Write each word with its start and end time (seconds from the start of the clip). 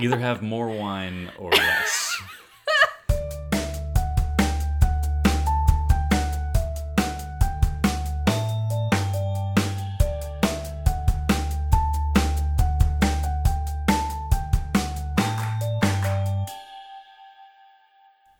Either 0.00 0.20
have 0.20 0.42
more 0.42 0.68
wine 0.68 1.28
or 1.38 1.50
less. 1.50 2.16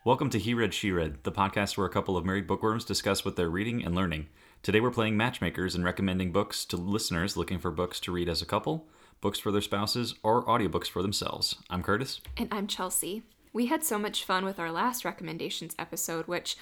Welcome 0.05 0.31
to 0.31 0.39
He 0.39 0.55
Read, 0.55 0.73
She 0.73 0.93
Read, 0.93 1.25
the 1.25 1.33
podcast 1.33 1.77
where 1.77 1.89
a 1.89 1.91
couple 1.91 2.17
of 2.17 2.25
married 2.25 2.47
bookworms 2.47 2.85
discuss 2.85 3.25
what 3.25 3.35
they're 3.35 3.51
reading 3.51 3.85
and 3.85 3.97
learning. 3.97 4.29
Today 4.63 4.79
we're 4.79 4.93
playing 4.93 5.17
matchmakers 5.17 5.75
and 5.75 5.85
recommending 5.85 6.31
books 6.31 6.65
to 6.67 6.77
listeners 6.77 7.37
looking 7.37 7.59
for 7.59 7.73
books 7.73 7.99
to 8.01 8.13
read 8.13 8.29
as 8.29 8.41
a 8.41 8.47
couple, 8.47 8.87
books 9.21 9.39
for 9.39 9.51
their 9.51 9.61
spouses, 9.61 10.15
or 10.23 10.45
audiobooks 10.45 10.89
for 10.89 11.03
themselves. 11.03 11.57
I'm 11.69 11.83
Curtis. 11.83 12.21
And 12.37 12.49
I'm 12.53 12.67
Chelsea. 12.67 13.23
We 13.53 13.67
had 13.67 13.83
so 13.83 13.99
much 13.99 14.25
fun 14.25 14.45
with 14.45 14.59
our 14.59 14.71
last 14.71 15.05
recommendations 15.05 15.75
episode, 15.79 16.27
which 16.29 16.57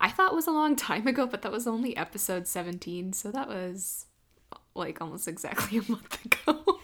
I 0.00 0.10
thought 0.10 0.34
was 0.34 0.46
a 0.46 0.52
long 0.52 0.76
time 0.76 1.06
ago, 1.06 1.26
but 1.26 1.42
that 1.42 1.52
was 1.52 1.66
only 1.66 1.96
episode 1.96 2.46
17, 2.46 3.12
so 3.12 3.30
that 3.30 3.48
was 3.48 4.06
like 4.74 5.00
almost 5.00 5.28
exactly 5.28 5.78
a 5.88 5.90
month 5.90 6.24
ago. 6.24 6.78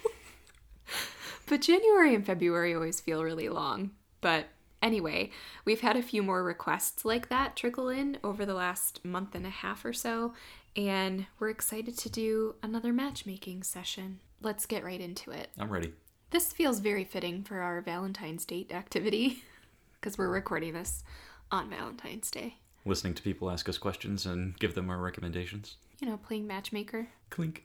but 1.46 1.60
January 1.60 2.14
and 2.14 2.24
February 2.24 2.74
always 2.74 3.00
feel 3.00 3.22
really 3.22 3.48
long. 3.48 3.90
But 4.20 4.46
anyway, 4.80 5.30
we've 5.64 5.80
had 5.80 5.96
a 5.96 6.02
few 6.02 6.22
more 6.22 6.42
requests 6.42 7.04
like 7.04 7.28
that 7.28 7.56
trickle 7.56 7.88
in 7.88 8.18
over 8.24 8.46
the 8.46 8.54
last 8.54 9.04
month 9.04 9.34
and 9.34 9.46
a 9.46 9.50
half 9.50 9.84
or 9.84 9.92
so, 9.92 10.32
and 10.76 11.26
we're 11.38 11.50
excited 11.50 11.98
to 11.98 12.08
do 12.08 12.54
another 12.62 12.92
matchmaking 12.92 13.62
session. 13.62 14.20
Let's 14.40 14.66
get 14.66 14.84
right 14.84 15.00
into 15.00 15.30
it. 15.32 15.48
I'm 15.58 15.70
ready. 15.70 15.92
This 16.30 16.52
feels 16.52 16.78
very 16.78 17.04
fitting 17.04 17.42
for 17.42 17.60
our 17.60 17.80
Valentine's 17.80 18.44
date 18.44 18.72
activity 18.72 19.42
because 20.00 20.16
we're 20.16 20.28
recording 20.28 20.74
this 20.74 21.02
on 21.50 21.68
Valentine's 21.70 22.30
Day. 22.30 22.56
Listening 22.84 23.14
to 23.14 23.22
people 23.22 23.50
ask 23.50 23.68
us 23.68 23.78
questions 23.78 24.26
and 24.26 24.56
give 24.58 24.74
them 24.74 24.90
our 24.90 24.98
recommendations. 24.98 25.76
You 26.00 26.08
know, 26.08 26.16
playing 26.18 26.46
matchmaker. 26.46 27.08
Clink. 27.30 27.64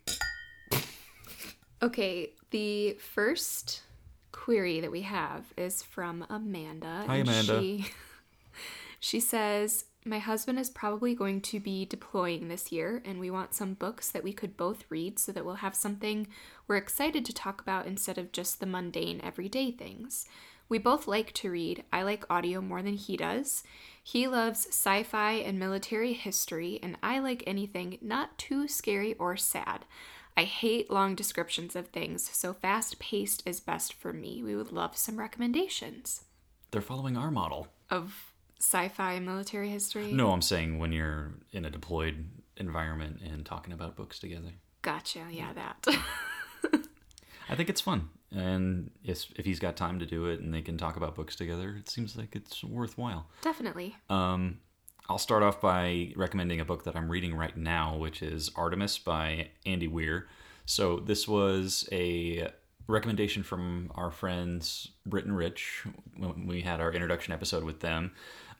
Okay, 1.81 2.31
the 2.51 2.93
first 2.93 3.81
query 4.31 4.79
that 4.79 4.91
we 4.91 5.01
have 5.01 5.45
is 5.57 5.83
from 5.83 6.25
Amanda. 6.29 7.03
Hi, 7.05 7.17
and 7.17 7.29
Amanda. 7.29 7.59
She, 7.59 7.85
she 8.99 9.19
says, 9.19 9.85
My 10.05 10.19
husband 10.19 10.59
is 10.59 10.69
probably 10.69 11.15
going 11.15 11.39
to 11.41 11.61
be 11.61 11.85
deploying 11.85 12.47
this 12.47 12.73
year, 12.73 13.01
and 13.05 13.19
we 13.19 13.31
want 13.31 13.53
some 13.53 13.73
books 13.73 14.11
that 14.11 14.23
we 14.23 14.33
could 14.33 14.57
both 14.57 14.83
read 14.89 15.17
so 15.17 15.31
that 15.31 15.45
we'll 15.45 15.55
have 15.55 15.75
something 15.75 16.27
we're 16.67 16.75
excited 16.75 17.23
to 17.23 17.33
talk 17.33 17.61
about 17.61 17.85
instead 17.85 18.17
of 18.17 18.33
just 18.33 18.59
the 18.59 18.65
mundane 18.65 19.21
everyday 19.21 19.71
things. 19.71 20.25
We 20.67 20.77
both 20.77 21.07
like 21.07 21.31
to 21.33 21.49
read. 21.49 21.85
I 21.93 22.03
like 22.03 22.25
audio 22.29 22.59
more 22.59 22.81
than 22.81 22.95
he 22.95 23.15
does. 23.15 23.63
He 24.03 24.27
loves 24.27 24.65
sci 24.67 25.03
fi 25.03 25.33
and 25.33 25.57
military 25.57 26.11
history, 26.13 26.79
and 26.83 26.97
I 27.01 27.19
like 27.19 27.43
anything 27.47 27.97
not 28.01 28.37
too 28.37 28.67
scary 28.67 29.13
or 29.13 29.37
sad. 29.37 29.85
I 30.35 30.43
hate 30.43 30.91
long 30.91 31.15
descriptions 31.15 31.77
of 31.77 31.87
things, 31.87 32.29
so 32.33 32.53
fast 32.53 32.99
paced 32.99 33.43
is 33.45 33.61
best 33.61 33.93
for 33.93 34.11
me. 34.11 34.43
We 34.43 34.55
would 34.55 34.71
love 34.73 34.97
some 34.97 35.17
recommendations 35.19 36.25
They're 36.71 36.81
following 36.81 37.15
our 37.15 37.31
model. 37.31 37.67
of 37.89 38.32
sci 38.63 38.87
fi 38.89 39.19
military 39.19 39.69
history. 39.69 40.11
No, 40.11 40.31
I'm 40.31 40.41
saying 40.41 40.79
when 40.79 40.91
you're 40.91 41.33
in 41.51 41.65
a 41.65 41.69
deployed 41.69 42.25
environment 42.57 43.19
and 43.23 43.45
talking 43.45 43.73
about 43.73 43.95
books 43.95 44.19
together. 44.19 44.53
Gotcha, 44.81 45.25
yeah, 45.29 45.53
that. 45.53 45.85
I 47.49 47.55
think 47.55 47.69
it's 47.69 47.81
fun. 47.81 48.09
And 48.31 48.89
if, 49.03 49.31
if 49.35 49.45
he's 49.45 49.59
got 49.59 49.75
time 49.75 49.99
to 49.99 50.05
do 50.05 50.25
it 50.25 50.39
and 50.39 50.53
they 50.53 50.61
can 50.61 50.77
talk 50.77 50.95
about 50.95 51.13
books 51.13 51.35
together, 51.35 51.75
it 51.77 51.89
seems 51.89 52.15
like 52.15 52.35
it's 52.35 52.63
worthwhile. 52.63 53.27
Definitely. 53.41 53.95
Um, 54.09 54.59
I'll 55.09 55.19
start 55.19 55.43
off 55.43 55.61
by 55.61 56.13
recommending 56.15 56.59
a 56.59 56.65
book 56.65 56.85
that 56.85 56.95
I'm 56.95 57.09
reading 57.09 57.35
right 57.35 57.55
now, 57.55 57.97
which 57.97 58.23
is 58.23 58.49
Artemis 58.55 58.97
by 58.97 59.49
Andy 59.65 59.87
Weir. 59.87 60.27
So 60.65 60.97
this 60.97 61.27
was 61.27 61.87
a 61.91 62.49
recommendation 62.87 63.43
from 63.43 63.91
our 63.95 64.11
friends 64.11 64.89
Brit 65.05 65.25
and 65.25 65.35
Rich 65.35 65.83
when 66.17 66.47
we 66.47 66.61
had 66.61 66.79
our 66.79 66.91
introduction 66.91 67.33
episode 67.33 67.63
with 67.63 67.81
them. 67.81 68.11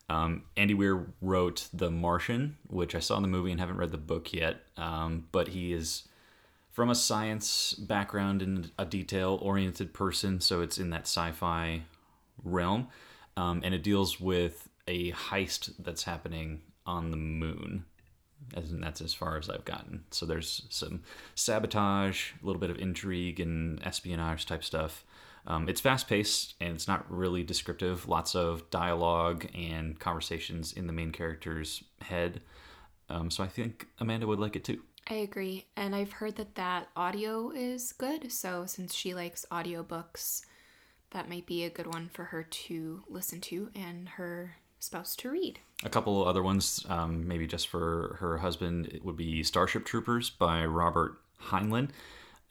Um, 0.09 0.44
Andy 0.58 0.74
Weir 0.74 1.08
wrote 1.22 1.68
The 1.74 1.90
Martian, 1.90 2.58
which 2.68 2.94
I 2.96 3.00
saw 3.00 3.18
in 3.18 3.22
the 3.22 3.28
movie 3.28 3.52
and 3.52 3.59
haven't 3.59 3.78
read 3.78 3.91
the 3.91 3.97
book 3.97 4.34
yet. 4.34 4.58
Um, 4.78 5.28
but 5.31 5.50
he 5.50 5.74
is 5.74 6.03
from 6.72 6.90
a 6.90 6.96
science 6.96 7.74
background 7.74 8.41
and 8.41 8.72
a 8.78 8.86
detail 8.86 9.40
oriented 9.41 9.94
person, 9.94 10.41
so 10.41 10.62
it's 10.62 10.78
in 10.78 10.90
that 10.90 11.03
sci 11.03 11.31
fi 11.31 11.84
realm. 12.44 12.88
Um, 13.38 13.62
and 13.64 13.74
it 13.74 13.84
deals 13.84 14.19
with 14.19 14.69
a 14.88 15.12
heist 15.12 15.74
that's 15.80 16.03
happening 16.03 16.62
on 16.85 17.12
the 17.12 17.18
moon. 17.18 17.85
And 18.56 18.84
that's 18.84 19.02
as 19.02 19.14
far 19.14 19.38
as 19.38 19.50
I've 19.50 19.66
gotten. 19.66 20.03
So 20.12 20.25
there's 20.25 20.64
some 20.70 21.02
sabotage, 21.34 22.31
a 22.41 22.46
little 22.46 22.59
bit 22.59 22.70
of 22.70 22.78
intrigue 22.78 23.40
and 23.40 23.81
espionage 23.85 24.46
type 24.46 24.64
stuff. 24.64 25.06
Um, 25.45 25.67
it's 25.67 25.81
fast 25.81 26.07
paced 26.07 26.55
and 26.61 26.75
it's 26.75 26.87
not 26.87 27.09
really 27.11 27.43
descriptive. 27.43 28.07
Lots 28.07 28.35
of 28.35 28.69
dialogue 28.69 29.45
and 29.53 29.99
conversations 29.99 30.73
in 30.73 30.87
the 30.87 30.93
main 30.93 31.11
character's 31.11 31.83
head. 32.01 32.41
Um, 33.09 33.29
so 33.29 33.43
I 33.43 33.47
think 33.47 33.87
Amanda 33.99 34.25
would 34.25 34.39
like 34.39 34.55
it 34.55 34.63
too. 34.63 34.81
I 35.09 35.15
agree. 35.15 35.65
And 35.75 35.93
I've 35.93 36.13
heard 36.13 36.37
that 36.37 36.55
that 36.55 36.87
audio 36.95 37.51
is 37.51 37.91
good. 37.91 38.31
So 38.31 38.65
since 38.65 38.93
she 38.95 39.13
likes 39.13 39.45
audiobooks, 39.51 40.43
that 41.11 41.29
might 41.29 41.45
be 41.45 41.63
a 41.63 41.69
good 41.69 41.87
one 41.87 42.09
for 42.13 42.25
her 42.25 42.43
to 42.43 43.03
listen 43.09 43.41
to 43.41 43.69
and 43.75 44.09
her 44.09 44.55
spouse 44.79 45.15
to 45.17 45.29
read. 45.29 45.59
A 45.83 45.89
couple 45.89 46.25
other 46.25 46.41
ones, 46.41 46.85
um, 46.89 47.27
maybe 47.27 47.47
just 47.47 47.67
for 47.67 48.17
her 48.19 48.37
husband, 48.37 48.87
it 48.87 49.03
would 49.03 49.17
be 49.17 49.43
Starship 49.43 49.85
Troopers 49.85 50.29
by 50.29 50.65
Robert 50.65 51.17
Heinlein. 51.49 51.89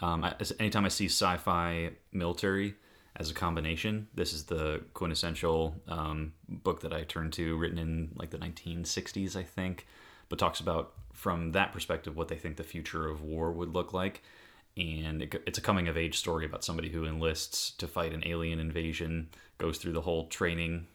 Um, 0.01 0.25
I, 0.25 0.35
anytime 0.59 0.85
I 0.85 0.89
see 0.89 1.07
sci-fi 1.07 1.91
military 2.13 2.75
as 3.17 3.31
a 3.31 3.35
combination, 3.35 4.09
this 4.15 4.33
is 4.33 4.45
the 4.45 4.83
quintessential 4.95 5.77
um, 5.89 6.33
book 6.49 6.81
that 6.81 6.93
I 6.93 7.05
turn 7.05 7.31
to, 7.33 7.57
written 7.57 7.79
in 7.79 8.11
like 8.17 8.31
the 8.31 8.39
1960s, 8.39 9.37
I 9.37 9.43
think, 9.43 9.87
but 10.29 10.39
talks 10.39 10.61
about 10.61 10.95
from 11.13 11.53
that 11.53 11.73
perspective 11.73 12.17
what 12.17 12.29
they 12.29 12.37
think 12.37 12.57
the 12.57 12.65
future 12.65 13.09
of 13.09 13.23
war 13.23 13.53
would 13.53 13.75
look 13.75 13.93
like. 13.93 14.23
And 14.77 15.23
it, 15.23 15.43
it's 15.47 15.59
a 15.59 15.63
coming 15.63 15.89
of 15.89 15.99
age 15.99 16.19
story 16.19 16.47
about 16.47 16.65
somebody 16.65 16.89
who 16.89 17.05
enlists 17.05 17.73
to 17.73 17.87
fight 17.87 18.15
an 18.15 18.23
alien 18.27 18.59
invasion, 18.59 19.29
goes 19.59 19.79
through 19.79 19.93
the 19.93 20.01
whole 20.01 20.27
training 20.29 20.87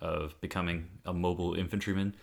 of 0.00 0.38
becoming 0.42 0.88
a 1.06 1.12
mobile 1.12 1.54
infantryman 1.54 2.14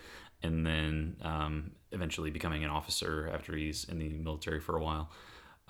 and 0.43 0.65
then 0.65 1.15
um, 1.21 1.71
eventually 1.91 2.29
becoming 2.29 2.63
an 2.63 2.69
officer 2.69 3.31
after 3.33 3.55
he's 3.55 3.85
in 3.85 3.97
the 3.97 4.09
military 4.09 4.59
for 4.59 4.77
a 4.77 4.83
while. 4.83 5.09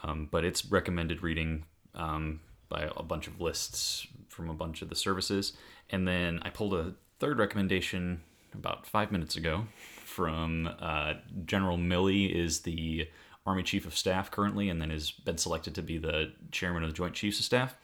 Um, 0.04 0.28
but 0.30 0.44
it's 0.44 0.66
recommended 0.66 1.24
reading 1.24 1.66
um, 1.96 2.42
by 2.70 2.90
a 2.96 3.04
bunch 3.04 3.28
of 3.28 3.40
lists 3.40 4.08
from 4.28 4.50
a 4.50 4.54
bunch 4.54 4.82
of 4.82 4.90
the 4.90 4.96
services. 4.96 5.54
And 5.90 6.08
then 6.08 6.40
I 6.44 6.50
pulled 6.50 6.74
a 6.74 6.94
third 7.20 7.40
recommendation 7.40 8.22
about 8.54 8.86
five 8.86 9.12
minutes 9.12 9.36
ago 9.36 9.66
from 10.04 10.70
uh, 10.80 11.14
General 11.46 11.78
Milley 11.78 12.30
is 12.32 12.62
the 12.62 13.08
Army 13.46 13.64
Chief 13.64 13.86
of 13.86 13.98
Staff 13.98 14.32
currently, 14.32 14.70
and 14.70 14.82
then 14.82 14.90
has 14.90 15.12
been 15.12 15.38
selected 15.38 15.76
to 15.76 15.82
be 15.82 15.98
the 15.98 16.32
chairman 16.52 16.84
of 16.84 16.90
the 16.90 16.96
Joint 16.96 17.14
Chiefs 17.14 17.40
of 17.40 17.46
Staff. 17.46 17.76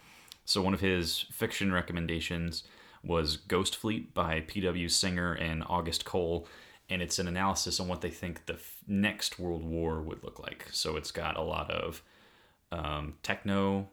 So 0.46 0.62
one 0.62 0.74
of 0.74 0.80
his 0.80 1.26
fiction 1.32 1.72
recommendations 1.72 2.64
was 3.04 3.38
Ghost 3.38 3.76
Fleet 3.76 4.14
by 4.14 4.42
P.W. 4.42 4.90
Singer 4.90 5.34
and 5.34 5.64
August 5.68 6.06
Cole, 6.06 6.48
and 6.90 7.02
it's 7.02 7.20
an 7.20 7.28
analysis 7.28 7.80
on 7.80 7.88
what 7.88 8.02
they 8.02 8.10
think 8.10 8.46
the 8.46 8.54
f- 8.54 8.78
next 8.88 9.40
World 9.40 9.64
War 9.64 10.02
would 10.02 10.24
look 10.24 10.40
like. 10.40 10.68
So 10.72 10.96
it's 10.96 11.12
got 11.12 11.38
a 11.38 11.42
lot 11.42 11.70
of 11.70 12.02
um, 12.72 13.16
techno 13.24 13.88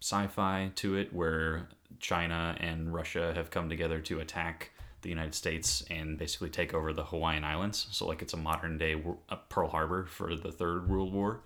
sci-fi 0.00 0.70
to 0.76 0.96
it, 0.96 1.12
where 1.12 1.68
China 1.98 2.56
and 2.58 2.92
Russia 2.92 3.32
have 3.34 3.50
come 3.50 3.68
together 3.68 4.00
to 4.00 4.20
attack 4.20 4.70
the 5.02 5.08
United 5.08 5.34
States 5.34 5.84
and 5.90 6.18
basically 6.18 6.50
take 6.50 6.74
over 6.74 6.92
the 6.92 7.04
Hawaiian 7.04 7.44
Islands. 7.44 7.86
So 7.90 8.06
like 8.06 8.22
it's 8.22 8.34
a 8.34 8.38
modern 8.38 8.78
day 8.78 9.02
uh, 9.28 9.36
Pearl 9.48 9.68
Harbor 9.68 10.06
for 10.06 10.34
the 10.36 10.52
Third 10.52 10.88
World 10.88 11.12
War. 11.12 11.40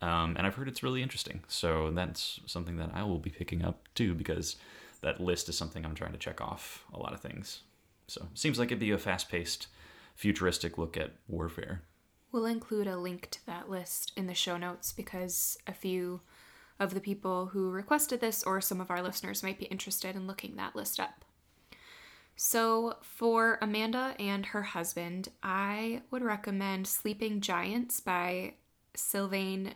Um, 0.00 0.36
and 0.36 0.46
I've 0.46 0.54
heard 0.54 0.68
it's 0.68 0.82
really 0.82 1.02
interesting. 1.02 1.42
So 1.48 1.90
that's 1.90 2.40
something 2.46 2.76
that 2.76 2.90
I 2.94 3.02
will 3.04 3.18
be 3.18 3.30
picking 3.30 3.64
up 3.64 3.88
too 3.94 4.14
because 4.14 4.56
that 5.02 5.20
list 5.20 5.48
is 5.48 5.56
something 5.56 5.84
I'm 5.84 5.94
trying 5.94 6.12
to 6.12 6.18
check 6.18 6.40
off 6.40 6.84
a 6.92 6.98
lot 6.98 7.12
of 7.12 7.20
things. 7.20 7.60
So 8.06 8.26
seems 8.34 8.58
like 8.58 8.68
it'd 8.68 8.78
be 8.78 8.90
a 8.90 8.98
fast-paced, 8.98 9.66
futuristic 10.14 10.76
look 10.78 10.96
at 10.96 11.12
warfare. 11.28 11.82
We'll 12.34 12.46
include 12.46 12.88
a 12.88 12.96
link 12.96 13.30
to 13.30 13.46
that 13.46 13.70
list 13.70 14.10
in 14.16 14.26
the 14.26 14.34
show 14.34 14.56
notes 14.56 14.90
because 14.90 15.56
a 15.68 15.72
few 15.72 16.20
of 16.80 16.92
the 16.92 16.98
people 16.98 17.46
who 17.46 17.70
requested 17.70 18.20
this 18.20 18.42
or 18.42 18.60
some 18.60 18.80
of 18.80 18.90
our 18.90 19.00
listeners 19.02 19.44
might 19.44 19.56
be 19.56 19.66
interested 19.66 20.16
in 20.16 20.26
looking 20.26 20.56
that 20.56 20.74
list 20.74 20.98
up. 20.98 21.24
So, 22.34 22.96
for 23.02 23.56
Amanda 23.62 24.16
and 24.18 24.46
her 24.46 24.64
husband, 24.64 25.28
I 25.44 26.02
would 26.10 26.24
recommend 26.24 26.88
Sleeping 26.88 27.40
Giants 27.40 28.00
by 28.00 28.54
Sylvain 28.94 29.74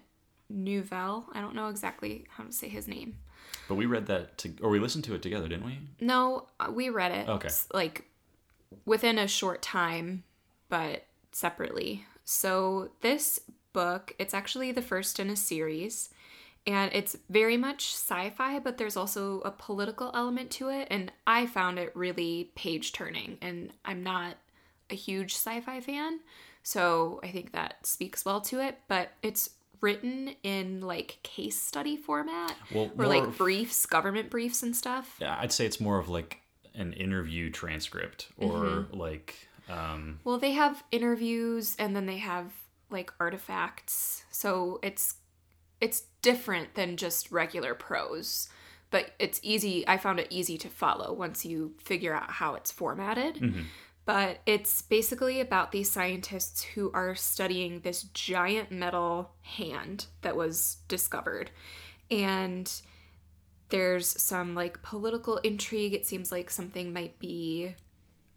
Neuvel. 0.53 1.27
I 1.33 1.41
don't 1.41 1.55
know 1.55 1.69
exactly 1.69 2.27
how 2.29 2.43
to 2.43 2.51
say 2.51 2.69
his 2.69 2.89
name. 2.89 3.19
But 3.69 3.77
we 3.77 3.87
read 3.87 4.07
that, 4.07 4.37
to, 4.39 4.53
or 4.63 4.71
we 4.71 4.81
listened 4.81 5.05
to 5.05 5.15
it 5.15 5.23
together, 5.23 5.47
didn't 5.47 5.65
we? 5.65 5.79
No, 6.01 6.49
uh, 6.59 6.73
we 6.73 6.89
read 6.89 7.13
it. 7.13 7.29
Okay. 7.29 7.51
Like 7.73 8.07
within 8.85 9.17
a 9.17 9.29
short 9.29 9.63
time, 9.63 10.25
but 10.69 11.05
separately. 11.31 12.05
So 12.31 12.91
this 13.01 13.41
book, 13.73 14.15
it's 14.19 14.35
actually 14.35 14.71
the 14.71 14.83
first 14.83 15.19
in 15.19 15.31
a 15.31 15.37
series. 15.37 16.11
And 16.67 16.91
it's 16.93 17.17
very 17.31 17.57
much 17.57 17.95
sci 17.95 18.29
fi, 18.37 18.59
but 18.59 18.77
there's 18.77 18.99
also 18.99 19.41
a 19.47 19.51
political 19.51 20.11
element 20.13 20.51
to 20.51 20.69
it. 20.69 20.89
And 20.91 21.11
I 21.27 21.47
found 21.47 21.79
it 21.79 21.91
really 21.97 22.51
page 22.55 22.93
turning. 22.93 23.39
And 23.41 23.71
I'm 23.83 24.03
not 24.03 24.37
a 24.91 24.95
huge 24.95 25.33
sci 25.37 25.63
fi 25.63 25.81
fan. 25.81 26.21
So 26.63 27.19
I 27.23 27.29
think 27.29 27.53
that 27.53 27.87
speaks 27.87 28.27
well 28.27 28.43
to 28.43 28.61
it. 28.61 28.79
But 28.89 29.09
it's 29.23 29.49
written 29.81 30.35
in 30.43 30.83
like 30.83 31.21
case 31.23 31.59
study 31.59 31.97
format 31.97 32.55
Well, 32.75 32.91
or 32.99 33.07
like 33.07 33.39
briefs, 33.39 33.87
government 33.87 34.29
briefs 34.29 34.63
and 34.63 34.77
stuff. 34.77 35.17
Yeah, 35.19 35.35
I'd 35.41 35.53
say 35.53 35.65
it's 35.65 35.81
more 35.81 35.99
of 35.99 36.11
like 36.11 36.43
an 36.75 36.93
interview 36.93 37.49
transcript 37.51 38.29
or 38.37 38.51
Mm-hmm. 38.53 38.99
like, 38.99 39.48
um, 39.69 40.20
Well, 40.25 40.38
they 40.38 40.53
have 40.53 40.82
interviews 40.91 41.76
and 41.79 41.94
then 41.94 42.06
they 42.06 42.19
have 42.19 42.53
like 42.91 43.12
artifacts. 43.20 44.25
So 44.31 44.79
it's 44.82 45.17
it's 45.81 46.03
different 46.23 46.75
than 46.75 46.97
just 46.97 47.31
regular 47.31 47.75
prose, 47.75 48.49
but 48.91 49.12
it's 49.19 49.38
easy. 49.43 49.87
I 49.87 49.97
found 49.97 50.19
it 50.19 50.26
easy 50.31 50.59
to 50.59 50.69
follow 50.69 51.12
once 51.12 51.44
you 51.44 51.75
figure 51.82 52.15
out 52.15 52.31
how 52.31 52.55
it's 52.55 52.73
formatted. 52.73 53.37
But 54.05 54.38
it's 54.47 54.81
basically 54.81 55.38
about 55.41 55.71
these 55.71 55.91
scientists 55.91 56.62
who 56.62 56.91
are 56.94 57.14
studying 57.14 57.81
this 57.81 58.05
giant 58.14 58.73
metal 58.73 59.32
hand 59.43 60.06
that 60.23 60.35
was 60.35 60.79
discovered. 60.88 61.50
And 62.11 62.73
there's 63.69 64.06
some 64.21 64.55
like 64.55 64.82
political 64.82 65.37
intrigue. 65.38 65.93
It 65.93 66.06
seems 66.06 66.32
like 66.32 66.50
something 66.50 66.91
might 66.93 67.19
be 67.19 67.75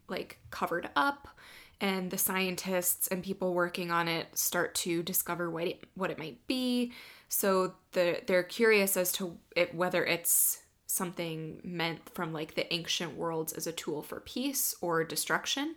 like 0.08 0.38
covered 0.50 0.90
up 0.96 1.28
and 1.80 2.10
the 2.10 2.18
scientists 2.18 3.08
and 3.08 3.24
people 3.24 3.54
working 3.54 3.90
on 3.90 4.06
it 4.08 4.26
start 4.38 4.74
to 4.74 5.02
discover 5.02 5.50
what 5.50 5.64
it, 5.64 5.84
what 5.94 6.10
it 6.10 6.18
might 6.18 6.46
be. 6.46 6.92
So 7.28 7.74
the, 7.92 8.20
they're 8.26 8.42
curious 8.42 8.96
as 8.96 9.10
to 9.12 9.36
it, 9.56 9.74
whether 9.74 10.04
it's 10.04 10.62
something 10.86 11.60
meant 11.64 12.08
from 12.14 12.32
like 12.32 12.54
the 12.54 12.72
ancient 12.72 13.16
worlds 13.16 13.52
as 13.52 13.66
a 13.66 13.72
tool 13.72 14.02
for 14.02 14.20
peace 14.20 14.74
or 14.80 15.04
destruction. 15.04 15.76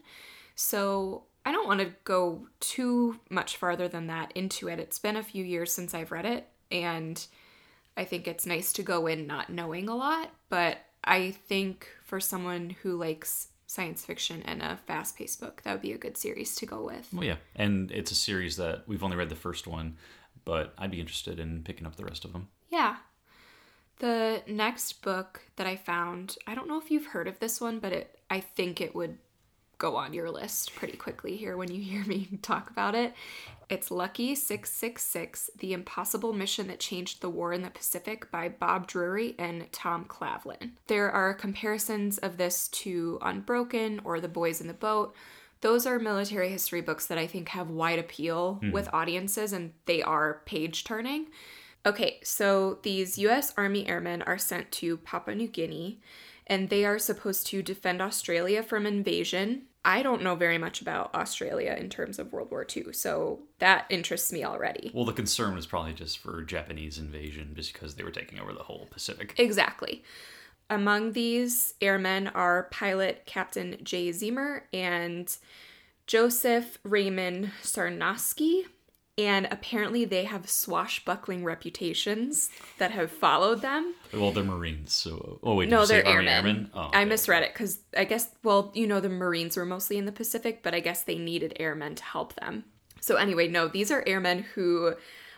So 0.56 1.24
i 1.48 1.52
don't 1.52 1.68
want 1.68 1.80
to 1.80 1.94
go 2.06 2.48
too 2.60 3.20
much 3.30 3.58
farther 3.58 3.88
than 3.88 4.08
that 4.08 4.32
into 4.36 4.68
it. 4.68 4.80
It's 4.80 5.00
been 5.00 5.16
a 5.16 5.24
few 5.24 5.44
years 5.44 5.72
since 5.72 5.94
i've 5.94 6.12
read 6.12 6.26
it 6.26 6.48
and 6.72 7.26
I 7.98 8.04
think 8.04 8.28
it's 8.28 8.46
nice 8.46 8.74
to 8.74 8.84
go 8.84 9.08
in 9.08 9.28
not 9.28 9.50
knowing 9.50 9.88
a 9.88 9.96
lot, 9.96 10.32
but 10.50 10.78
I 11.04 11.32
think 11.32 11.88
for 12.04 12.20
someone 12.20 12.76
who 12.82 12.98
likes 12.98 13.50
science 13.76 14.06
fiction 14.06 14.42
and 14.46 14.62
a 14.62 14.78
fast 14.88 15.18
paced 15.18 15.40
book, 15.40 15.62
that 15.64 15.74
would 15.74 15.82
be 15.82 15.92
a 15.92 15.98
good 15.98 16.18
series 16.18 16.56
to 16.56 16.66
go 16.66 16.84
with. 16.84 17.08
well, 17.14 17.26
yeah. 17.26 17.36
And 17.56 17.92
it's 17.92 18.12
a 18.12 18.16
series 18.16 18.56
that 18.58 18.84
we've 18.88 19.04
only 19.04 19.18
read 19.18 19.30
the 19.30 19.36
first 19.36 19.68
one, 19.68 19.98
but 20.46 20.74
I'd 20.78 20.92
be 20.92 21.00
interested 21.00 21.40
in 21.40 21.62
picking 21.64 21.86
up 21.86 21.96
the 21.98 22.06
rest 22.06 22.24
of 22.26 22.34
them. 22.34 22.48
Yeah. 22.70 22.96
The 24.00 24.42
next 24.48 25.02
book 25.02 25.42
that 25.58 25.68
I 25.68 25.76
found, 25.76 26.38
I 26.48 26.56
don't 26.56 26.68
know 26.68 26.80
if 26.80 26.90
you've 26.90 27.08
heard 27.08 27.28
of 27.28 27.40
this 27.40 27.62
one, 27.62 27.80
but 27.80 27.92
it 27.94 28.20
I 28.30 28.40
think 28.40 28.82
it 28.82 28.96
would 28.96 29.18
go 29.78 29.96
on 29.96 30.14
your 30.14 30.30
list 30.30 30.76
pretty 30.76 30.98
quickly 30.98 31.36
here 31.36 31.58
when 31.58 31.72
you 31.72 31.82
hear 31.82 32.04
me 32.06 32.28
talk 32.42 32.70
about 32.70 32.96
it. 32.96 33.14
It's 33.68 33.90
Lucky 33.90 34.36
666 34.36 35.50
The 35.58 35.74
Impossible 35.74 36.34
Mission 36.34 36.68
That 36.68 36.80
Changed 36.80 37.22
the 37.22 37.30
War 37.30 37.52
in 37.52 37.64
the 37.64 37.70
Pacific 37.70 38.30
by 38.32 38.48
Bob 38.48 38.88
Drury 38.88 39.34
and 39.40 39.72
Tom 39.72 40.06
Clavin. 40.06 40.72
There 40.88 41.12
are 41.12 41.34
comparisons 41.34 42.20
of 42.20 42.38
this 42.38 42.68
to 42.70 43.18
Unbroken 43.22 44.02
or 44.04 44.20
The 44.20 44.28
Boys 44.28 44.62
in 44.62 44.68
the 44.68 44.74
Boat. 44.74 45.16
Those 45.62 45.88
are 45.88 45.98
military 45.98 46.50
history 46.50 46.82
books 46.82 47.08
that 47.08 47.18
I 47.18 47.26
think 47.26 47.50
have 47.50 47.70
wide 47.70 47.98
appeal 47.98 48.56
hmm. 48.56 48.72
with 48.72 48.94
audiences 48.94 49.52
and 49.52 49.74
they 49.86 50.04
are 50.04 50.42
page 50.46 50.84
turning. 50.84 51.28
Okay, 51.88 52.20
so 52.24 52.80
these 52.84 53.18
US 53.20 53.54
Army 53.58 53.88
airmen 53.88 54.22
are 54.24 54.38
sent 54.38 54.72
to 54.74 54.98
Papua 54.98 55.36
New 55.36 55.48
Guinea 55.48 56.00
and 56.48 56.70
they 56.70 56.86
are 56.86 57.00
supposed 57.00 57.48
to 57.48 57.62
defend 57.62 58.02
Australia 58.02 58.62
from 58.64 58.86
invasion. 58.86 59.64
I 59.84 60.02
don't 60.02 60.24
know 60.24 60.36
very 60.36 60.58
much 60.58 60.82
about 60.82 61.14
Australia 61.14 61.76
in 61.80 61.90
terms 61.90 62.18
of 62.18 62.34
World 62.34 62.50
War 62.50 62.66
II, 62.76 62.92
so 62.94 63.44
that 63.60 63.86
interests 63.90 64.34
me 64.34 64.44
already. 64.44 64.92
Well, 64.94 65.06
the 65.06 65.14
concern 65.14 65.54
was 65.54 65.68
probably 65.68 65.94
just 65.94 66.18
for 66.18 66.42
Japanese 66.44 66.98
invasion, 66.98 67.54
just 67.56 67.74
because 67.74 67.96
they 67.96 68.04
were 68.04 68.12
taking 68.12 68.40
over 68.40 68.54
the 68.54 68.64
whole 68.64 68.88
Pacific. 68.90 69.36
Exactly. 69.38 70.04
Among 70.70 71.12
these 71.12 71.76
airmen 71.82 72.28
are 72.30 72.68
pilot 72.72 73.24
Captain 73.28 73.78
Jay 73.84 74.10
Zeamer 74.10 74.62
and 74.74 75.36
Joseph 76.08 76.80
Raymond 76.84 77.52
Sarnoski. 77.62 78.64
And 79.18 79.48
apparently, 79.50 80.04
they 80.04 80.26
have 80.26 80.50
swashbuckling 80.50 81.46
reputations 81.46 82.50
that 82.80 82.92
have 82.92 83.10
followed 83.10 83.62
them. 83.62 83.96
Well, 84.12 84.32
they're 84.32 84.44
Marines, 84.44 84.92
so 84.92 85.40
oh 85.42 85.56
wait, 85.56 85.70
No, 85.70 85.86
they're 85.86 86.06
Army 86.06 86.28
airmen. 86.28 86.70
Oh, 86.74 86.90
I 86.94 87.02
okay. 87.02 87.06
misread 87.06 87.44
it 87.44 87.54
because 87.54 87.80
I 87.96 88.04
guess, 88.04 88.28
well, 88.44 88.72
you 88.74 88.86
know, 88.88 89.00
the 89.00 89.08
Marines 89.08 89.56
were 89.56 89.66
mostly 89.66 89.98
in 89.98 90.04
the 90.06 90.12
Pacific, 90.12 90.64
but 90.64 90.76
I 90.76 90.82
guess 90.82 91.04
they 91.04 91.18
needed 91.18 91.56
airmen 91.62 91.96
to 91.96 92.04
help 92.04 92.36
them. 92.36 92.66
So, 93.00 93.16
anyway, 93.16 93.48
no, 93.48 93.70
these 93.70 93.90
are 93.90 94.04
airmen 94.06 94.40
who 94.56 94.96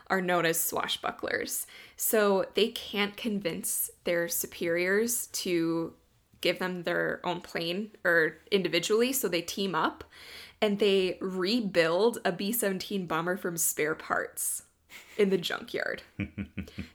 are 0.10 0.22
known 0.22 0.48
as 0.48 0.58
swashbucklers. 0.58 1.68
So, 1.98 2.46
they 2.56 2.70
can't 2.70 3.16
convince 3.16 3.92
their 4.06 4.28
superiors 4.28 5.28
to 5.28 5.94
give 6.42 6.58
them 6.58 6.84
their 6.84 7.20
own 7.24 7.42
plane 7.42 7.92
or 8.04 8.38
individually, 8.52 9.14
so 9.14 9.28
they 9.28 9.42
team 9.42 9.76
up 9.76 10.04
and 10.62 10.80
they 10.80 11.18
rebuild 11.22 12.20
a 12.26 12.32
B 12.32 12.52
17 12.52 13.06
bomber 13.06 13.38
from 13.38 13.58
spare 13.58 13.96
parts 13.96 14.64
in 15.18 15.30
the 15.30 15.38
junkyard. 15.38 16.02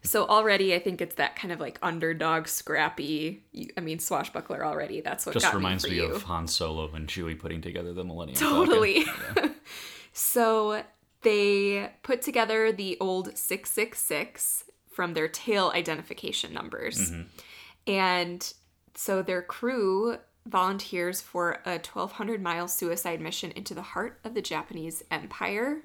So 0.05 0.27
already, 0.27 0.75
I 0.75 0.79
think 0.79 1.01
it's 1.01 1.15
that 1.15 1.37
kind 1.37 1.53
of 1.53 1.61
like 1.61 1.79
underdog, 1.83 2.47
scrappy. 2.47 3.45
I 3.77 3.81
mean, 3.81 3.99
swashbuckler 3.99 4.65
already. 4.65 5.01
That's 5.01 5.25
what 5.25 5.33
Just 5.33 5.55
reminds 5.55 5.85
me 5.85 5.93
me, 5.93 6.01
of 6.01 6.25
Han 6.25 6.47
Solo 6.47 6.93
and 6.93 7.09
Chewie 7.09 7.39
putting 7.39 7.63
together 7.63 7.93
the 7.95 8.05
Millennium. 8.05 8.37
Totally. 8.37 9.07
so 10.13 10.83
they 11.23 11.91
put 12.03 12.21
together 12.21 12.73
the 12.73 12.99
old 13.01 13.39
666 13.39 14.65
from 14.89 15.15
their 15.15 15.29
tail 15.29 15.73
identification 15.75 16.53
numbers. 16.53 17.11
Mm-hmm. 17.11 17.23
And 17.91 18.53
so 18.95 19.23
their 19.23 19.43
crew 19.43 20.19
volunteers 20.47 21.21
for 21.21 21.61
a 21.65 21.73
1200 21.73 22.43
mile 22.43 22.69
suicide 22.69 23.21
mission 23.21 23.51
into 23.53 23.75
the 23.75 23.83
heart 23.83 24.19
of 24.25 24.35
the 24.35 24.43
Japanese 24.43 25.03
Empire. 25.11 25.83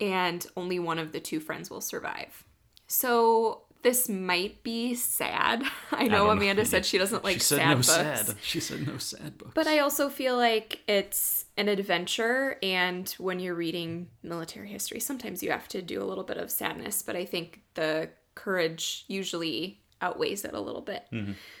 And 0.00 0.46
only 0.56 0.78
one 0.78 0.98
of 0.98 1.12
the 1.12 1.20
two 1.20 1.40
friends 1.40 1.70
will 1.70 1.80
survive. 1.80 2.44
So 2.86 3.62
this 3.82 4.08
might 4.08 4.62
be 4.62 4.94
sad. 4.94 5.62
I 5.92 6.08
know 6.08 6.26
know. 6.26 6.30
Amanda 6.30 6.64
said 6.64 6.84
she 6.84 6.98
doesn't 6.98 7.24
like 7.24 7.34
she 7.34 7.40
said 7.40 7.58
sad 7.58 7.68
no 7.68 7.74
books. 7.76 7.86
sad. 7.86 8.34
She 8.42 8.60
said 8.60 8.86
no 8.86 8.98
sad 8.98 9.38
books. 9.38 9.52
But 9.54 9.66
I 9.66 9.78
also 9.78 10.08
feel 10.08 10.36
like 10.36 10.80
it's 10.88 11.46
an 11.56 11.68
adventure, 11.68 12.58
and 12.62 13.08
when 13.18 13.40
you're 13.40 13.54
reading 13.54 14.08
military 14.22 14.68
history, 14.68 15.00
sometimes 15.00 15.42
you 15.42 15.50
have 15.50 15.68
to 15.68 15.82
do 15.82 16.02
a 16.02 16.04
little 16.06 16.24
bit 16.24 16.38
of 16.38 16.50
sadness, 16.50 17.02
but 17.02 17.16
I 17.16 17.24
think 17.24 17.60
the 17.74 18.10
courage 18.34 19.04
usually 19.08 19.80
outweighs 20.00 20.44
it 20.44 20.54
a 20.54 20.60
little 20.60 20.80
bit. 20.80 21.04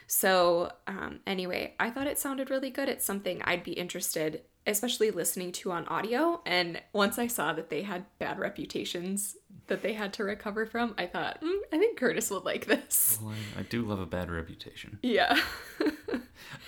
So, 0.06 0.72
um, 0.86 1.20
anyway, 1.26 1.74
I 1.78 1.90
thought 1.90 2.06
it 2.06 2.18
sounded 2.18 2.50
really 2.50 2.70
good. 2.70 2.88
It's 2.88 3.04
something 3.04 3.42
I'd 3.44 3.64
be 3.64 3.72
interested, 3.72 4.42
especially 4.66 5.10
listening 5.10 5.52
to 5.52 5.72
on 5.72 5.86
audio. 5.86 6.40
And 6.46 6.80
once 6.92 7.18
I 7.18 7.26
saw 7.26 7.52
that 7.52 7.70
they 7.70 7.82
had 7.82 8.06
bad 8.18 8.38
reputations 8.38 9.36
that 9.66 9.82
they 9.82 9.92
had 9.92 10.12
to 10.14 10.24
recover 10.24 10.66
from, 10.66 10.94
I 10.96 11.06
thought, 11.06 11.42
mm, 11.42 11.58
I 11.72 11.78
think 11.78 11.98
Curtis 11.98 12.30
would 12.30 12.44
like 12.44 12.66
this. 12.66 13.18
Well, 13.22 13.34
I, 13.56 13.60
I 13.60 13.62
do 13.64 13.82
love 13.82 14.00
a 14.00 14.06
bad 14.06 14.30
reputation. 14.30 14.98
Yeah. 15.02 15.38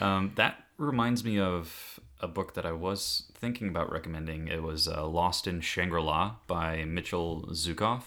Um, 0.01 0.33
that 0.37 0.65
reminds 0.79 1.25
me 1.25 1.39
of 1.39 2.01
a 2.21 2.29
book 2.29 2.55
that 2.55 2.67
I 2.67 2.73
was 2.73 3.31
thinking 3.35 3.69
about 3.69 3.91
recommending. 3.93 4.49
It 4.49 4.63
was 4.63 4.89
uh, 4.89 5.07
Lost 5.07 5.47
in 5.47 5.61
Shangri 5.61 6.03
La 6.03 6.37
by 6.47 6.85
Mitchell 6.85 7.49
Zuckoff. 7.53 8.03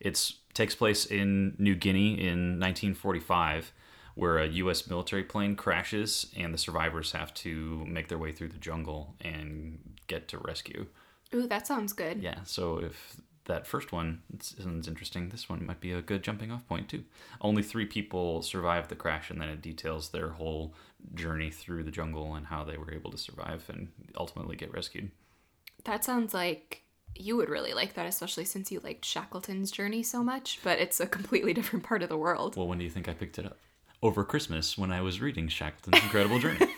It 0.00 0.32
takes 0.54 0.74
place 0.74 1.06
in 1.06 1.54
New 1.58 1.74
Guinea 1.74 2.12
in 2.20 2.58
1945, 2.58 3.72
where 4.14 4.38
a 4.38 4.48
U.S. 4.48 4.88
military 4.88 5.22
plane 5.22 5.54
crashes 5.54 6.26
and 6.36 6.52
the 6.52 6.58
survivors 6.58 7.12
have 7.12 7.32
to 7.34 7.84
make 7.86 8.08
their 8.08 8.18
way 8.18 8.32
through 8.32 8.48
the 8.48 8.58
jungle 8.58 9.14
and 9.20 9.78
get 10.08 10.28
to 10.28 10.38
rescue. 10.38 10.86
Ooh, 11.34 11.46
that 11.46 11.66
sounds 11.66 11.92
good. 11.92 12.22
Yeah, 12.22 12.40
so 12.44 12.78
if 12.78 13.20
that 13.44 13.66
first 13.66 13.92
one 13.92 14.22
sounds 14.40 14.88
interesting, 14.88 15.28
this 15.28 15.48
one 15.48 15.64
might 15.66 15.80
be 15.80 15.92
a 15.92 16.02
good 16.02 16.22
jumping 16.22 16.50
off 16.50 16.66
point 16.68 16.88
too. 16.88 17.04
Only 17.40 17.62
three 17.62 17.86
people 17.86 18.42
survived 18.42 18.88
the 18.88 18.96
crash, 18.96 19.30
and 19.30 19.40
then 19.40 19.48
it 19.48 19.62
details 19.62 20.10
their 20.10 20.30
whole 20.30 20.74
journey 21.14 21.50
through 21.50 21.84
the 21.84 21.90
jungle 21.90 22.34
and 22.34 22.46
how 22.46 22.64
they 22.64 22.76
were 22.76 22.92
able 22.92 23.10
to 23.10 23.18
survive 23.18 23.64
and 23.68 23.88
ultimately 24.16 24.56
get 24.56 24.72
rescued. 24.72 25.10
That 25.84 26.04
sounds 26.04 26.34
like 26.34 26.82
you 27.20 27.36
would 27.36 27.48
really 27.48 27.72
like 27.74 27.94
that, 27.94 28.06
especially 28.06 28.44
since 28.44 28.70
you 28.72 28.80
liked 28.80 29.04
Shackleton's 29.04 29.70
journey 29.70 30.02
so 30.02 30.22
much, 30.22 30.58
but 30.62 30.78
it's 30.78 31.00
a 31.00 31.06
completely 31.06 31.52
different 31.58 31.84
part 31.84 32.02
of 32.02 32.08
the 32.08 32.16
world. 32.18 32.56
Well, 32.56 32.66
when 32.68 32.78
do 32.78 32.84
you 32.84 32.90
think 32.90 33.08
I 33.08 33.14
picked 33.14 33.38
it 33.38 33.46
up? 33.46 33.56
Over 34.02 34.22
Christmas 34.24 34.78
when 34.78 34.92
I 34.92 35.00
was 35.00 35.20
reading 35.20 35.48
Shackleton's 35.48 36.02
Incredible 36.04 36.38
Journey. 36.38 36.66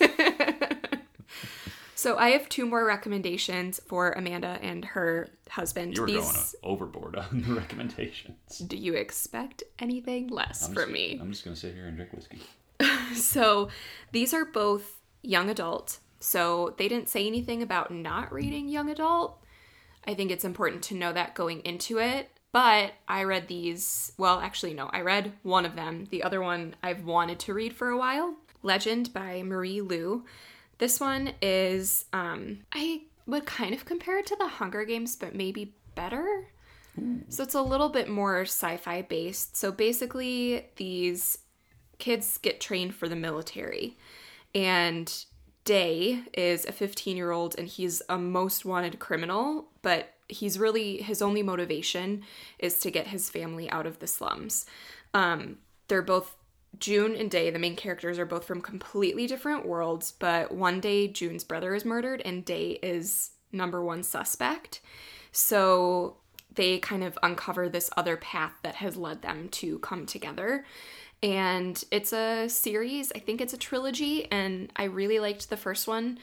So 1.94 2.16
I 2.16 2.30
have 2.30 2.48
two 2.48 2.64
more 2.64 2.86
recommendations 2.86 3.78
for 3.86 4.12
Amanda 4.12 4.58
and 4.62 4.86
her 4.86 5.28
husband. 5.50 5.94
You 5.96 6.00
were 6.00 6.06
These, 6.06 6.22
going 6.62 6.72
overboard 6.72 7.14
on 7.16 7.42
the 7.46 7.52
recommendations. 7.52 8.56
do 8.60 8.74
you 8.78 8.94
expect 8.94 9.62
anything 9.78 10.28
less 10.28 10.66
I'm 10.66 10.72
from 10.72 10.84
just- 10.84 10.92
me? 10.92 11.18
I'm 11.20 11.30
just 11.30 11.44
gonna 11.44 11.56
sit 11.56 11.74
here 11.74 11.84
and 11.86 11.96
drink 11.96 12.12
whiskey. 12.14 12.40
So 13.14 13.68
these 14.12 14.32
are 14.32 14.46
both 14.46 14.98
young 15.22 15.50
adult. 15.50 15.98
So 16.20 16.74
they 16.78 16.88
didn't 16.88 17.10
say 17.10 17.26
anything 17.26 17.60
about 17.62 17.90
not 17.90 18.32
reading 18.32 18.68
young 18.70 18.88
adult. 18.88 19.39
I 20.06 20.14
think 20.14 20.30
it's 20.30 20.44
important 20.44 20.82
to 20.84 20.94
know 20.94 21.12
that 21.12 21.34
going 21.34 21.60
into 21.60 21.98
it. 21.98 22.30
But 22.52 22.94
I 23.06 23.22
read 23.24 23.46
these, 23.46 24.12
well, 24.18 24.40
actually, 24.40 24.74
no, 24.74 24.90
I 24.92 25.02
read 25.02 25.32
one 25.42 25.64
of 25.64 25.76
them. 25.76 26.06
The 26.10 26.24
other 26.24 26.42
one 26.42 26.74
I've 26.82 27.04
wanted 27.04 27.38
to 27.40 27.54
read 27.54 27.74
for 27.74 27.88
a 27.88 27.98
while 27.98 28.34
Legend 28.62 29.12
by 29.12 29.42
Marie 29.42 29.80
Lu. 29.80 30.24
This 30.78 30.98
one 30.98 31.32
is, 31.40 32.06
um, 32.12 32.60
I 32.72 33.02
would 33.26 33.46
kind 33.46 33.72
of 33.74 33.84
compare 33.84 34.18
it 34.18 34.26
to 34.26 34.36
the 34.36 34.48
Hunger 34.48 34.84
Games, 34.84 35.14
but 35.14 35.34
maybe 35.34 35.74
better. 35.94 36.48
So 37.28 37.44
it's 37.44 37.54
a 37.54 37.62
little 37.62 37.88
bit 37.88 38.08
more 38.08 38.42
sci 38.42 38.76
fi 38.76 39.02
based. 39.02 39.56
So 39.56 39.70
basically, 39.70 40.66
these 40.76 41.38
kids 41.98 42.38
get 42.38 42.60
trained 42.60 42.94
for 42.94 43.08
the 43.08 43.16
military. 43.16 43.96
And 44.54 45.24
Day 45.64 46.22
is 46.32 46.64
a 46.64 46.72
15 46.72 47.16
year 47.16 47.30
old 47.30 47.54
and 47.58 47.68
he's 47.68 48.02
a 48.08 48.18
most 48.18 48.64
wanted 48.64 48.98
criminal, 48.98 49.68
but 49.82 50.14
he's 50.28 50.58
really, 50.58 51.02
his 51.02 51.20
only 51.20 51.42
motivation 51.42 52.22
is 52.58 52.78
to 52.80 52.90
get 52.90 53.08
his 53.08 53.28
family 53.28 53.68
out 53.70 53.86
of 53.86 53.98
the 53.98 54.06
slums. 54.06 54.66
Um, 55.12 55.58
they're 55.88 56.02
both, 56.02 56.36
June 56.78 57.16
and 57.16 57.30
Day, 57.30 57.50
the 57.50 57.58
main 57.58 57.76
characters, 57.76 58.18
are 58.18 58.24
both 58.24 58.44
from 58.44 58.60
completely 58.60 59.26
different 59.26 59.66
worlds, 59.66 60.12
but 60.12 60.52
one 60.52 60.80
day 60.80 61.08
June's 61.08 61.44
brother 61.44 61.74
is 61.74 61.84
murdered 61.84 62.22
and 62.24 62.44
Day 62.44 62.78
is 62.82 63.32
number 63.52 63.82
one 63.82 64.02
suspect. 64.02 64.80
So 65.32 66.16
they 66.54 66.78
kind 66.78 67.04
of 67.04 67.18
uncover 67.22 67.68
this 67.68 67.90
other 67.96 68.16
path 68.16 68.54
that 68.62 68.76
has 68.76 68.96
led 68.96 69.22
them 69.22 69.48
to 69.48 69.78
come 69.80 70.06
together. 70.06 70.64
And 71.22 71.82
it's 71.90 72.12
a 72.12 72.48
series, 72.48 73.12
I 73.14 73.18
think 73.18 73.40
it's 73.40 73.52
a 73.52 73.58
trilogy, 73.58 74.30
and 74.30 74.72
I 74.76 74.84
really 74.84 75.20
liked 75.20 75.50
the 75.50 75.56
first 75.56 75.86
one. 75.86 76.18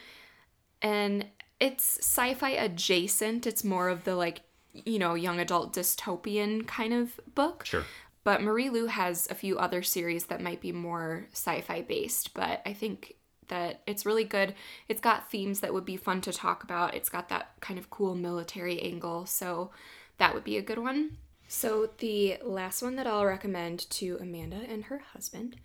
And 0.82 1.26
it's 1.60 1.98
sci 1.98 2.34
fi 2.34 2.50
adjacent, 2.50 3.46
it's 3.46 3.62
more 3.62 3.88
of 3.88 4.04
the 4.04 4.16
like, 4.16 4.40
you 4.72 4.98
know, 4.98 5.14
young 5.14 5.40
adult 5.40 5.72
dystopian 5.72 6.66
kind 6.66 6.92
of 6.92 7.18
book. 7.34 7.64
Sure. 7.64 7.84
But 8.24 8.42
Marie 8.42 8.70
Lu 8.70 8.86
has 8.86 9.28
a 9.30 9.34
few 9.34 9.58
other 9.58 9.82
series 9.82 10.26
that 10.26 10.42
might 10.42 10.60
be 10.60 10.72
more 10.72 11.28
sci 11.32 11.60
fi 11.62 11.82
based, 11.82 12.34
but 12.34 12.60
I 12.66 12.72
think 12.72 13.14
that 13.48 13.80
it's 13.86 14.04
really 14.04 14.24
good. 14.24 14.54
It's 14.88 15.00
got 15.00 15.30
themes 15.30 15.60
that 15.60 15.72
would 15.72 15.84
be 15.84 15.96
fun 15.96 16.20
to 16.22 16.32
talk 16.32 16.62
about. 16.62 16.94
It's 16.94 17.08
got 17.08 17.28
that 17.30 17.52
kind 17.60 17.78
of 17.78 17.88
cool 17.88 18.14
military 18.14 18.80
angle, 18.82 19.26
so 19.26 19.70
that 20.18 20.34
would 20.34 20.44
be 20.44 20.58
a 20.58 20.62
good 20.62 20.78
one. 20.78 21.16
So, 21.50 21.88
the 21.98 22.36
last 22.44 22.82
one 22.82 22.96
that 22.96 23.06
I'll 23.06 23.24
recommend 23.24 23.88
to 23.90 24.18
Amanda 24.20 24.60
and 24.68 24.84
her 24.84 24.98
husband 24.98 25.56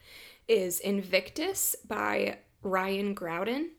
is 0.48 0.80
Invictus 0.80 1.76
by 1.88 2.38
Ryan 2.62 3.14
Graudin. 3.14 3.72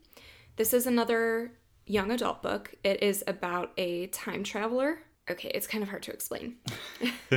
This 0.57 0.75
is 0.75 0.87
another 0.87 1.53
young 1.87 2.11
adult 2.11 2.43
book. 2.43 2.75
It 2.85 3.03
is 3.03 3.25
about 3.27 3.73
a 3.79 4.09
time 4.09 4.45
traveler. 4.45 4.99
Okay, 5.31 5.51
it's 5.55 5.67
kind 5.67 5.83
of 5.83 5.89
hard 5.89 6.03
to 6.05 6.13
explain. 6.13 6.57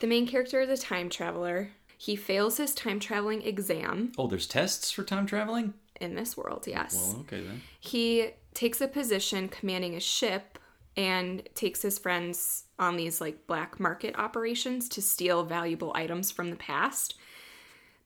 The 0.00 0.06
main 0.06 0.26
character 0.26 0.62
is 0.62 0.70
a 0.70 0.82
time 0.82 1.10
traveler. 1.10 1.72
He 1.98 2.16
fails 2.16 2.56
his 2.56 2.72
time 2.72 3.00
traveling 3.00 3.42
exam 3.42 4.12
Oh, 4.16 4.26
there's 4.28 4.46
tests 4.46 4.90
for 4.90 5.02
time 5.04 5.26
traveling? 5.26 5.74
in 6.00 6.14
this 6.14 6.38
world, 6.38 6.64
yes. 6.66 6.94
Well, 7.12 7.20
okay 7.20 7.42
then. 7.42 7.60
he 7.78 8.30
takes 8.54 8.80
a 8.80 8.88
position 8.88 9.48
commanding 9.50 9.94
a 9.94 10.00
ship 10.00 10.58
and 11.00 11.48
takes 11.54 11.80
his 11.80 11.98
friends 11.98 12.64
on 12.78 12.94
these 12.94 13.22
like 13.22 13.46
black 13.46 13.80
market 13.80 14.14
operations 14.18 14.86
to 14.86 15.00
steal 15.00 15.44
valuable 15.44 15.92
items 15.94 16.30
from 16.30 16.50
the 16.50 16.56
past. 16.56 17.14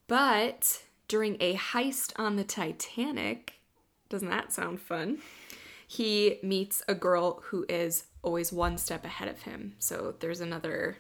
But 0.07 0.85
during 1.09 1.37
a 1.41 1.57
heist 1.57 2.13
on 2.15 2.37
the 2.37 2.45
Titanic, 2.45 3.55
doesn't 4.11 4.31
that 4.31 4.53
sound 4.53 4.81
fun? 4.81 5.19
He 5.89 6.39
meets 6.45 6.85
a 6.87 6.95
girl 6.95 7.43
who 7.47 7.67
is 7.69 8.05
always 8.23 8.53
one 8.53 8.79
step 8.79 9.05
ahead 9.05 9.27
of 9.27 9.43
him. 9.43 9.75
So 9.81 10.15
there's 10.21 10.41
another 10.41 10.99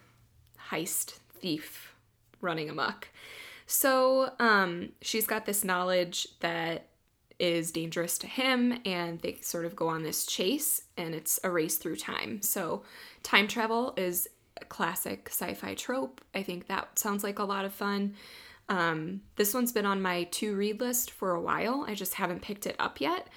heist 0.72 1.20
thief 1.38 1.94
running 2.40 2.68
amok. 2.68 3.08
So 3.68 4.32
um, 4.40 4.90
she's 5.00 5.28
got 5.28 5.46
this 5.46 5.62
knowledge 5.62 6.26
that 6.40 6.88
is 7.44 7.70
dangerous 7.70 8.16
to 8.18 8.26
him, 8.26 8.78
and 8.86 9.20
they 9.20 9.36
sort 9.42 9.66
of 9.66 9.76
go 9.76 9.86
on 9.86 10.02
this 10.02 10.24
chase, 10.24 10.82
and 10.96 11.14
it's 11.14 11.38
a 11.44 11.50
race 11.50 11.76
through 11.76 11.96
time. 11.96 12.40
So, 12.40 12.84
time 13.22 13.46
travel 13.46 13.92
is 13.98 14.26
a 14.60 14.64
classic 14.64 15.28
sci 15.30 15.52
fi 15.52 15.74
trope. 15.74 16.22
I 16.34 16.42
think 16.42 16.68
that 16.68 16.98
sounds 16.98 17.22
like 17.22 17.38
a 17.38 17.44
lot 17.44 17.66
of 17.66 17.74
fun. 17.74 18.14
Um, 18.70 19.20
this 19.36 19.52
one's 19.52 19.72
been 19.72 19.84
on 19.84 20.00
my 20.00 20.24
to 20.24 20.56
read 20.56 20.80
list 20.80 21.10
for 21.10 21.32
a 21.32 21.40
while. 21.40 21.84
I 21.86 21.94
just 21.94 22.14
haven't 22.14 22.40
picked 22.40 22.66
it 22.66 22.76
up 22.78 22.98
yet. 22.98 23.28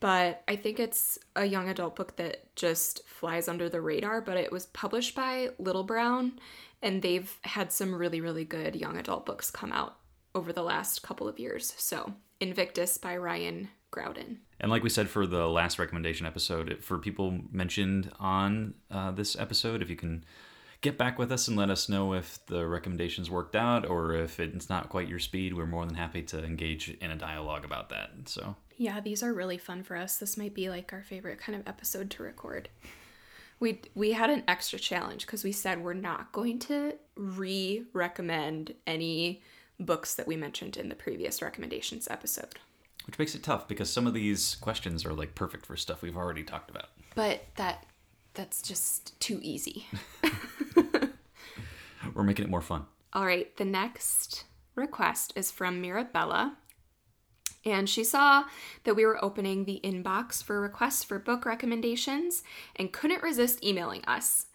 But 0.00 0.42
I 0.48 0.56
think 0.56 0.80
it's 0.80 1.18
a 1.36 1.44
young 1.44 1.68
adult 1.68 1.94
book 1.96 2.16
that 2.16 2.56
just 2.56 3.06
flies 3.06 3.46
under 3.46 3.68
the 3.68 3.82
radar. 3.82 4.22
But 4.22 4.38
it 4.38 4.50
was 4.50 4.66
published 4.66 5.14
by 5.14 5.50
Little 5.58 5.84
Brown, 5.84 6.40
and 6.80 7.02
they've 7.02 7.30
had 7.42 7.72
some 7.72 7.94
really, 7.94 8.22
really 8.22 8.46
good 8.46 8.74
young 8.74 8.96
adult 8.96 9.26
books 9.26 9.50
come 9.50 9.70
out 9.70 9.96
over 10.34 10.50
the 10.50 10.62
last 10.62 11.02
couple 11.02 11.28
of 11.28 11.38
years. 11.38 11.74
So, 11.76 12.14
Invictus 12.40 12.98
by 12.98 13.16
Ryan 13.16 13.68
Graudin. 13.90 14.38
And 14.60 14.70
like 14.70 14.82
we 14.82 14.90
said 14.90 15.08
for 15.08 15.26
the 15.26 15.46
last 15.48 15.78
recommendation 15.78 16.26
episode, 16.26 16.78
for 16.80 16.98
people 16.98 17.40
mentioned 17.50 18.10
on 18.18 18.74
uh, 18.90 19.10
this 19.10 19.38
episode, 19.38 19.82
if 19.82 19.90
you 19.90 19.96
can 19.96 20.24
get 20.80 20.96
back 20.96 21.18
with 21.18 21.30
us 21.30 21.48
and 21.48 21.56
let 21.56 21.70
us 21.70 21.88
know 21.88 22.14
if 22.14 22.44
the 22.46 22.66
recommendations 22.66 23.30
worked 23.30 23.54
out 23.54 23.86
or 23.86 24.14
if 24.14 24.40
it's 24.40 24.68
not 24.68 24.88
quite 24.88 25.08
your 25.08 25.18
speed, 25.18 25.54
we're 25.54 25.66
more 25.66 25.84
than 25.84 25.94
happy 25.94 26.22
to 26.22 26.42
engage 26.42 26.88
in 26.88 27.10
a 27.10 27.16
dialogue 27.16 27.64
about 27.64 27.90
that. 27.90 28.10
So, 28.26 28.56
Yeah, 28.76 29.00
these 29.00 29.22
are 29.22 29.32
really 29.32 29.58
fun 29.58 29.82
for 29.82 29.96
us. 29.96 30.16
This 30.16 30.36
might 30.36 30.54
be 30.54 30.70
like 30.70 30.92
our 30.92 31.02
favorite 31.02 31.38
kind 31.38 31.58
of 31.58 31.68
episode 31.68 32.10
to 32.12 32.22
record. 32.22 32.68
We 33.58 33.82
we 33.94 34.12
had 34.12 34.30
an 34.30 34.42
extra 34.48 34.78
challenge 34.78 35.26
because 35.26 35.44
we 35.44 35.52
said 35.52 35.82
we're 35.82 35.92
not 35.92 36.32
going 36.32 36.58
to 36.60 36.94
re-recommend 37.14 38.74
any 38.86 39.42
books 39.80 40.14
that 40.14 40.26
we 40.26 40.36
mentioned 40.36 40.76
in 40.76 40.88
the 40.88 40.94
previous 40.94 41.40
recommendations 41.42 42.06
episode. 42.10 42.54
which 43.06 43.18
makes 43.18 43.34
it 43.34 43.42
tough 43.42 43.66
because 43.66 43.90
some 43.90 44.06
of 44.06 44.14
these 44.14 44.56
questions 44.56 45.04
are 45.06 45.12
like 45.12 45.34
perfect 45.34 45.66
for 45.66 45.76
stuff 45.76 46.02
we've 46.02 46.16
already 46.16 46.42
talked 46.44 46.70
about. 46.70 46.90
But 47.14 47.44
that 47.56 47.86
that's 48.34 48.62
just 48.62 49.18
too 49.20 49.40
easy. 49.42 49.86
We're 52.14 52.22
making 52.22 52.44
it 52.44 52.50
more 52.50 52.60
fun. 52.60 52.86
All 53.12 53.26
right, 53.26 53.54
the 53.56 53.64
next 53.64 54.44
request 54.74 55.32
is 55.36 55.50
from 55.50 55.80
Mirabella. 55.80 56.56
And 57.64 57.88
she 57.88 58.04
saw 58.04 58.44
that 58.84 58.94
we 58.96 59.04
were 59.04 59.22
opening 59.22 59.64
the 59.64 59.80
inbox 59.84 60.42
for 60.42 60.60
requests 60.60 61.04
for 61.04 61.18
book 61.18 61.44
recommendations 61.44 62.42
and 62.76 62.92
couldn't 62.92 63.22
resist 63.22 63.62
emailing 63.62 64.02
us. 64.06 64.46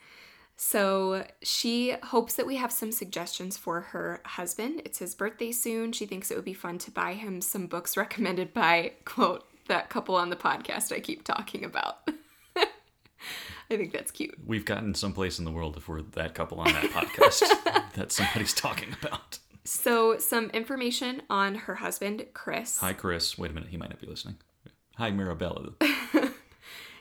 So 0.58 1.26
she 1.42 1.96
hopes 2.04 2.36
that 2.36 2.48
we 2.48 2.56
have 2.56 2.72
some 2.72 2.92
suggestions 2.92 3.58
for 3.58 3.82
her 3.82 4.22
husband. 4.26 4.82
It's 4.86 5.00
his 5.00 5.14
birthday 5.14 5.52
soon. 5.52 5.92
She 5.92 6.06
thinks 6.06 6.32
it 6.32 6.36
would 6.36 6.46
be 6.46 6.54
fun 6.54 6.78
to 6.80 6.92
buy 6.92 7.14
him 7.14 7.42
some 7.42 7.68
books 7.68 7.98
recommended 7.98 8.54
by, 8.54 8.94
quote, 9.04 9.46
that 9.68 9.90
couple 9.90 10.16
on 10.16 10.30
the 10.30 10.36
podcast 10.36 10.92
I 10.92 11.00
keep 11.00 11.24
talking 11.24 11.66
about. 11.66 12.08
I 13.68 13.78
think 13.78 13.92
that's 13.92 14.12
cute. 14.12 14.36
We've 14.46 14.64
gotten 14.66 14.94
someplace 14.94 15.40
in 15.40 15.46
the 15.46 15.52
world 15.52 15.76
if 15.76 15.88
we're 15.90 16.04
that 16.04 16.36
couple 16.36 16.60
on 16.60 16.72
that 16.72 16.86
podcast 16.86 17.42
that 17.96 18.12
somebody's 18.12 18.54
talking 18.54 18.96
about. 19.02 19.40
So, 19.64 20.20
some 20.20 20.52
information 20.52 21.24
on 21.32 21.56
her 21.56 21.74
husband, 21.76 22.28
Chris. 22.34 22.78
Hi, 22.78 22.94
Chris. 22.94 23.36
Wait 23.40 23.50
a 23.50 23.54
minute. 23.56 23.70
He 23.70 23.78
might 23.78 23.90
not 23.90 24.00
be 24.00 24.06
listening. 24.06 24.36
Hi, 24.98 25.10
Mirabella. 25.10 25.72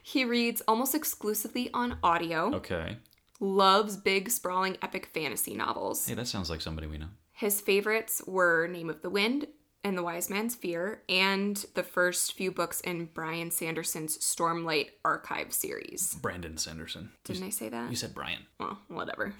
He 0.02 0.24
reads 0.24 0.60
almost 0.68 0.94
exclusively 0.94 1.70
on 1.72 1.98
audio, 2.02 2.54
Okay. 2.56 2.98
Loves 3.40 3.96
big, 3.96 4.30
sprawling, 4.30 4.76
epic 4.82 5.06
fantasy 5.06 5.54
novels. 5.54 6.06
Hey, 6.06 6.14
that 6.14 6.28
sounds 6.28 6.50
like 6.50 6.60
somebody 6.60 6.86
we 6.86 6.98
know. 6.98 7.08
His 7.32 7.60
favorites 7.60 8.22
were 8.26 8.68
Name 8.68 8.88
of 8.88 9.02
the 9.02 9.10
Wind 9.10 9.48
and 9.82 9.98
The 9.98 10.02
Wise 10.02 10.30
Man's 10.30 10.54
Fear, 10.54 11.02
and 11.10 11.62
the 11.74 11.82
first 11.82 12.32
few 12.32 12.50
books 12.50 12.80
in 12.80 13.10
Brian 13.12 13.50
Sanderson's 13.50 14.16
Stormlight 14.16 14.90
Archive 15.04 15.52
series. 15.52 16.14
Brandon 16.22 16.56
Sanderson. 16.56 17.10
Didn't 17.24 17.42
I 17.42 17.50
say 17.50 17.68
that? 17.68 17.90
You 17.90 17.96
said 17.96 18.14
Brian. 18.14 18.46
Well, 18.58 18.78
whatever. 18.88 19.34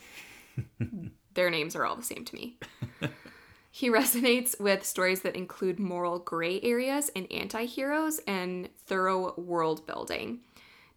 Their 1.34 1.48
names 1.50 1.74
are 1.74 1.86
all 1.86 1.96
the 1.96 2.02
same 2.02 2.26
to 2.26 2.34
me. 2.34 2.58
he 3.70 3.88
resonates 3.88 4.60
with 4.60 4.84
stories 4.84 5.22
that 5.22 5.34
include 5.34 5.80
moral 5.80 6.18
gray 6.18 6.60
areas 6.60 7.10
and 7.16 7.30
anti 7.32 7.64
heroes 7.64 8.20
and 8.26 8.68
thorough 8.86 9.34
world 9.36 9.86
building. 9.86 10.40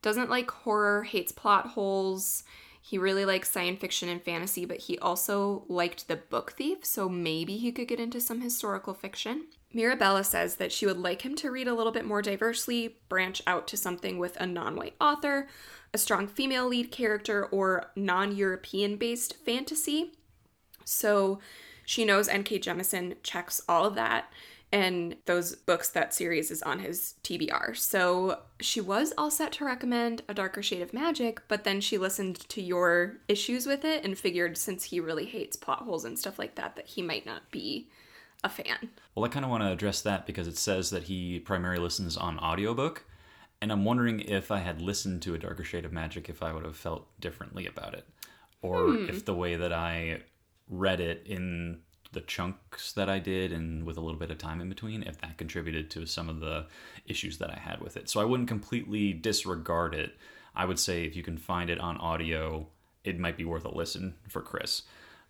doesn't 0.01 0.29
like 0.29 0.51
horror, 0.51 1.03
hates 1.03 1.31
plot 1.31 1.67
holes. 1.67 2.43
He 2.87 2.97
really 2.97 3.25
likes 3.25 3.51
science 3.51 3.81
fiction 3.81 4.07
and 4.07 4.23
fantasy, 4.23 4.63
but 4.63 4.77
he 4.77 4.97
also 4.99 5.65
liked 5.67 6.07
The 6.07 6.15
Book 6.15 6.53
Thief, 6.53 6.85
so 6.85 7.09
maybe 7.09 7.57
he 7.57 7.69
could 7.69 7.89
get 7.89 7.99
into 7.99 8.21
some 8.21 8.39
historical 8.39 8.93
fiction. 8.93 9.47
Mirabella 9.73 10.23
says 10.23 10.55
that 10.55 10.71
she 10.71 10.85
would 10.85 10.97
like 10.97 11.23
him 11.23 11.35
to 11.35 11.51
read 11.51 11.67
a 11.67 11.73
little 11.73 11.91
bit 11.91 12.05
more 12.05 12.21
diversely, 12.21 12.95
branch 13.09 13.41
out 13.45 13.67
to 13.67 13.75
something 13.75 14.17
with 14.19 14.37
a 14.39 14.47
non 14.47 14.77
white 14.77 14.95
author, 15.01 15.49
a 15.93 15.97
strong 15.97 16.29
female 16.29 16.65
lead 16.65 16.89
character, 16.89 17.47
or 17.47 17.91
non 17.97 18.33
European 18.33 18.95
based 18.95 19.35
fantasy. 19.35 20.13
So 20.85 21.41
she 21.83 22.05
knows 22.05 22.29
N.K. 22.29 22.59
Jemisin 22.59 23.17
checks 23.21 23.59
all 23.67 23.83
of 23.83 23.95
that 23.95 24.31
and 24.71 25.15
those 25.25 25.55
books 25.55 25.89
that 25.91 26.13
series 26.13 26.51
is 26.51 26.61
on 26.63 26.79
his 26.79 27.15
TBR. 27.23 27.75
So 27.77 28.39
she 28.59 28.81
was 28.81 29.13
all 29.17 29.31
set 29.31 29.51
to 29.53 29.65
recommend 29.65 30.23
A 30.27 30.33
Darker 30.33 30.61
Shade 30.61 30.81
of 30.81 30.93
Magic, 30.93 31.41
but 31.47 31.63
then 31.63 31.79
she 31.79 31.97
listened 31.97 32.35
to 32.49 32.61
your 32.61 33.17
issues 33.27 33.65
with 33.65 33.85
it 33.85 34.03
and 34.03 34.17
figured 34.17 34.57
since 34.57 34.85
he 34.85 34.99
really 34.99 35.25
hates 35.25 35.55
plot 35.55 35.83
holes 35.83 36.03
and 36.05 36.19
stuff 36.19 36.37
like 36.37 36.55
that 36.55 36.75
that 36.75 36.87
he 36.87 37.01
might 37.01 37.25
not 37.25 37.49
be 37.51 37.87
a 38.43 38.49
fan. 38.49 38.89
Well, 39.15 39.25
I 39.25 39.29
kind 39.29 39.45
of 39.45 39.51
want 39.51 39.63
to 39.63 39.71
address 39.71 40.01
that 40.01 40.25
because 40.27 40.47
it 40.47 40.57
says 40.57 40.89
that 40.91 41.03
he 41.03 41.39
primarily 41.39 41.81
listens 41.81 42.17
on 42.17 42.37
audiobook, 42.37 43.05
and 43.61 43.71
I'm 43.71 43.85
wondering 43.85 44.19
if 44.19 44.51
I 44.51 44.59
had 44.59 44.81
listened 44.81 45.21
to 45.23 45.33
A 45.33 45.39
Darker 45.39 45.63
Shade 45.63 45.85
of 45.85 45.91
Magic 45.93 46.29
if 46.29 46.43
I 46.43 46.53
would 46.53 46.63
have 46.65 46.75
felt 46.77 47.07
differently 47.19 47.65
about 47.65 47.93
it 47.95 48.05
or 48.61 48.89
Hmm. 48.91 49.09
if 49.09 49.23
the 49.25 49.33
way 49.33 49.55
that 49.55 49.71
I 49.73 50.23
read 50.69 50.99
it 50.99 51.23
in 51.25 51.81
the 52.17 52.21
chunks 52.25 52.93
that 52.93 53.09
I 53.09 53.19
did 53.19 53.51
and 53.51 53.85
with 53.85 53.95
a 53.95 54.01
little 54.01 54.19
bit 54.19 54.31
of 54.31 54.39
time 54.39 54.59
in 54.59 54.69
between, 54.69 55.03
if 55.03 55.21
that 55.21 55.37
contributed 55.37 55.91
to 55.91 56.07
some 56.07 56.29
of 56.29 56.39
the 56.39 56.65
issues 57.05 57.37
that 57.37 57.51
I 57.51 57.59
had 57.59 57.79
with 57.79 57.95
it. 57.95 58.09
So 58.09 58.19
I 58.19 58.23
wouldn't 58.23 58.49
completely 58.49 59.13
disregard 59.13 59.93
it. 59.93 60.17
I 60.55 60.65
would 60.65 60.79
say 60.79 61.03
if 61.03 61.15
you 61.15 61.21
can 61.21 61.37
find 61.37 61.69
it 61.69 61.79
on 61.79 61.97
audio, 61.97 62.69
it 63.03 63.19
might 63.19 63.37
be 63.37 63.45
worth 63.45 63.65
a 63.65 63.69
listen 63.69 64.15
for 64.27 64.41
Chris. 64.41 64.81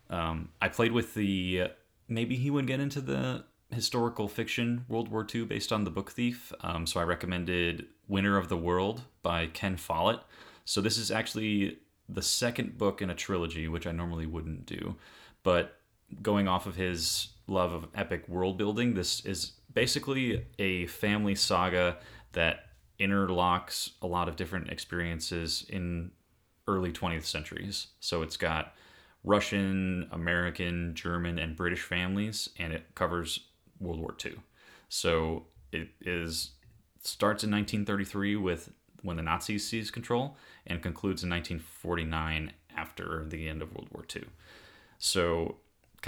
Um, 0.09 0.47
I 0.61 0.69
played 0.69 0.93
with 0.93 1.13
the 1.13 1.71
maybe 2.07 2.37
he 2.37 2.49
would 2.49 2.67
get 2.67 2.79
into 2.79 3.01
the 3.01 3.43
historical 3.69 4.29
fiction 4.29 4.85
World 4.87 5.09
War 5.09 5.27
II 5.29 5.43
based 5.43 5.73
on 5.73 5.83
the 5.83 5.91
Book 5.91 6.11
Thief. 6.11 6.53
Um, 6.61 6.87
so 6.87 7.01
I 7.01 7.03
recommended 7.03 7.87
Winter 8.07 8.37
of 8.37 8.47
the 8.47 8.55
World 8.55 9.01
by 9.23 9.47
Ken 9.47 9.75
Follett. 9.75 10.21
So 10.63 10.79
this 10.79 10.97
is 10.97 11.11
actually 11.11 11.79
the 12.07 12.21
second 12.21 12.77
book 12.77 13.01
in 13.01 13.09
a 13.09 13.15
trilogy, 13.15 13.67
which 13.67 13.85
I 13.85 13.91
normally 13.91 14.25
wouldn't 14.25 14.65
do. 14.65 14.95
But 15.43 15.76
going 16.21 16.47
off 16.47 16.65
of 16.65 16.75
his 16.75 17.29
love 17.47 17.73
of 17.73 17.87
epic 17.95 18.27
world 18.27 18.57
building, 18.57 18.93
this 18.93 19.25
is 19.25 19.53
basically 19.73 20.45
a 20.59 20.87
family 20.87 21.35
saga 21.35 21.97
that 22.33 22.65
interlocks 22.99 23.91
a 24.01 24.07
lot 24.07 24.27
of 24.27 24.35
different 24.35 24.69
experiences 24.69 25.65
in 25.69 26.11
early 26.67 26.91
20th 26.91 27.25
centuries. 27.25 27.87
So 27.99 28.21
it's 28.21 28.37
got 28.37 28.73
Russian, 29.23 30.07
American, 30.11 30.95
German, 30.95 31.39
and 31.39 31.55
British 31.55 31.81
families, 31.81 32.49
and 32.57 32.73
it 32.73 32.95
covers 32.95 33.39
World 33.79 33.99
War 33.99 34.15
II. 34.23 34.35
So 34.89 35.45
it 35.71 35.89
is 36.01 36.51
starts 37.01 37.43
in 37.43 37.51
1933 37.51 38.35
with 38.35 38.71
when 39.03 39.15
the 39.15 39.23
Nazis 39.23 39.67
seized 39.67 39.93
control, 39.93 40.37
and 40.65 40.81
concludes 40.81 41.23
in 41.23 41.29
1949 41.29 42.51
after 42.75 43.25
the 43.27 43.47
end 43.47 43.61
of 43.61 43.73
World 43.73 43.89
War 43.91 44.05
II. 44.13 44.23
So 44.97 45.57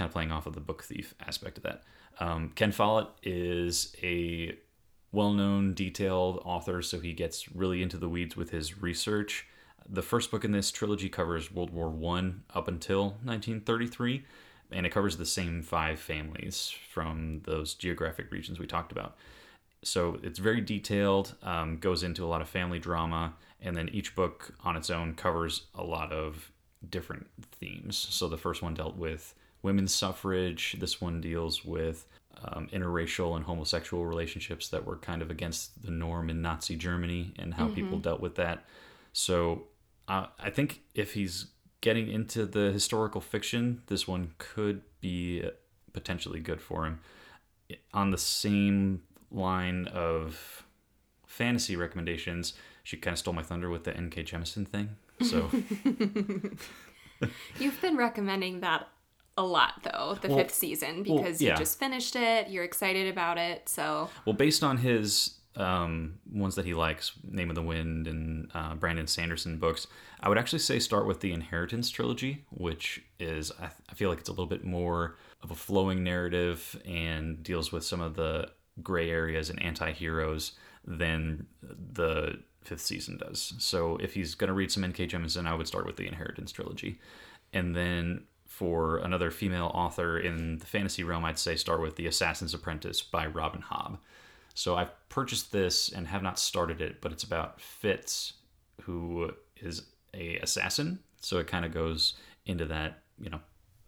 kind 0.00 0.08
of 0.08 0.14
playing 0.14 0.32
off 0.32 0.46
of 0.46 0.54
the 0.54 0.60
book 0.60 0.82
thief 0.82 1.14
aspect 1.20 1.58
of 1.58 1.64
that. 1.64 1.82
Um, 2.20 2.52
Ken 2.54 2.72
Follett 2.72 3.08
is 3.22 3.94
a 4.02 4.56
well-known, 5.12 5.74
detailed 5.74 6.40
author, 6.42 6.80
so 6.80 7.00
he 7.00 7.12
gets 7.12 7.54
really 7.54 7.82
into 7.82 7.98
the 7.98 8.08
weeds 8.08 8.34
with 8.34 8.48
his 8.48 8.80
research. 8.80 9.46
The 9.86 10.00
first 10.00 10.30
book 10.30 10.42
in 10.42 10.52
this 10.52 10.70
trilogy 10.70 11.10
covers 11.10 11.52
World 11.52 11.68
War 11.68 11.90
One 11.90 12.44
up 12.54 12.66
until 12.66 13.10
1933, 13.24 14.24
and 14.72 14.86
it 14.86 14.90
covers 14.90 15.18
the 15.18 15.26
same 15.26 15.62
five 15.62 16.00
families 16.00 16.72
from 16.90 17.42
those 17.44 17.74
geographic 17.74 18.32
regions 18.32 18.58
we 18.58 18.66
talked 18.66 18.92
about. 18.92 19.18
So 19.84 20.18
it's 20.22 20.38
very 20.38 20.62
detailed, 20.62 21.34
um, 21.42 21.76
goes 21.76 22.02
into 22.02 22.24
a 22.24 22.28
lot 22.28 22.40
of 22.40 22.48
family 22.48 22.78
drama, 22.78 23.34
and 23.60 23.76
then 23.76 23.90
each 23.90 24.14
book 24.14 24.54
on 24.64 24.76
its 24.78 24.88
own 24.88 25.12
covers 25.12 25.66
a 25.74 25.84
lot 25.84 26.10
of 26.10 26.52
different 26.88 27.26
themes. 27.52 27.98
So 27.98 28.28
the 28.28 28.38
first 28.38 28.62
one 28.62 28.72
dealt 28.72 28.96
with 28.96 29.34
women's 29.62 29.94
suffrage. 29.94 30.76
This 30.78 31.00
one 31.00 31.20
deals 31.20 31.64
with 31.64 32.06
um, 32.44 32.68
interracial 32.72 33.36
and 33.36 33.44
homosexual 33.44 34.06
relationships 34.06 34.68
that 34.68 34.84
were 34.84 34.96
kind 34.96 35.22
of 35.22 35.30
against 35.30 35.82
the 35.82 35.90
norm 35.90 36.30
in 36.30 36.40
Nazi 36.40 36.76
Germany 36.76 37.34
and 37.38 37.54
how 37.54 37.68
people 37.68 37.98
dealt 37.98 38.20
with 38.20 38.36
that. 38.36 38.64
So 39.12 39.64
uh, 40.08 40.26
I 40.38 40.50
think 40.50 40.82
if 40.94 41.14
he's 41.14 41.46
getting 41.80 42.08
into 42.10 42.46
the 42.46 42.72
historical 42.72 43.20
fiction, 43.20 43.82
this 43.86 44.06
one 44.06 44.32
could 44.38 44.82
be 45.00 45.44
potentially 45.92 46.40
good 46.40 46.60
for 46.60 46.86
him. 46.86 47.00
On 47.92 48.10
the 48.10 48.18
same 48.18 49.02
line 49.30 49.86
of 49.88 50.64
fantasy 51.26 51.76
recommendations, 51.76 52.54
she 52.82 52.96
kind 52.96 53.12
of 53.12 53.18
stole 53.18 53.34
my 53.34 53.42
thunder 53.42 53.70
with 53.70 53.84
the 53.84 53.96
N.K. 53.96 54.24
Jemisin 54.24 54.66
thing. 54.66 54.96
So 55.22 55.50
You've 57.58 57.80
been 57.80 57.96
recommending 57.96 58.60
that 58.60 58.88
a 59.36 59.42
lot 59.42 59.82
though, 59.82 60.16
the 60.20 60.28
Well- 60.28 60.38
fifth 60.38 60.54
season, 60.54 61.04
well, 61.06 61.18
because 61.18 61.40
yeah. 61.40 61.52
you 61.52 61.56
just 61.58 61.78
finished 61.78 62.16
it, 62.16 62.48
you're 62.48 62.64
excited 62.64 63.08
about 63.08 63.38
it, 63.38 63.68
so 63.68 64.10
Well, 64.24 64.34
based 64.34 64.62
on 64.62 64.78
his 64.78 65.36
um, 65.56 66.18
ones 66.32 66.54
that 66.54 66.64
he 66.64 66.74
likes, 66.74 67.12
Name 67.24 67.50
of 67.50 67.56
the 67.56 67.62
Wind 67.62 68.06
and 68.06 68.50
uh, 68.54 68.74
Brandon 68.76 69.06
Sanderson 69.06 69.58
books, 69.58 69.86
I 70.20 70.28
would 70.28 70.38
actually 70.38 70.60
say 70.60 70.78
start 70.78 71.06
with 71.06 71.20
the 71.20 71.32
Inheritance 71.32 71.90
trilogy, 71.90 72.44
which 72.50 73.02
is, 73.18 73.50
I, 73.60 73.70
I 73.88 73.94
feel 73.94 74.10
like 74.10 74.20
it's 74.20 74.28
a 74.28 74.32
little 74.32 74.46
bit 74.46 74.64
more 74.64 75.16
of 75.42 75.50
a 75.50 75.54
flowing 75.54 76.04
narrative 76.04 76.80
and 76.86 77.42
deals 77.42 77.72
with 77.72 77.84
some 77.84 78.00
of 78.00 78.14
the 78.14 78.50
gray 78.82 79.10
areas 79.10 79.50
and 79.50 79.60
anti 79.62 79.92
heroes 79.92 80.52
than 80.84 81.46
the 81.62 82.38
fifth 82.62 82.82
season 82.82 83.16
does. 83.16 83.54
So 83.58 83.96
if 83.96 84.14
he's 84.14 84.34
going 84.34 84.48
to 84.48 84.54
read 84.54 84.70
some 84.70 84.84
N.K. 84.84 85.08
Jemisin, 85.08 85.46
I 85.46 85.54
would 85.54 85.66
start 85.66 85.86
with 85.86 85.96
the 85.96 86.06
Inheritance 86.06 86.52
trilogy. 86.52 87.00
And 87.52 87.74
then 87.74 88.24
for 88.60 88.98
another 88.98 89.30
female 89.30 89.70
author 89.72 90.18
in 90.18 90.58
the 90.58 90.66
fantasy 90.66 91.02
realm, 91.02 91.24
I'd 91.24 91.38
say 91.38 91.56
start 91.56 91.80
with 91.80 91.96
The 91.96 92.06
Assassin's 92.06 92.52
Apprentice 92.52 93.00
by 93.00 93.26
Robin 93.26 93.62
Hobb. 93.62 93.96
So 94.52 94.76
I've 94.76 94.90
purchased 95.08 95.50
this 95.50 95.88
and 95.88 96.06
have 96.06 96.22
not 96.22 96.38
started 96.38 96.82
it, 96.82 97.00
but 97.00 97.10
it's 97.10 97.24
about 97.24 97.58
Fitz, 97.58 98.34
who 98.82 99.32
is 99.56 99.84
a 100.12 100.36
assassin. 100.40 100.98
So 101.22 101.38
it 101.38 101.46
kind 101.46 101.64
of 101.64 101.72
goes 101.72 102.16
into 102.44 102.66
that, 102.66 102.98
you 103.18 103.30
know, 103.30 103.40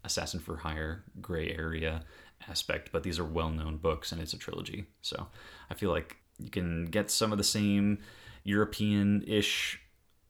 assassin 0.05 0.41
for 0.41 0.57
hire 0.57 1.05
gray 1.21 1.51
area 1.51 2.05
aspect. 2.49 2.93
But 2.93 3.03
these 3.03 3.19
are 3.19 3.27
well-known 3.27 3.77
books, 3.77 4.11
and 4.11 4.23
it's 4.23 4.33
a 4.33 4.39
trilogy. 4.39 4.87
So 5.03 5.27
I 5.69 5.75
feel 5.75 5.91
like 5.91 6.17
you 6.39 6.49
can 6.49 6.87
get 6.87 7.11
some 7.11 7.31
of 7.31 7.37
the 7.37 7.45
same 7.45 7.99
European-ish 8.45 9.83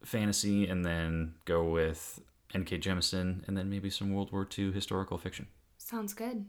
fantasy, 0.04 0.66
and 0.66 0.84
then 0.84 1.34
go 1.44 1.62
with 1.62 2.20
N.K. 2.54 2.78
Jemisin, 2.78 3.46
and 3.46 3.56
then 3.56 3.70
maybe 3.70 3.90
some 3.90 4.12
World 4.14 4.32
War 4.32 4.46
II 4.56 4.72
historical 4.72 5.18
fiction. 5.18 5.46
sounds 5.78 6.14
good. 6.14 6.46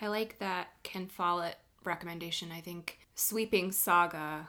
I 0.00 0.06
like 0.08 0.38
that 0.38 0.68
Ken 0.82 1.06
Follett 1.06 1.56
recommendation. 1.84 2.52
I 2.52 2.60
think 2.60 2.98
sweeping 3.14 3.72
saga 3.72 4.48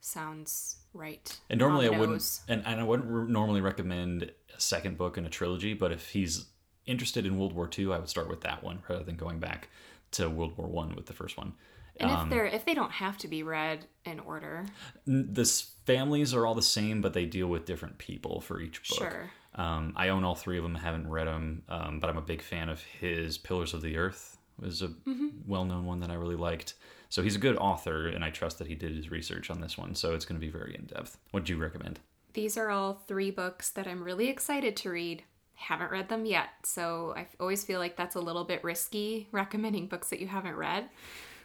sounds 0.00 0.76
right. 0.94 1.38
And 1.50 1.58
normally 1.58 1.86
I 1.86 1.90
the 1.90 1.98
wouldn't, 1.98 2.40
and, 2.48 2.62
and 2.64 2.80
I 2.80 2.84
wouldn't 2.84 3.10
re- 3.10 3.30
normally 3.30 3.60
recommend 3.60 4.30
a 4.56 4.60
second 4.60 4.96
book 4.96 5.18
in 5.18 5.26
a 5.26 5.30
trilogy. 5.30 5.74
But 5.74 5.92
if 5.92 6.10
he's 6.10 6.46
interested 6.86 7.26
in 7.26 7.38
World 7.38 7.52
War 7.52 7.68
II, 7.76 7.92
I 7.92 7.98
would 7.98 8.08
start 8.08 8.28
with 8.28 8.42
that 8.42 8.62
one 8.62 8.82
rather 8.88 9.04
than 9.04 9.16
going 9.16 9.38
back 9.40 9.68
to 10.12 10.28
World 10.30 10.56
War 10.56 10.68
One 10.68 10.94
with 10.94 11.06
the 11.06 11.12
first 11.12 11.36
one. 11.36 11.54
And 11.98 12.10
um, 12.10 12.24
if 12.24 12.30
they're 12.30 12.46
if 12.46 12.64
they 12.64 12.74
don't 12.74 12.92
have 12.92 13.18
to 13.18 13.28
be 13.28 13.42
read 13.42 13.86
in 14.04 14.20
order, 14.20 14.66
This 15.06 15.72
families 15.86 16.34
are 16.34 16.46
all 16.46 16.54
the 16.54 16.62
same, 16.62 17.00
but 17.00 17.12
they 17.14 17.24
deal 17.24 17.48
with 17.48 17.64
different 17.64 17.98
people 17.98 18.40
for 18.40 18.60
each 18.60 18.86
book. 18.88 18.98
Sure. 18.98 19.30
Um, 19.56 19.92
I 19.96 20.08
own 20.10 20.22
all 20.24 20.34
three 20.34 20.58
of 20.58 20.62
them. 20.62 20.74
Haven't 20.74 21.08
read 21.08 21.26
them, 21.26 21.62
um, 21.68 21.98
but 22.00 22.10
I'm 22.10 22.18
a 22.18 22.22
big 22.22 22.42
fan 22.42 22.68
of 22.68 22.82
his 22.82 23.38
Pillars 23.38 23.74
of 23.74 23.82
the 23.82 23.96
Earth. 23.96 24.36
Was 24.60 24.80
a 24.82 24.88
Mm-hmm. 24.88 25.28
well-known 25.46 25.84
one 25.84 26.00
that 26.00 26.10
I 26.10 26.14
really 26.14 26.36
liked. 26.36 26.74
So 27.08 27.22
he's 27.22 27.36
a 27.36 27.38
good 27.38 27.56
author, 27.56 28.08
and 28.08 28.24
I 28.24 28.30
trust 28.30 28.58
that 28.58 28.66
he 28.66 28.74
did 28.74 28.94
his 28.96 29.10
research 29.10 29.50
on 29.50 29.60
this 29.60 29.76
one. 29.78 29.94
So 29.94 30.14
it's 30.14 30.24
going 30.24 30.40
to 30.40 30.44
be 30.46 30.50
very 30.50 30.74
in 30.74 30.86
depth. 30.86 31.18
What 31.30 31.44
do 31.44 31.52
you 31.54 31.58
recommend? 31.60 32.00
these 32.32 32.58
are 32.58 32.68
all 32.68 32.92
three 32.92 33.30
books 33.30 33.70
that 33.70 33.86
I'm 33.86 34.02
really 34.02 34.28
excited 34.28 34.76
to 34.76 34.90
read. 34.90 35.22
Haven't 35.54 35.90
read 35.90 36.10
them 36.10 36.26
yet, 36.26 36.48
so 36.64 37.14
I 37.16 37.26
always 37.40 37.64
feel 37.64 37.78
like 37.80 37.96
that's 37.96 38.14
a 38.14 38.20
little 38.20 38.44
bit 38.44 38.62
risky 38.62 39.26
recommending 39.32 39.86
books 39.86 40.10
that 40.10 40.20
you 40.20 40.26
haven't 40.26 40.54
read. 40.56 40.90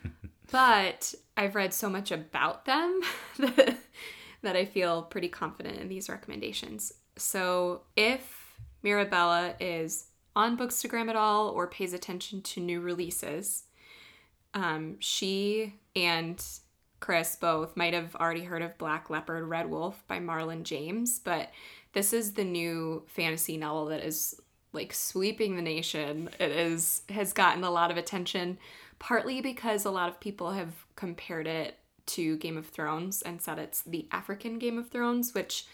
but 0.52 1.14
I've 1.38 1.56
read 1.56 1.74
so 1.74 1.90
much 1.90 2.12
about 2.12 2.66
them 2.66 3.00
that, 3.40 3.78
that 4.42 4.56
I 4.56 4.66
feel 4.66 5.04
pretty 5.04 5.30
confident 5.30 5.78
in 5.78 5.88
these 5.88 6.10
recommendations. 6.10 6.92
So 7.18 7.82
if 7.96 8.58
Mirabella 8.84 9.56
is 9.60 10.08
on 10.36 10.58
Bookstagram 10.58 11.10
at 11.10 11.16
all 11.16 11.50
or 11.50 11.68
pays 11.68 11.94
attention 11.94 12.42
to 12.42 12.60
new 12.60 12.80
releases, 12.80 13.64
um, 14.54 14.98
she 15.00 15.76
and 15.96 16.44
Chris 17.00 17.36
both 17.36 17.76
might 17.76 17.94
have 17.94 18.16
already 18.16 18.44
heard 18.44 18.62
of 18.62 18.78
Black 18.78 19.10
Leopard 19.10 19.44
Red 19.46 19.70
Wolf 19.70 20.04
by 20.08 20.20
Marlon 20.20 20.64
James, 20.64 21.20
but 21.20 21.50
this 21.94 22.14
is 22.14 22.34
the 22.34 22.44
new 22.44 23.04
fantasy 23.08 23.58
novel 23.58 23.88
that 23.88 24.06
is 24.06 24.40
like 24.72 24.94
sweeping 24.94 25.56
the 25.56 25.62
nation. 25.62 26.30
It 26.40 26.52
is 26.52 27.02
has 27.10 27.34
gotten 27.34 27.64
a 27.64 27.72
lot 27.72 27.92
of 27.92 27.98
attention 27.98 28.58
partly 29.00 29.42
because 29.42 29.84
a 29.84 29.92
lot 29.92 30.10
of 30.10 30.20
people 30.20 30.52
have 30.52 30.86
compared 30.96 31.48
it 31.48 31.78
to 32.06 32.38
Game 32.38 32.56
of 32.56 32.68
Thrones 32.68 33.22
and 33.22 33.42
said 33.42 33.58
it's 33.58 33.82
the 33.82 34.08
African 34.12 34.60
Game 34.60 34.78
of 34.78 34.90
Thrones, 34.90 35.34
which 35.34 35.66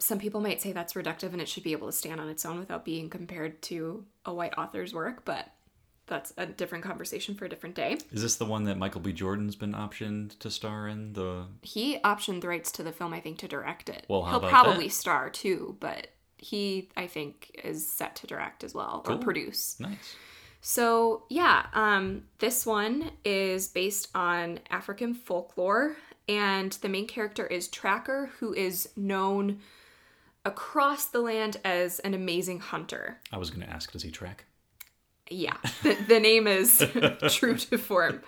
some 0.00 0.18
people 0.18 0.40
might 0.40 0.60
say 0.60 0.72
that's 0.72 0.94
reductive 0.94 1.32
and 1.32 1.40
it 1.40 1.48
should 1.48 1.62
be 1.62 1.72
able 1.72 1.86
to 1.86 1.92
stand 1.92 2.20
on 2.20 2.28
its 2.28 2.44
own 2.44 2.58
without 2.58 2.84
being 2.84 3.08
compared 3.08 3.62
to 3.62 4.04
a 4.24 4.34
white 4.34 4.54
author's 4.58 4.92
work, 4.92 5.24
but 5.24 5.48
that's 6.06 6.32
a 6.36 6.46
different 6.46 6.84
conversation 6.84 7.34
for 7.34 7.44
a 7.44 7.48
different 7.48 7.76
day. 7.76 7.98
Is 8.10 8.22
this 8.22 8.36
the 8.36 8.44
one 8.44 8.64
that 8.64 8.76
Michael 8.76 9.00
B. 9.00 9.12
Jordan's 9.12 9.56
been 9.56 9.72
optioned 9.74 10.38
to 10.40 10.50
star 10.50 10.88
in? 10.88 11.12
The 11.12 11.46
He 11.62 11.98
optioned 11.98 12.40
the 12.40 12.48
rights 12.48 12.72
to 12.72 12.82
the 12.82 12.92
film, 12.92 13.12
I 13.12 13.20
think, 13.20 13.38
to 13.38 13.48
direct 13.48 13.88
it. 13.88 14.06
Well, 14.08 14.22
how 14.22 14.40
He'll 14.40 14.48
probably 14.48 14.88
that? 14.88 14.94
star 14.94 15.30
too, 15.30 15.76
but 15.78 16.08
he, 16.36 16.90
I 16.96 17.06
think, 17.06 17.60
is 17.62 17.88
set 17.88 18.16
to 18.16 18.26
direct 18.26 18.64
as 18.64 18.74
well 18.74 19.04
or 19.06 19.18
produce. 19.18 19.78
nice. 19.78 20.16
So, 20.62 21.24
yeah, 21.30 21.66
um, 21.72 22.24
this 22.38 22.66
one 22.66 23.12
is 23.24 23.68
based 23.68 24.08
on 24.14 24.60
African 24.68 25.14
folklore, 25.14 25.96
and 26.28 26.72
the 26.72 26.88
main 26.88 27.06
character 27.06 27.46
is 27.46 27.66
Tracker, 27.68 28.30
who 28.40 28.52
is 28.52 28.90
known 28.96 29.60
across 30.50 31.06
the 31.06 31.20
land 31.20 31.58
as 31.64 32.00
an 32.00 32.12
amazing 32.12 32.58
hunter. 32.58 33.20
I 33.32 33.38
was 33.38 33.50
going 33.50 33.64
to 33.64 33.72
ask, 33.72 33.92
does 33.92 34.02
he 34.02 34.10
track? 34.10 34.44
Yeah, 35.30 35.56
the, 35.84 35.96
the 36.08 36.18
name 36.18 36.48
is 36.48 36.78
true 37.28 37.56
to 37.56 37.78
form. 37.78 38.20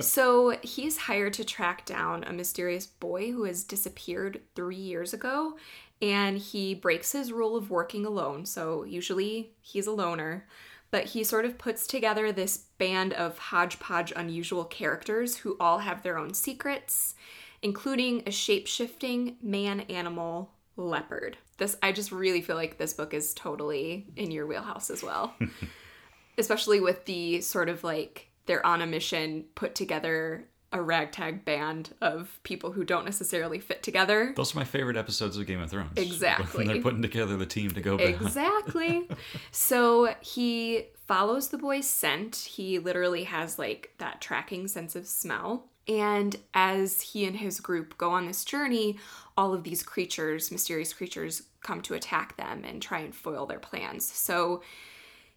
So 0.00 0.56
he's 0.62 0.96
hired 0.96 1.34
to 1.34 1.44
track 1.44 1.84
down 1.84 2.24
a 2.24 2.32
mysterious 2.32 2.86
boy 2.86 3.32
who 3.32 3.44
has 3.44 3.64
disappeared 3.64 4.40
three 4.54 4.76
years 4.76 5.12
ago, 5.12 5.58
and 6.00 6.38
he 6.38 6.74
breaks 6.74 7.12
his 7.12 7.32
rule 7.32 7.54
of 7.54 7.70
working 7.70 8.06
alone. 8.06 8.46
So 8.46 8.84
usually 8.84 9.50
he's 9.60 9.86
a 9.86 9.92
loner, 9.92 10.46
but 10.90 11.04
he 11.04 11.22
sort 11.22 11.44
of 11.44 11.58
puts 11.58 11.86
together 11.86 12.32
this 12.32 12.56
band 12.78 13.12
of 13.12 13.36
hodgepodge 13.36 14.10
unusual 14.16 14.64
characters 14.64 15.36
who 15.36 15.54
all 15.60 15.80
have 15.80 16.02
their 16.02 16.16
own 16.16 16.32
secrets, 16.32 17.14
including 17.60 18.22
a 18.24 18.30
shape 18.30 18.66
shifting 18.66 19.36
man 19.42 19.80
animal 19.80 20.52
leopard. 20.78 21.36
This 21.58 21.76
I 21.82 21.92
just 21.92 22.10
really 22.10 22.40
feel 22.40 22.56
like 22.56 22.78
this 22.78 22.94
book 22.94 23.12
is 23.12 23.34
totally 23.34 24.06
in 24.16 24.30
your 24.30 24.46
wheelhouse 24.46 24.90
as 24.90 25.02
well 25.02 25.34
especially 26.38 26.80
with 26.80 27.04
the 27.04 27.40
sort 27.40 27.68
of 27.68 27.84
like 27.84 28.28
they're 28.46 28.64
on 28.64 28.80
a 28.80 28.86
mission, 28.86 29.44
put 29.54 29.74
together 29.74 30.48
a 30.72 30.80
ragtag 30.80 31.44
band 31.44 31.94
of 32.00 32.38
people 32.42 32.72
who 32.72 32.84
don't 32.84 33.04
necessarily 33.04 33.58
fit 33.58 33.82
together. 33.82 34.32
Those 34.36 34.54
are 34.54 34.58
my 34.58 34.64
favorite 34.64 34.96
episodes 34.96 35.36
of 35.36 35.46
Game 35.46 35.60
of 35.60 35.70
Thrones. 35.70 35.92
Exactly. 35.96 36.64
When 36.64 36.66
they're 36.66 36.82
putting 36.82 37.02
together 37.02 37.36
the 37.36 37.46
team 37.46 37.70
to 37.72 37.80
go 37.80 37.96
back. 37.96 38.20
Exactly. 38.20 39.08
so 39.50 40.14
he 40.20 40.86
follows 41.06 41.48
the 41.48 41.58
boy's 41.58 41.88
scent. 41.88 42.36
He 42.36 42.78
literally 42.78 43.24
has 43.24 43.58
like 43.58 43.94
that 43.98 44.20
tracking 44.20 44.68
sense 44.68 44.94
of 44.94 45.06
smell. 45.06 45.66
And 45.86 46.36
as 46.52 47.00
he 47.00 47.24
and 47.24 47.36
his 47.36 47.60
group 47.60 47.96
go 47.96 48.10
on 48.10 48.26
this 48.26 48.44
journey, 48.44 48.98
all 49.38 49.54
of 49.54 49.64
these 49.64 49.82
creatures, 49.82 50.50
mysterious 50.50 50.92
creatures, 50.92 51.44
come 51.68 51.82
to 51.82 51.92
attack 51.92 52.34
them 52.38 52.64
and 52.64 52.80
try 52.80 53.00
and 53.00 53.14
foil 53.14 53.44
their 53.44 53.58
plans. 53.58 54.10
So 54.10 54.62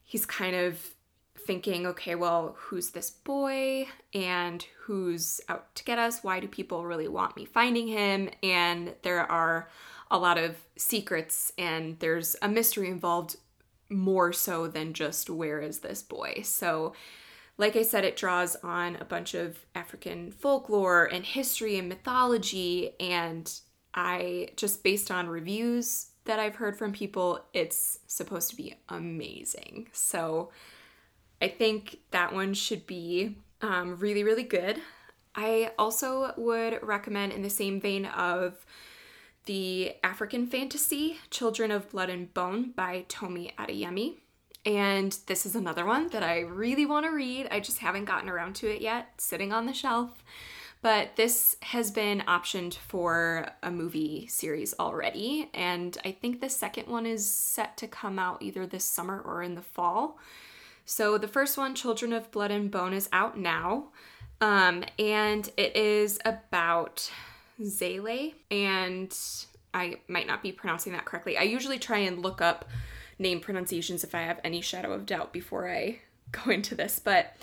he's 0.02 0.26
kind 0.26 0.56
of 0.56 0.80
thinking, 1.38 1.86
okay, 1.86 2.16
well, 2.16 2.56
who's 2.58 2.92
this 2.92 3.10
boy 3.10 3.88
and 4.14 4.66
who's 4.84 5.42
out 5.50 5.76
to 5.76 5.84
get 5.84 6.00
us? 6.00 6.24
Why 6.24 6.40
do 6.40 6.48
people 6.48 6.86
really 6.86 7.10
want 7.10 7.36
me 7.36 7.44
finding 7.44 7.88
him? 7.88 8.30
And 8.42 8.94
there 9.02 9.30
are 9.30 9.68
a 10.10 10.18
lot 10.18 10.38
of 10.38 10.56
secrets 10.78 11.52
and 11.58 12.00
there's 12.00 12.38
a 12.42 12.48
mystery 12.48 12.88
involved 12.88 13.36
more 13.90 14.32
so 14.32 14.70
than 14.70 14.94
just 14.94 15.30
where 15.30 15.60
is 15.60 15.80
this 15.80 16.02
boy. 16.02 16.42
So, 16.46 16.94
like 17.58 17.76
I 17.76 17.82
said, 17.82 18.06
it 18.06 18.16
draws 18.16 18.56
on 18.64 18.96
a 18.96 19.06
bunch 19.06 19.34
of 19.34 19.66
African 19.76 20.32
folklore 20.32 21.04
and 21.12 21.26
history 21.26 21.78
and 21.78 21.90
mythology. 21.90 22.94
And 23.02 23.52
I 23.94 24.50
just 24.56 24.82
based 24.82 25.12
on 25.12 25.28
reviews 25.28 26.11
that 26.26 26.40
I've 26.40 26.56
heard 26.56 26.78
from 26.78 26.94
people, 26.94 27.46
it's 27.54 28.00
supposed 28.08 28.50
to 28.52 28.56
be 28.56 28.76
amazing. 28.90 29.88
So 29.92 30.52
I 31.42 31.48
think 31.48 32.00
that 32.12 32.34
one 32.34 32.54
should 32.54 32.86
be 32.86 33.38
um, 33.62 33.98
really, 33.98 34.24
really 34.24 34.44
good. 34.44 34.80
I 35.34 35.72
also 35.80 36.34
would 36.38 36.80
recommend, 36.84 37.32
in 37.32 37.42
the 37.42 37.50
same 37.50 37.80
vein 37.80 38.06
of 38.06 38.66
the 39.46 39.94
African 40.04 40.46
fantasy, 40.46 41.18
Children 41.30 41.72
of 41.72 41.90
Blood 41.90 42.10
and 42.10 42.32
Bone 42.34 42.72
by 42.76 43.06
Tomi 43.08 43.54
Adeyemi. 43.58 44.18
And 44.66 45.18
this 45.26 45.46
is 45.48 45.56
another 45.56 45.86
one 45.86 46.10
that 46.10 46.22
I 46.22 46.42
really 46.42 46.86
want 46.86 47.08
to 47.08 47.12
read. 47.12 47.48
I 47.50 47.60
just 47.60 47.80
haven't 47.80 48.06
gotten 48.06 48.30
around 48.30 48.56
to 48.58 48.68
it 48.68 48.82
yet, 48.82 49.14
sitting 49.18 49.52
on 49.52 49.66
the 49.66 49.74
shelf. 49.74 50.24
But 50.82 51.16
this 51.16 51.58
has 51.62 51.92
been 51.92 52.22
optioned 52.22 52.76
for 52.76 53.50
a 53.62 53.70
movie 53.70 54.26
series 54.28 54.74
already. 54.80 55.50
And 55.54 55.96
I 56.04 56.12
think 56.12 56.42
the 56.42 56.50
second 56.50 56.88
one 56.88 57.06
is 57.06 57.30
set 57.30 57.78
to 57.78 57.88
come 57.88 58.18
out 58.18 58.42
either 58.42 58.66
this 58.66 58.84
summer 58.84 59.22
or 59.22 59.44
in 59.44 59.54
the 59.54 59.62
fall. 59.62 60.18
So 60.86 61.20
the 61.20 61.28
first 61.28 61.58
one, 61.58 61.76
Children 61.76 62.14
of 62.14 62.32
Blood 62.32 62.50
and 62.50 62.72
Bone, 62.72 62.94
is 62.94 63.10
out 63.14 63.38
now. 63.38 63.90
Um, 64.42 64.84
and 64.98 65.48
it 65.56 65.76
is 65.76 66.20
about 66.26 67.12
Zele. 67.62 68.34
And 68.50 69.16
I 69.76 70.00
might 70.08 70.26
not 70.26 70.42
be 70.42 70.52
pronouncing 70.52 70.94
that 70.94 71.06
correctly. 71.06 71.38
I 71.38 71.44
usually 71.44 71.78
try 71.78 72.00
and 72.00 72.24
look 72.24 72.42
up 72.42 72.68
name 73.20 73.40
pronunciations 73.40 74.04
if 74.04 74.16
I 74.16 74.22
have 74.22 74.40
any 74.44 74.62
shadow 74.62 74.94
of 74.94 75.06
doubt 75.06 75.32
before 75.32 75.70
I 75.70 76.00
go 76.32 76.50
into 76.52 76.74
this. 76.74 76.98
But 76.98 77.36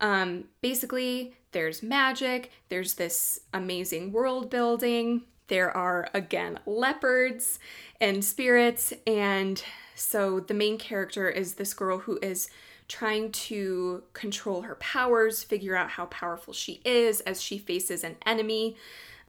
um, 0.00 0.44
basically, 0.60 1.36
there's 1.52 1.82
magic, 1.82 2.50
there's 2.68 2.94
this 2.94 3.40
amazing 3.52 4.12
world 4.12 4.50
building, 4.50 5.22
there 5.48 5.76
are 5.76 6.08
again 6.14 6.58
leopards 6.64 7.58
and 8.00 8.24
spirits, 8.24 8.92
and 9.06 9.62
so 9.94 10.40
the 10.40 10.54
main 10.54 10.78
character 10.78 11.28
is 11.28 11.54
this 11.54 11.74
girl 11.74 11.98
who 11.98 12.18
is 12.22 12.48
trying 12.88 13.30
to 13.30 14.02
control 14.12 14.62
her 14.62 14.74
powers, 14.76 15.44
figure 15.44 15.76
out 15.76 15.90
how 15.90 16.06
powerful 16.06 16.52
she 16.52 16.80
is 16.84 17.20
as 17.20 17.40
she 17.40 17.58
faces 17.58 18.02
an 18.02 18.16
enemy, 18.26 18.76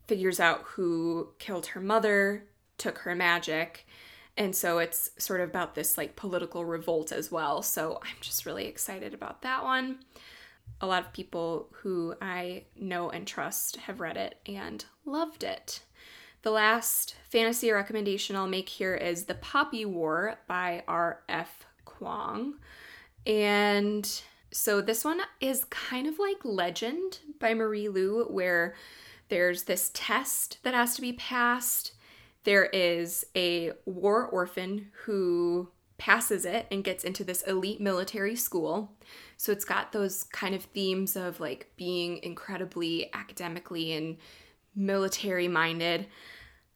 figures 0.07 0.39
out 0.39 0.63
who 0.63 1.29
killed 1.37 1.67
her 1.67 1.79
mother, 1.79 2.43
took 2.77 2.99
her 2.99 3.13
magic. 3.13 3.85
And 4.35 4.55
so 4.55 4.79
it's 4.79 5.11
sort 5.17 5.41
of 5.41 5.49
about 5.49 5.75
this 5.75 5.97
like 5.97 6.15
political 6.15 6.65
revolt 6.65 7.11
as 7.11 7.31
well. 7.31 7.61
So 7.61 7.99
I'm 8.01 8.17
just 8.21 8.45
really 8.45 8.65
excited 8.65 9.13
about 9.13 9.43
that 9.43 9.63
one. 9.63 9.99
A 10.81 10.87
lot 10.87 11.05
of 11.05 11.13
people 11.13 11.69
who 11.81 12.15
I 12.21 12.63
know 12.75 13.09
and 13.09 13.25
trust 13.25 13.77
have 13.77 13.99
read 13.99 14.17
it 14.17 14.39
and 14.45 14.83
loved 15.05 15.43
it. 15.43 15.81
The 16.41 16.51
last 16.51 17.15
fantasy 17.29 17.71
recommendation 17.71 18.35
I'll 18.35 18.47
make 18.47 18.67
here 18.67 18.95
is 18.95 19.25
The 19.25 19.35
Poppy 19.35 19.85
War 19.85 20.39
by 20.47 20.83
R.F. 20.87 21.65
Kuang. 21.85 22.53
And 23.27 24.21
so 24.51 24.81
this 24.81 25.05
one 25.05 25.21
is 25.39 25.65
kind 25.65 26.07
of 26.07 26.17
like 26.17 26.43
Legend 26.43 27.19
by 27.39 27.53
Marie 27.53 27.87
Lu, 27.87 28.25
where 28.25 28.73
there's 29.29 29.63
this 29.63 29.91
test 29.93 30.57
that 30.63 30.73
has 30.73 30.95
to 30.95 31.01
be 31.01 31.13
passed. 31.13 31.93
There 32.43 32.65
is 32.65 33.23
a 33.35 33.73
war 33.85 34.25
orphan 34.25 34.87
who 35.03 35.69
passes 35.99 36.43
it 36.43 36.65
and 36.71 36.83
gets 36.83 37.03
into 37.03 37.23
this 37.23 37.43
elite 37.43 37.79
military 37.79 38.35
school. 38.35 38.93
So 39.41 39.51
it's 39.51 39.65
got 39.65 39.91
those 39.91 40.25
kind 40.25 40.53
of 40.53 40.65
themes 40.65 41.15
of 41.15 41.39
like 41.39 41.71
being 41.75 42.19
incredibly 42.21 43.11
academically 43.11 43.91
and 43.93 44.17
military 44.75 45.47
minded. 45.47 46.05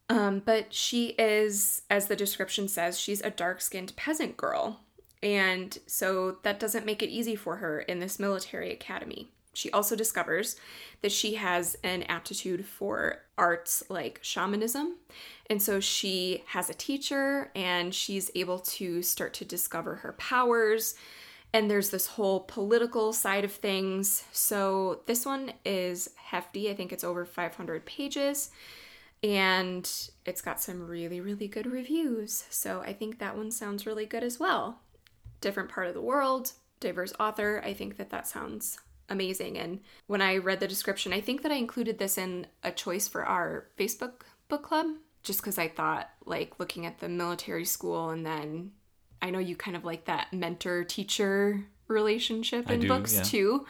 Um, 0.09 0.41
but 0.43 0.73
she 0.73 1.09
is, 1.09 1.83
as 1.91 2.07
the 2.07 2.15
description 2.15 2.67
says, 2.67 2.99
she's 2.99 3.21
a 3.21 3.29
dark 3.29 3.61
skinned 3.61 3.95
peasant 3.95 4.35
girl. 4.35 4.79
And 5.21 5.77
so 5.85 6.39
that 6.41 6.59
doesn't 6.59 6.87
make 6.87 7.03
it 7.03 7.09
easy 7.09 7.35
for 7.35 7.57
her 7.57 7.81
in 7.81 7.99
this 7.99 8.17
military 8.17 8.71
academy. 8.71 9.29
She 9.53 9.69
also 9.69 9.95
discovers 9.95 10.55
that 11.03 11.11
she 11.11 11.35
has 11.35 11.77
an 11.83 12.01
aptitude 12.09 12.65
for 12.65 13.21
arts 13.37 13.83
like 13.89 14.17
shamanism. 14.23 14.95
And 15.51 15.61
so 15.61 15.79
she 15.79 16.43
has 16.47 16.71
a 16.71 16.73
teacher 16.73 17.51
and 17.53 17.93
she's 17.93 18.31
able 18.33 18.57
to 18.57 19.03
start 19.03 19.35
to 19.35 19.45
discover 19.45 19.97
her 19.97 20.13
powers. 20.13 20.95
And 21.55 21.71
there's 21.71 21.89
this 21.89 22.05
whole 22.05 22.41
political 22.41 23.13
side 23.13 23.45
of 23.45 23.53
things. 23.53 24.25
So 24.33 25.03
this 25.05 25.25
one 25.25 25.53
is 25.63 26.09
hefty. 26.17 26.69
I 26.69 26.75
think 26.75 26.91
it's 26.91 27.05
over 27.05 27.23
500 27.23 27.85
pages. 27.85 28.49
And 29.23 29.89
it's 30.25 30.41
got 30.41 30.59
some 30.59 30.85
really, 30.85 31.21
really 31.21 31.47
good 31.47 31.65
reviews. 31.65 32.43
So 32.49 32.81
I 32.81 32.91
think 32.91 33.19
that 33.19 33.37
one 33.37 33.51
sounds 33.51 33.85
really 33.85 34.05
good 34.05 34.21
as 34.21 34.37
well. 34.37 34.81
Different 35.39 35.69
part 35.69 35.87
of 35.87 35.93
the 35.93 36.01
world, 36.01 36.51
diverse 36.81 37.13
author. 37.21 37.61
I 37.63 37.73
think 37.73 37.95
that 37.95 38.09
that 38.09 38.27
sounds 38.27 38.77
amazing. 39.07 39.57
And 39.57 39.79
when 40.07 40.21
I 40.21 40.35
read 40.35 40.59
the 40.59 40.67
description, 40.67 41.13
I 41.13 41.21
think 41.21 41.41
that 41.43 41.53
I 41.53 41.55
included 41.55 41.99
this 41.99 42.17
in 42.17 42.47
a 42.63 42.71
choice 42.73 43.07
for 43.07 43.23
our 43.25 43.67
Facebook 43.79 44.23
book 44.49 44.63
club 44.63 44.87
just 45.23 45.39
because 45.39 45.57
I 45.57 45.69
thought, 45.69 46.09
like, 46.25 46.59
looking 46.59 46.85
at 46.85 46.99
the 46.99 47.07
military 47.07 47.63
school 47.63 48.09
and 48.09 48.25
then 48.25 48.71
I 49.21 49.29
know 49.29 49.39
you 49.39 49.55
kind 49.55 49.75
of 49.75 49.83
like 49.83 50.05
that 50.05 50.31
mentor 50.33 50.83
teacher 50.83 51.65
relationship 51.87 52.69
in 52.69 52.81
do, 52.81 52.87
books 52.87 53.15
yeah. 53.15 53.23
too. 53.23 53.65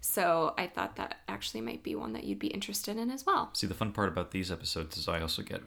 So 0.00 0.54
I 0.56 0.66
thought 0.66 0.96
that 0.96 1.16
actually 1.28 1.60
might 1.60 1.82
be 1.82 1.94
one 1.94 2.14
that 2.14 2.24
you'd 2.24 2.38
be 2.38 2.48
interested 2.48 2.96
in 2.96 3.10
as 3.10 3.26
well. 3.26 3.50
See, 3.52 3.66
the 3.66 3.74
fun 3.74 3.92
part 3.92 4.08
about 4.08 4.30
these 4.30 4.50
episodes 4.50 4.96
is 4.96 5.08
I 5.08 5.20
also 5.20 5.42
get 5.42 5.62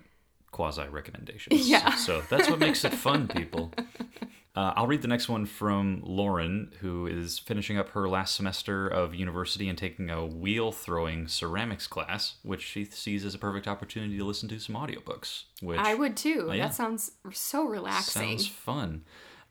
quasi 0.52 0.84
recommendations. 0.84 1.68
Yeah. 1.68 1.96
So 1.96 2.22
that's 2.30 2.50
what 2.50 2.60
makes 2.60 2.84
it 2.84 2.94
fun, 2.94 3.28
people. 3.28 3.72
Uh, 4.56 4.72
I'll 4.76 4.86
read 4.86 5.02
the 5.02 5.08
next 5.08 5.28
one 5.28 5.48
from 5.48 6.04
Lauren, 6.06 6.74
who 6.80 7.08
is 7.08 7.40
finishing 7.40 7.78
up 7.80 7.90
her 7.90 8.08
last 8.08 8.36
semester 8.36 8.88
of 8.88 9.16
university 9.16 9.68
and 9.68 9.76
taking 9.76 10.12
a 10.12 10.26
wheel 10.26 10.72
throwing 10.72 11.28
ceramics 11.28 11.88
class, 11.88 12.36
which 12.44 12.62
she 12.62 12.86
sees 12.86 13.26
as 13.26 13.34
a 13.34 13.40
perfect 13.40 13.68
opportunity 13.68 14.16
to 14.18 14.24
listen 14.24 14.48
to 14.50 14.60
some 14.60 14.76
audiobooks. 14.76 15.46
Which 15.62 15.80
I 15.80 15.96
would 15.96 16.16
too. 16.16 16.48
Oh, 16.50 16.54
yeah. 16.54 16.68
That 16.68 16.76
sounds 16.76 17.12
so 17.32 17.64
relaxing. 17.66 18.38
sounds 18.38 18.48
fun. 18.48 19.06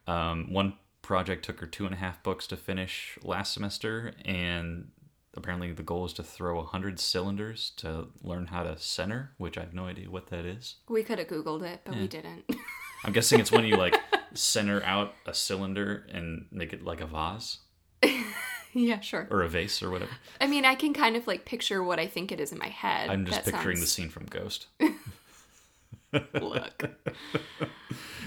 Um, 0.07 0.53
one 0.53 0.75
project 1.03 1.45
took 1.45 1.59
her 1.59 1.67
two 1.67 1.85
and 1.85 1.95
a 1.95 1.99
half 1.99 2.23
books 2.23 2.47
to 2.47 2.57
finish 2.57 3.19
last 3.25 3.53
semester, 3.53 4.15
and 4.25 4.93
apparently 5.35 5.73
the 5.73 5.83
goal 5.83 6.07
is 6.07 6.13
to 6.13 6.23
throw 6.23 6.57
100 6.59 7.01
cylinders 7.01 7.73
to 7.79 8.07
learn 8.23 8.47
how 8.47 8.63
to 8.63 8.79
center, 8.79 9.33
which 9.37 9.59
I 9.59 9.63
have 9.63 9.75
no 9.75 9.87
idea 9.87 10.09
what 10.09 10.29
that 10.29 10.45
is. 10.45 10.77
We 10.89 11.03
could 11.03 11.19
have 11.19 11.27
Googled 11.27 11.63
it, 11.63 11.81
but 11.85 11.97
we 11.97 12.07
didn't. 12.07 12.45
I'm 13.05 13.13
guessing 13.13 13.41
it's 13.41 13.51
when 13.51 13.65
you 13.65 13.77
like 13.77 13.99
center 14.35 14.83
out 14.85 15.15
a 15.27 15.35
cylinder 15.35 16.07
and 16.13 16.47
make 16.51 16.73
it 16.73 16.85
like 16.85 17.01
a 17.01 17.07
vase 17.07 17.59
yeah, 18.73 19.01
sure. 19.01 19.29
or 19.31 19.43
a 19.43 19.49
vase 19.49 19.83
or 19.83 19.91
whatever. 19.91 20.11
I 20.41 20.47
mean, 20.47 20.65
I 20.65 20.75
can 20.75 20.93
kind 20.95 21.17
of 21.17 21.27
like 21.27 21.45
picture 21.45 21.83
what 21.83 21.99
I 21.99 22.07
think 22.07 22.33
it 22.33 22.41
is 22.41 22.53
in 22.53 22.59
my 22.59 22.69
head. 22.69 23.11
I'm 23.11 23.27
just 23.27 23.45
That 23.45 23.55
picturing 23.55 23.81
the 23.81 23.87
scene 23.87 24.09
from 24.09 24.27
Ghost. 24.27 24.67
look 26.41 26.91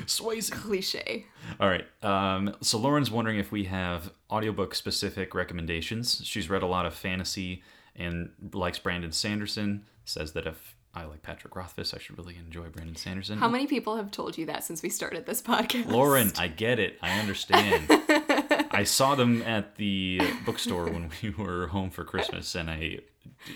Swayze. 0.06 0.52
cliche. 0.52 1.26
All 1.60 1.70
right. 1.70 1.86
Um, 2.04 2.56
so 2.62 2.78
Lauren's 2.78 3.12
wondering 3.12 3.38
if 3.38 3.52
we 3.52 3.66
have 3.66 4.12
audiobook 4.32 4.74
specific 4.76 5.36
recommendations. 5.36 6.22
She's 6.24 6.50
read 6.50 6.64
a 6.64 6.68
lot 6.68 6.86
of 6.86 6.94
fantasy 6.94 7.64
and 7.96 8.32
likes 8.54 8.80
Brandon 8.80 9.12
Sanderson. 9.12 9.86
Says 10.04 10.34
that 10.34 10.48
if 10.48 10.75
I 10.96 11.04
like 11.06 11.22
Patrick 11.22 11.56
Rothfuss, 11.56 11.94
I 11.94 11.98
should 12.00 12.18
really 12.18 12.38
enjoy 12.38 12.70
Brandon 12.70 12.96
Sanderson. 12.96 13.38
How 13.38 13.50
many 13.50 13.68
people 13.68 13.98
have 13.98 14.12
told 14.12 14.38
you 14.38 14.46
that 14.46 14.64
since 14.64 14.82
we 14.82 14.90
started 14.90 15.26
this 15.26 15.42
podcast? 15.42 15.88
Lauren, 15.92 16.32
I 16.38 16.48
get 16.48 16.80
it. 16.80 16.98
I 17.02 17.20
understand. 17.20 17.86
I 18.72 18.84
saw 18.86 19.16
them 19.16 19.42
at 19.42 19.76
the 19.76 20.22
bookstore 20.46 20.86
when 20.86 21.10
we 21.22 21.32
were 21.32 21.68
home 21.68 21.90
for 21.90 22.04
Christmas, 22.06 22.56
and 22.56 22.70
I, 22.70 23.00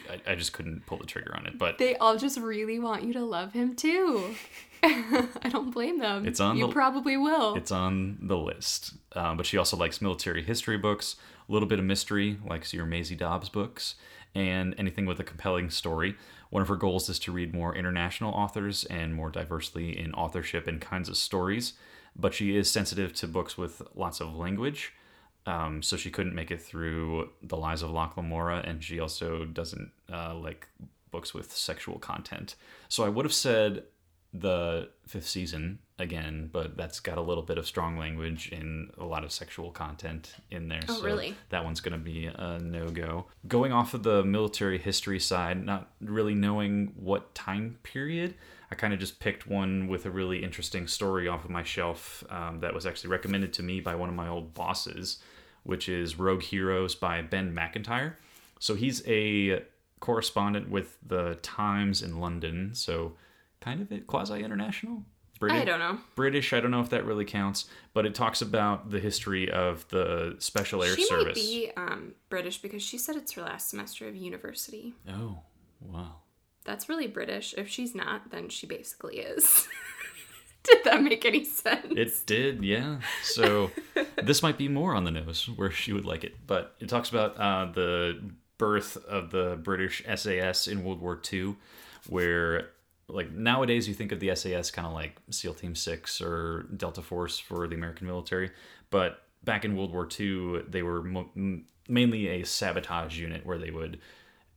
I, 0.10 0.32
I 0.32 0.36
just 0.36 0.52
couldn't 0.54 0.86
pull 0.86 0.98
the 0.98 1.06
trigger 1.06 1.34
on 1.36 1.46
it. 1.46 1.58
But 1.58 1.78
They 1.78 1.96
all 1.98 2.18
just 2.18 2.38
really 2.38 2.78
want 2.80 3.04
you 3.04 3.14
to 3.14 3.24
love 3.24 3.54
him 3.54 3.76
too. 3.76 4.36
I 4.84 5.50
don't 5.50 5.72
blame 5.72 6.00
them. 6.00 6.26
It's 6.28 6.40
on 6.40 6.58
You 6.58 6.68
the- 6.68 6.74
probably 6.74 7.16
will. 7.18 7.56
It's 7.56 7.72
on 7.72 8.18
the 8.22 8.38
list. 8.38 8.94
Um, 9.14 9.38
but 9.38 9.46
she 9.46 9.58
also 9.58 9.78
likes 9.78 10.02
military 10.02 10.44
history 10.44 10.78
books, 10.78 11.16
a 11.48 11.52
little 11.52 11.68
bit 11.68 11.80
of 11.80 11.86
mystery, 11.86 12.38
likes 12.46 12.74
your 12.74 12.86
Maisie 12.86 13.16
Dobbs 13.16 13.50
books, 13.50 13.96
and 14.36 14.76
anything 14.78 15.06
with 15.06 15.20
a 15.20 15.24
compelling 15.24 15.70
story. 15.70 16.16
One 16.50 16.62
of 16.62 16.68
her 16.68 16.76
goals 16.76 17.10
is 17.10 17.20
to 17.20 17.32
read 17.32 17.54
more 17.54 17.76
international 17.76 18.34
authors 18.34 18.84
and 18.86 19.14
more 19.14 19.30
diversely 19.30 19.98
in 19.98 20.14
authorship 20.14 20.68
and 20.68 20.82
kinds 20.82 21.10
of 21.10 21.18
stories. 21.18 21.74
But 22.16 22.34
she 22.34 22.56
is 22.56 22.72
sensitive 22.72 23.14
to 23.14 23.28
books 23.28 23.58
with 23.58 23.82
lots 23.96 24.20
of 24.20 24.36
language. 24.36 24.94
Um, 25.46 25.82
so 25.82 25.96
she 25.96 26.12
couldn't 26.12 26.36
make 26.36 26.52
it 26.52 26.62
through 26.62 27.30
The 27.42 27.58
Lies 27.58 27.82
of 27.82 27.92
Locke 27.92 28.18
Lamora, 28.18 28.62
and 28.66 28.84
she 28.84 29.00
also 29.00 29.46
doesn't 29.46 29.92
uh, 30.12 30.36
like 30.36 30.68
books 31.12 31.34
with 31.34 31.52
sexual 31.52 31.98
content. 31.98 32.56
So 32.88 33.04
I 33.04 33.10
would 33.10 33.26
have 33.26 33.34
said 33.34 33.84
the 34.34 34.90
fifth 35.08 35.28
season 35.28 35.80
again, 35.98 36.50
but 36.52 36.78
that's 36.78 37.00
got 37.00 37.18
a 37.18 37.22
little 37.22 37.44
bit 37.44 37.58
of 37.58 37.66
strong 37.66 37.98
language 37.98 38.52
and 38.52 38.92
a 38.98 39.04
lot 39.04 39.24
of 39.24 39.32
sexual 39.32 39.72
content 39.72 40.36
in 40.52 40.68
there. 40.68 40.82
Oh, 40.88 40.98
so 40.98 41.04
really? 41.04 41.36
That 41.50 41.66
one's 41.66 41.82
going 41.82 41.94
to 41.94 42.04
be 42.04 42.28
a 42.28 42.60
no 42.60 42.90
go. 42.90 43.26
Going 43.48 43.72
off 43.72 43.94
of 43.94 44.04
the 44.04 44.24
military 44.24 44.78
history 44.78 45.20
side, 45.20 45.66
not 45.66 45.92
really 46.00 46.36
knowing 46.36 46.94
what 46.96 47.34
time 47.34 47.80
period, 47.84 48.36
I 48.72 48.76
kind 48.76 48.94
of 48.94 49.00
just 49.00 49.20
picked 49.20 49.48
one 49.48 49.88
with 49.88 50.06
a 50.06 50.12
really 50.12 50.44
interesting 50.44 50.88
story 50.88 51.28
off 51.28 51.44
of 51.44 51.50
my 51.50 51.64
shelf 51.64 52.24
um, 52.30 52.60
that 52.60 52.74
was 52.74 52.86
actually 52.86 53.10
recommended 53.10 53.52
to 53.54 53.64
me 53.64 53.80
by 53.80 53.96
one 53.96 54.10
of 54.10 54.16
my 54.16 54.28
old 54.28 54.54
bosses, 54.54 55.18
which 55.64 55.90
is 55.90 56.20
Rogue 56.20 56.44
Heroes 56.44 56.94
by 56.94 57.22
Ben 57.22 57.54
Macintyre. 57.54 58.20
So 58.60 58.76
he's 58.76 59.02
a 59.08 59.64
correspondent 60.00 60.70
with 60.70 60.98
the 61.06 61.36
Times 61.42 62.02
in 62.02 62.20
London, 62.20 62.76
so 62.76 63.14
kind 63.62 63.82
of 63.82 64.08
quasi 64.08 64.44
international. 64.44 65.04
British, 65.40 65.62
I 65.62 65.66
don't 65.66 65.80
know. 65.80 65.98
British, 66.16 66.52
I 66.52 66.60
don't 66.60 66.72
know 66.72 66.82
if 66.82 66.90
that 66.90 67.06
really 67.06 67.24
counts, 67.24 67.66
but 67.94 68.06
it 68.06 68.14
talks 68.14 68.42
about 68.42 68.92
the 68.92 69.00
history 69.00 69.50
of 69.50 69.88
the 69.88 70.36
Special 70.40 70.84
Air 70.84 70.96
she 70.96 71.06
Service. 71.06 71.26
might 71.28 71.36
be 71.36 71.72
um, 71.78 72.14
British 72.30 72.62
because 72.62 72.84
she 72.84 72.98
said 72.98 73.16
it's 73.16 73.32
her 73.34 73.42
last 73.42 73.70
semester 73.70 74.08
of 74.08 74.18
university. 74.18 74.96
Oh, 75.08 75.40
wow. 75.80 76.16
That's 76.66 76.90
really 76.90 77.08
British. 77.08 77.56
If 77.58 77.70
she's 77.70 77.96
not, 77.96 78.32
then 78.32 78.50
she 78.50 78.68
basically 78.68 79.20
is. 79.20 79.68
Did 80.64 80.84
that 80.84 81.02
make 81.02 81.24
any 81.24 81.46
sense? 81.46 81.94
It 81.96 82.12
did, 82.26 82.66
yeah. 82.66 83.00
So 83.24 83.72
this 84.24 84.44
might 84.44 84.58
be 84.58 84.68
more 84.68 84.94
on 84.94 85.06
the 85.06 85.12
nose 85.12 85.50
where 85.56 85.72
she 85.72 85.94
would 85.94 86.06
like 86.06 86.26
it, 86.26 86.36
but 86.46 86.76
it 86.82 86.90
talks 86.90 87.10
about 87.10 87.38
uh, 87.38 87.72
the 87.72 88.20
birth 88.58 88.98
of 89.06 89.32
the 89.32 89.58
British 89.64 90.04
SAS 90.16 90.68
in 90.68 90.84
World 90.84 91.00
War 91.00 91.20
II, 91.32 91.56
where 92.08 92.72
like 93.10 93.32
nowadays 93.32 93.88
you 93.88 93.94
think 93.94 94.12
of 94.12 94.20
the 94.20 94.34
SAS 94.36 94.72
kind 94.72 94.88
of 94.88 94.94
like 94.94 95.18
SEAL 95.30 95.56
Team 95.56 95.76
Six 95.76 96.22
or 96.22 96.68
Delta 96.76 97.02
Force 97.02 97.40
for 97.40 97.68
the 97.68 97.76
American 97.76 98.08
military, 98.08 98.52
but 98.90 99.24
back 99.44 99.66
in 99.66 99.76
World 99.76 99.92
War 99.92 100.08
II 100.20 100.62
they 100.68 100.84
were 100.84 101.04
mo- 101.04 101.62
mainly 101.88 102.28
a 102.28 102.46
sabotage 102.46 103.20
unit 103.20 103.46
where 103.46 103.58
they 103.58 103.72
would 103.72 104.00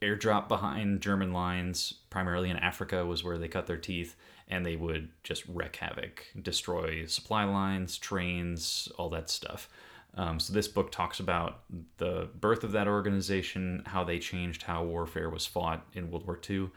airdrop 0.02 0.48
behind 0.48 1.00
German 1.00 1.32
lines, 1.32 1.94
primarily 2.10 2.50
in 2.50 2.56
Africa, 2.56 3.06
was 3.06 3.22
where 3.24 3.38
they 3.38 3.48
cut 3.48 3.66
their 3.66 3.76
teeth, 3.76 4.16
and 4.48 4.66
they 4.66 4.76
would 4.76 5.08
just 5.22 5.44
wreak 5.48 5.76
havoc, 5.76 6.26
destroy 6.40 7.06
supply 7.06 7.44
lines, 7.44 7.96
trains, 7.96 8.88
all 8.98 9.08
that 9.10 9.30
stuff. 9.30 9.68
Um, 10.14 10.38
so 10.38 10.52
this 10.52 10.68
book 10.68 10.92
talks 10.92 11.20
about 11.20 11.60
the 11.96 12.28
birth 12.38 12.64
of 12.64 12.72
that 12.72 12.86
organization, 12.86 13.82
how 13.86 14.04
they 14.04 14.18
changed 14.18 14.62
how 14.64 14.84
warfare 14.84 15.30
was 15.30 15.46
fought 15.46 15.86
in 15.94 16.10
World 16.10 16.26
War 16.26 16.38
II, 16.48 16.70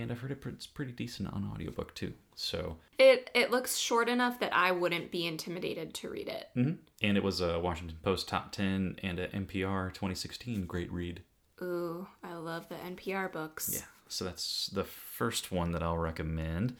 and 0.00 0.10
I've 0.12 0.20
heard 0.20 0.30
it- 0.32 0.44
it's 0.46 0.66
pretty 0.66 0.92
decent 0.92 1.32
on 1.32 1.44
audiobook 1.52 1.94
too. 1.94 2.14
So, 2.34 2.78
It 2.98 3.30
it 3.34 3.50
looks 3.50 3.76
short 3.76 4.08
enough 4.08 4.38
that 4.40 4.52
I 4.54 4.72
wouldn't 4.72 5.10
be 5.10 5.26
intimidated 5.26 5.94
to 5.94 6.08
read 6.10 6.28
it. 6.28 6.48
mhm. 6.56 6.78
and 7.02 7.16
it 7.16 7.22
was 7.22 7.40
a 7.40 7.58
Washington 7.60 7.98
Post 8.02 8.28
top 8.28 8.52
ten 8.52 8.98
and 9.02 9.18
a 9.18 9.28
NPR 9.34 9.90
2016 9.92 10.66
great 10.66 10.90
read. 10.92 11.22
Ooh, 11.62 12.08
I 12.22 12.34
love 12.34 12.68
the 12.68 12.76
NPR 12.76 13.28
books. 13.28 13.70
Yeah, 13.72 13.86
so 14.08 14.24
that's 14.24 14.66
the 14.68 14.84
first 14.84 15.52
one 15.52 15.70
that 15.72 15.82
I'll 15.82 15.98
recommend. 15.98 16.76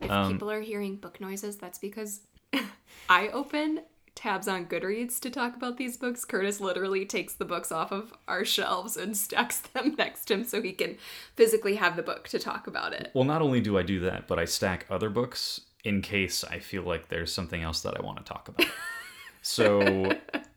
If 0.00 0.10
Um, 0.10 0.32
people 0.32 0.50
are 0.50 0.60
hearing 0.62 0.96
book 0.96 1.20
noises, 1.20 1.56
that's 1.58 1.78
because 1.78 2.20
I 3.08 3.28
open 3.28 3.82
tabs 4.14 4.46
on 4.48 4.66
Goodreads 4.66 5.18
to 5.20 5.30
talk 5.30 5.56
about 5.56 5.76
these 5.76 5.96
books. 5.96 6.24
Curtis 6.24 6.60
literally 6.60 7.04
takes 7.04 7.34
the 7.34 7.44
books 7.44 7.72
off 7.72 7.92
of 7.92 8.12
our 8.28 8.44
shelves 8.44 8.96
and 8.96 9.16
stacks 9.16 9.58
them 9.58 9.94
next 9.98 10.26
to 10.26 10.34
him 10.34 10.44
so 10.44 10.62
he 10.62 10.72
can 10.72 10.96
physically 11.34 11.76
have 11.76 11.96
the 11.96 12.02
book 12.02 12.28
to 12.28 12.38
talk 12.38 12.66
about 12.66 12.92
it. 12.92 13.10
Well, 13.14 13.24
not 13.24 13.42
only 13.42 13.60
do 13.60 13.78
I 13.78 13.82
do 13.82 14.00
that, 14.00 14.26
but 14.26 14.38
I 14.38 14.44
stack 14.44 14.86
other 14.90 15.10
books 15.10 15.60
in 15.84 16.00
case 16.00 16.44
I 16.44 16.58
feel 16.58 16.82
like 16.82 17.08
there's 17.08 17.32
something 17.32 17.62
else 17.62 17.82
that 17.82 17.98
I 17.98 18.02
want 18.02 18.18
to 18.18 18.24
talk 18.24 18.48
about. 18.48 18.66
so, 19.42 20.12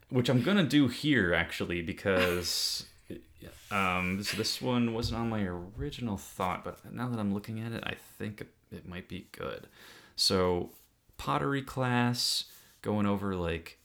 which 0.10 0.30
I'm 0.30 0.42
gonna 0.42 0.64
do 0.64 0.88
here 0.88 1.34
actually 1.34 1.82
because 1.82 2.86
um, 3.72 4.18
this 4.18 4.32
this 4.32 4.62
one 4.62 4.94
wasn't 4.94 5.20
on 5.20 5.30
my 5.30 5.46
original 5.78 6.18
thought, 6.18 6.64
but 6.64 6.80
now 6.94 7.10
that 7.10 7.20
I'm 7.20 7.34
looking 7.34 7.60
at 7.60 7.72
it, 7.72 7.84
I 7.86 7.96
think 8.18 8.46
it 8.72 8.88
might 8.88 9.08
be 9.08 9.28
good. 9.32 9.68
So, 10.16 10.72
pottery 11.18 11.62
class, 11.62 12.46
going 12.82 13.06
over 13.06 13.36
like 13.36 13.78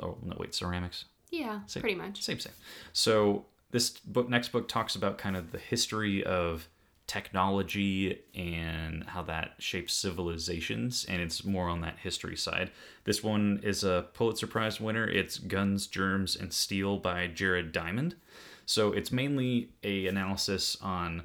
oh 0.00 0.18
no 0.22 0.36
wait 0.38 0.54
ceramics. 0.54 1.04
Yeah, 1.30 1.60
Same. 1.66 1.80
pretty 1.82 1.96
much. 1.96 2.22
Same, 2.22 2.38
same. 2.38 2.54
So 2.92 3.44
this 3.70 3.90
book, 3.90 4.28
next 4.28 4.48
book, 4.48 4.66
talks 4.68 4.96
about 4.96 5.18
kind 5.18 5.36
of 5.36 5.52
the 5.52 5.58
history 5.58 6.24
of 6.24 6.68
technology 7.06 8.20
and 8.34 9.04
how 9.04 9.22
that 9.22 9.54
shapes 9.58 9.92
civilizations, 9.94 11.04
and 11.08 11.20
it's 11.20 11.44
more 11.44 11.68
on 11.68 11.80
that 11.80 11.96
history 12.02 12.36
side. 12.36 12.70
This 13.04 13.22
one 13.22 13.60
is 13.62 13.84
a 13.84 14.06
Pulitzer 14.14 14.46
Prize 14.46 14.80
winner. 14.80 15.06
It's 15.08 15.38
Guns, 15.38 15.86
Germs, 15.86 16.36
and 16.36 16.52
Steel 16.52 16.98
by 16.98 17.26
Jared 17.26 17.72
Diamond. 17.72 18.14
So 18.66 18.92
it's 18.92 19.10
mainly 19.10 19.70
a 19.82 20.06
analysis 20.06 20.76
on 20.82 21.24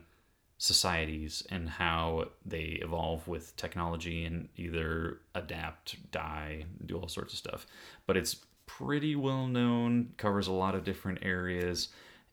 societies 0.64 1.46
and 1.50 1.68
how 1.68 2.24
they 2.46 2.80
evolve 2.82 3.28
with 3.28 3.54
technology 3.58 4.24
and 4.24 4.48
either 4.56 5.20
adapt, 5.36 6.10
die, 6.10 6.64
do 6.86 6.98
all 6.98 7.10
sorts 7.10 7.34
of 7.34 7.38
stuff. 7.38 7.68
But 8.08 8.16
it's 8.16 8.38
pretty 8.66 9.14
well 9.18 9.46
known, 9.48 10.14
covers 10.16 10.48
a 10.48 10.54
lot 10.54 10.74
of 10.74 10.86
different 10.86 11.20
areas, 11.22 11.90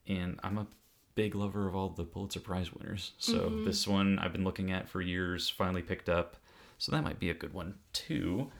and 0.06 0.38
I'm 0.44 0.58
a 0.58 0.68
big 1.16 1.34
lover 1.34 1.66
of 1.66 1.74
all 1.74 1.88
the 1.88 2.04
Pulitzer 2.04 2.38
Prize 2.38 2.72
winners. 2.72 3.14
So 3.18 3.64
this 3.64 3.88
one 3.88 4.20
I've 4.20 4.32
been 4.32 4.44
looking 4.44 4.70
at 4.70 4.88
for 4.88 5.02
years, 5.02 5.48
finally 5.48 5.82
picked 5.82 6.08
up. 6.08 6.36
So 6.78 6.92
that 6.92 7.02
might 7.02 7.18
be 7.18 7.30
a 7.30 7.34
good 7.34 7.52
one 7.52 7.74
too. 7.92 8.52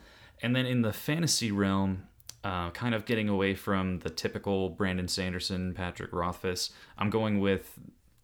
And 0.42 0.56
then 0.56 0.66
in 0.66 0.82
the 0.82 0.92
fantasy 0.92 1.52
realm, 1.52 2.08
uh, 2.42 2.70
kind 2.70 2.92
of 2.92 3.04
getting 3.04 3.28
away 3.28 3.54
from 3.54 4.00
the 4.00 4.10
typical 4.10 4.70
Brandon 4.70 5.06
Sanderson, 5.06 5.74
Patrick 5.74 6.12
Rothfuss, 6.12 6.70
I'm 6.98 7.08
going 7.08 7.38
with 7.38 7.78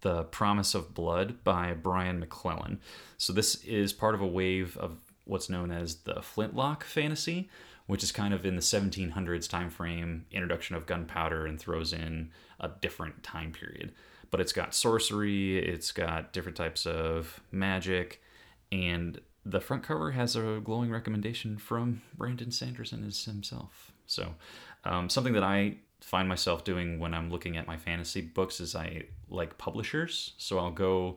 The 0.06 0.22
Promise 0.22 0.76
of 0.76 0.94
Blood 0.94 1.42
by 1.42 1.72
Brian 1.72 2.20
McClellan. 2.20 2.78
So 3.18 3.32
this 3.32 3.56
is 3.64 3.92
part 3.92 4.14
of 4.14 4.20
a 4.20 4.26
wave 4.26 4.76
of 4.76 4.98
what's 5.24 5.50
known 5.50 5.72
as 5.72 5.96
the 5.96 6.22
Flintlock 6.22 6.84
fantasy, 6.84 7.50
which 7.88 8.04
is 8.04 8.12
kind 8.12 8.32
of 8.32 8.46
in 8.46 8.54
the 8.54 8.62
1700s 8.62 9.50
time 9.50 9.68
frame, 9.68 10.26
introduction 10.30 10.76
of 10.76 10.86
gunpowder, 10.86 11.44
and 11.44 11.58
throws 11.58 11.92
in 11.92 12.30
a 12.60 12.70
different 12.80 13.24
time 13.24 13.50
period. 13.50 13.94
But 14.30 14.40
it's 14.40 14.52
got 14.52 14.76
sorcery, 14.76 15.58
it's 15.58 15.90
got 15.90 16.32
different 16.32 16.56
types 16.56 16.86
of 16.86 17.40
magic, 17.50 18.22
and 18.70 19.20
the 19.44 19.60
front 19.60 19.82
cover 19.82 20.12
has 20.12 20.36
a 20.36 20.60
glowing 20.62 20.92
recommendation 20.92 21.58
from 21.58 22.02
Brandon 22.16 22.52
Sanderson 22.52 23.02
himself. 23.02 23.90
So, 24.06 24.36
um, 24.84 25.08
something 25.08 25.32
that 25.32 25.42
I 25.42 25.78
find 26.06 26.28
myself 26.28 26.62
doing 26.62 27.00
when 27.00 27.12
I'm 27.12 27.32
looking 27.32 27.56
at 27.56 27.66
my 27.66 27.76
fantasy 27.76 28.20
books 28.20 28.60
is 28.60 28.76
I 28.76 29.06
like 29.28 29.58
publishers. 29.58 30.34
So 30.38 30.56
I'll 30.56 30.70
go 30.70 31.16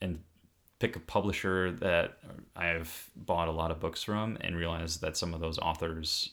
and 0.00 0.18
pick 0.78 0.96
a 0.96 1.00
publisher 1.00 1.72
that 1.72 2.16
I've 2.56 3.10
bought 3.14 3.48
a 3.48 3.52
lot 3.52 3.70
of 3.70 3.80
books 3.80 4.02
from 4.02 4.38
and 4.40 4.56
realize 4.56 4.96
that 5.00 5.18
some 5.18 5.34
of 5.34 5.40
those 5.40 5.58
authors 5.58 6.30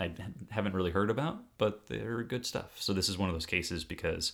I 0.00 0.10
haven't 0.50 0.74
really 0.74 0.90
heard 0.90 1.10
about, 1.10 1.38
but 1.58 1.86
they're 1.86 2.24
good 2.24 2.44
stuff. 2.44 2.72
So 2.80 2.92
this 2.92 3.08
is 3.08 3.16
one 3.16 3.28
of 3.28 3.36
those 3.36 3.46
cases 3.46 3.84
because 3.84 4.32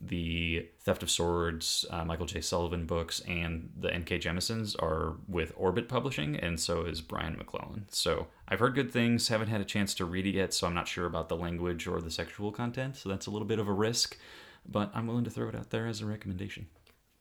the 0.00 0.68
Theft 0.80 1.02
of 1.02 1.10
Swords, 1.10 1.84
uh, 1.90 2.04
Michael 2.04 2.26
J. 2.26 2.40
Sullivan 2.40 2.86
books, 2.86 3.20
and 3.20 3.70
the 3.78 3.92
N.K. 3.92 4.18
Jemisins 4.18 4.80
are 4.82 5.16
with 5.28 5.52
Orbit 5.56 5.88
Publishing, 5.88 6.36
and 6.36 6.58
so 6.58 6.82
is 6.84 7.00
Brian 7.00 7.36
McClellan. 7.36 7.86
So 7.90 8.26
I've 8.48 8.58
heard 8.58 8.74
good 8.74 8.90
things, 8.90 9.28
haven't 9.28 9.48
had 9.48 9.60
a 9.60 9.64
chance 9.64 9.94
to 9.94 10.04
read 10.04 10.26
it 10.26 10.34
yet, 10.34 10.52
so 10.54 10.66
I'm 10.66 10.74
not 10.74 10.88
sure 10.88 11.06
about 11.06 11.28
the 11.28 11.36
language 11.36 11.86
or 11.86 12.00
the 12.00 12.10
sexual 12.10 12.50
content, 12.50 12.96
so 12.96 13.08
that's 13.08 13.26
a 13.26 13.30
little 13.30 13.46
bit 13.46 13.58
of 13.58 13.68
a 13.68 13.72
risk, 13.72 14.18
but 14.66 14.90
I'm 14.94 15.06
willing 15.06 15.24
to 15.24 15.30
throw 15.30 15.48
it 15.48 15.54
out 15.54 15.70
there 15.70 15.86
as 15.86 16.00
a 16.00 16.06
recommendation. 16.06 16.66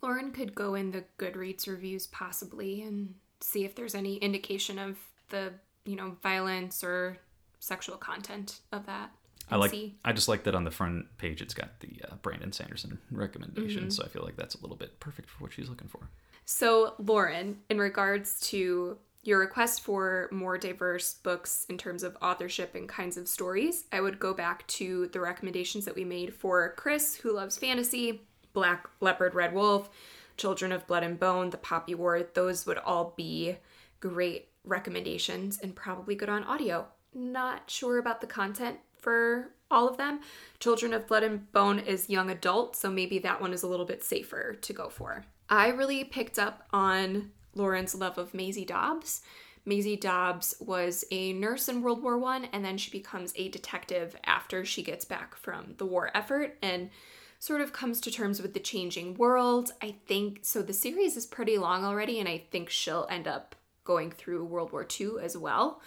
Lauren 0.02 0.32
could 0.32 0.56
go 0.56 0.74
in 0.74 0.92
the 0.92 1.04
Goodreads 1.20 1.68
reviews 1.68 2.08
possibly 2.08 2.82
and 2.82 3.14
see 3.40 3.64
if 3.64 3.76
there's 3.76 3.96
any 3.96 4.16
indication 4.18 4.80
of 4.80 4.98
the, 5.30 5.54
you 5.86 5.96
know, 5.96 6.18
violence 6.24 6.84
or 6.84 7.18
sexual 7.60 7.98
content 7.98 8.62
of 8.72 8.86
that. 8.88 9.12
I 9.52 9.58
like. 9.58 9.72
see. 9.72 9.96
I 10.06 10.14
just 10.14 10.28
like 10.28 10.44
that 10.44 10.56
on 10.56 10.64
the 10.64 10.72
front 10.72 11.06
page. 11.18 11.42
It's 11.42 11.54
got 11.54 11.80
the 11.80 12.02
uh, 12.10 12.16
Brandon 12.22 12.52
Sanderson 12.52 13.00
recommendation, 13.12 13.92
so 13.92 14.04
I 14.04 14.08
feel 14.08 14.24
like 14.24 14.38
that's 14.38 14.56
a 14.56 14.62
little 14.62 14.78
bit 14.78 15.00
perfect 15.00 15.30
for 15.30 15.44
what 15.44 15.54
she's 15.54 15.70
looking 15.70 15.88
for. 15.88 16.10
So, 16.46 16.96
Lauren, 16.98 17.60
in 17.70 17.80
regards 17.80 18.40
to 18.50 18.98
your 19.24 19.40
request 19.40 19.82
for 19.82 20.28
more 20.32 20.58
diverse 20.58 21.14
books 21.14 21.66
in 21.70 21.78
terms 21.78 22.02
of 22.04 22.18
authorship 22.22 22.74
and 22.74 22.90
kinds 22.90 23.18
of 23.18 23.28
stories, 23.28 23.86
I 23.92 24.02
would 24.02 24.20
go 24.20 24.34
back 24.34 24.66
to 24.68 25.08
the 25.08 25.20
recommendations 25.20 25.86
that 25.86 25.96
we 25.96 26.04
made 26.04 26.34
for 26.34 26.74
Chris, 26.76 27.16
who 27.16 27.34
loves 27.34 27.58
fantasy, 27.58 28.24
Black 28.54 28.88
Leopard, 29.00 29.36
Red 29.36 29.54
Wolf, 29.54 29.90
Children 30.38 30.72
of 30.72 30.88
Blood 30.88 31.04
and 31.04 31.20
Bone, 31.20 31.52
The 31.52 31.58
Poppy 31.58 31.94
War. 31.94 32.24
Those 32.34 32.66
would 32.66 32.80
all 32.80 33.14
be 33.16 33.58
great 34.00 34.48
recommendations 34.64 35.60
and 35.60 35.76
probably 35.76 36.16
good 36.16 36.30
on 36.30 36.44
audio. 36.44 36.88
Not 37.14 37.70
sure 37.70 37.98
about 37.98 38.22
the 38.22 38.28
content 38.28 38.80
for 39.02 39.50
all 39.70 39.88
of 39.88 39.98
them. 39.98 40.22
Children 40.60 40.94
of 40.94 41.08
Blood 41.08 41.24
and 41.24 41.52
Bone 41.52 41.80
is 41.80 42.10
young 42.10 42.30
adult, 42.30 42.76
so 42.76 42.90
maybe 42.90 43.20
that 43.20 43.42
one 43.42 43.54
is 43.54 43.64
a 43.64 43.68
little 43.68 43.86
bit 43.86 44.04
safer 44.04 44.54
to 44.54 44.74
go 44.74 44.90
for. 44.90 45.26
I 45.50 45.70
really 45.70 46.04
picked 46.04 46.40
up 46.40 46.68
on 46.72 47.32
Lauren's 47.56 47.96
love 47.96 48.18
of 48.18 48.34
Maisie 48.34 48.66
Dobbs. 48.66 49.22
Maisie 49.66 49.98
Dobbs 49.98 50.56
was 50.60 51.06
a 51.12 51.34
nurse 51.34 51.70
in 51.70 51.82
World 51.82 52.02
War 52.02 52.18
One, 52.18 52.46
and 52.46 52.64
then 52.64 52.78
she 52.78 52.90
becomes 52.90 53.34
a 53.36 53.50
detective 53.50 54.16
after 54.26 54.66
she 54.66 54.82
gets 54.82 55.06
back 55.06 55.36
from 55.36 55.76
the 55.78 55.86
war 55.86 56.10
effort 56.16 56.58
and 56.62 56.90
sort 57.38 57.62
of 57.62 57.74
comes 57.74 58.00
to 58.02 58.12
terms 58.12 58.42
with 58.42 58.54
the 58.54 58.60
changing 58.60 59.16
world. 59.16 59.72
I 59.82 59.96
think 60.08 60.40
so. 60.44 60.62
The 60.62 60.74
series 60.74 61.18
is 61.18 61.26
pretty 61.26 61.58
long 61.58 61.84
already, 61.84 62.20
and 62.20 62.30
I 62.30 62.44
think 62.52 62.70
she'll 62.70 63.08
end 63.10 63.28
up 63.28 63.56
going 63.84 64.12
through 64.12 64.46
World 64.46 64.72
War 64.72 64.88
II 65.00 65.14
as 65.22 65.36
well. 65.38 65.82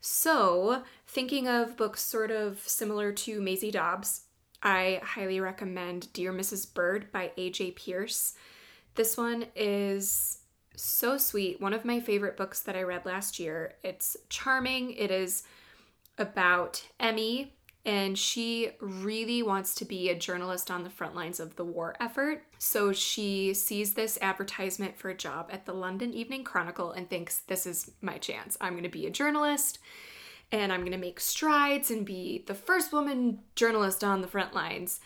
So, 0.00 0.82
thinking 1.16 1.48
of 1.48 1.78
books 1.78 2.02
sort 2.02 2.30
of 2.30 2.58
similar 2.68 3.10
to 3.10 3.40
Maisie 3.40 3.70
Dobbs, 3.70 4.26
I 4.62 5.00
highly 5.02 5.40
recommend 5.40 6.12
Dear 6.12 6.30
Mrs. 6.30 6.74
Bird 6.74 7.10
by 7.10 7.32
A.J. 7.38 7.70
Pearce. 7.70 8.34
This 8.96 9.16
one 9.16 9.46
is 9.56 10.40
so 10.76 11.16
sweet. 11.16 11.58
One 11.58 11.72
of 11.72 11.86
my 11.86 12.00
favorite 12.00 12.36
books 12.36 12.60
that 12.60 12.76
I 12.76 12.82
read 12.82 13.06
last 13.06 13.38
year. 13.38 13.76
It's 13.82 14.18
charming. 14.28 14.90
It 14.90 15.10
is 15.10 15.44
about 16.18 16.84
Emmy, 17.00 17.54
and 17.86 18.18
she 18.18 18.72
really 18.78 19.42
wants 19.42 19.74
to 19.76 19.86
be 19.86 20.10
a 20.10 20.18
journalist 20.18 20.70
on 20.70 20.84
the 20.84 20.90
front 20.90 21.14
lines 21.14 21.40
of 21.40 21.56
the 21.56 21.64
war 21.64 21.96
effort. 21.98 22.42
So 22.58 22.92
she 22.92 23.54
sees 23.54 23.94
this 23.94 24.18
advertisement 24.20 24.98
for 24.98 25.08
a 25.08 25.16
job 25.16 25.48
at 25.50 25.64
the 25.64 25.72
London 25.72 26.12
Evening 26.12 26.44
Chronicle 26.44 26.92
and 26.92 27.08
thinks, 27.08 27.38
This 27.38 27.64
is 27.64 27.92
my 28.02 28.18
chance. 28.18 28.58
I'm 28.60 28.74
going 28.74 28.82
to 28.82 28.90
be 28.90 29.06
a 29.06 29.10
journalist 29.10 29.78
and 30.52 30.72
I'm 30.72 30.80
going 30.80 30.92
to 30.92 30.98
make 30.98 31.20
strides 31.20 31.90
and 31.90 32.04
be 32.04 32.44
the 32.46 32.54
first 32.54 32.92
woman 32.92 33.40
journalist 33.54 34.04
on 34.04 34.22
the 34.22 34.28
front 34.28 34.54
lines. 34.54 35.00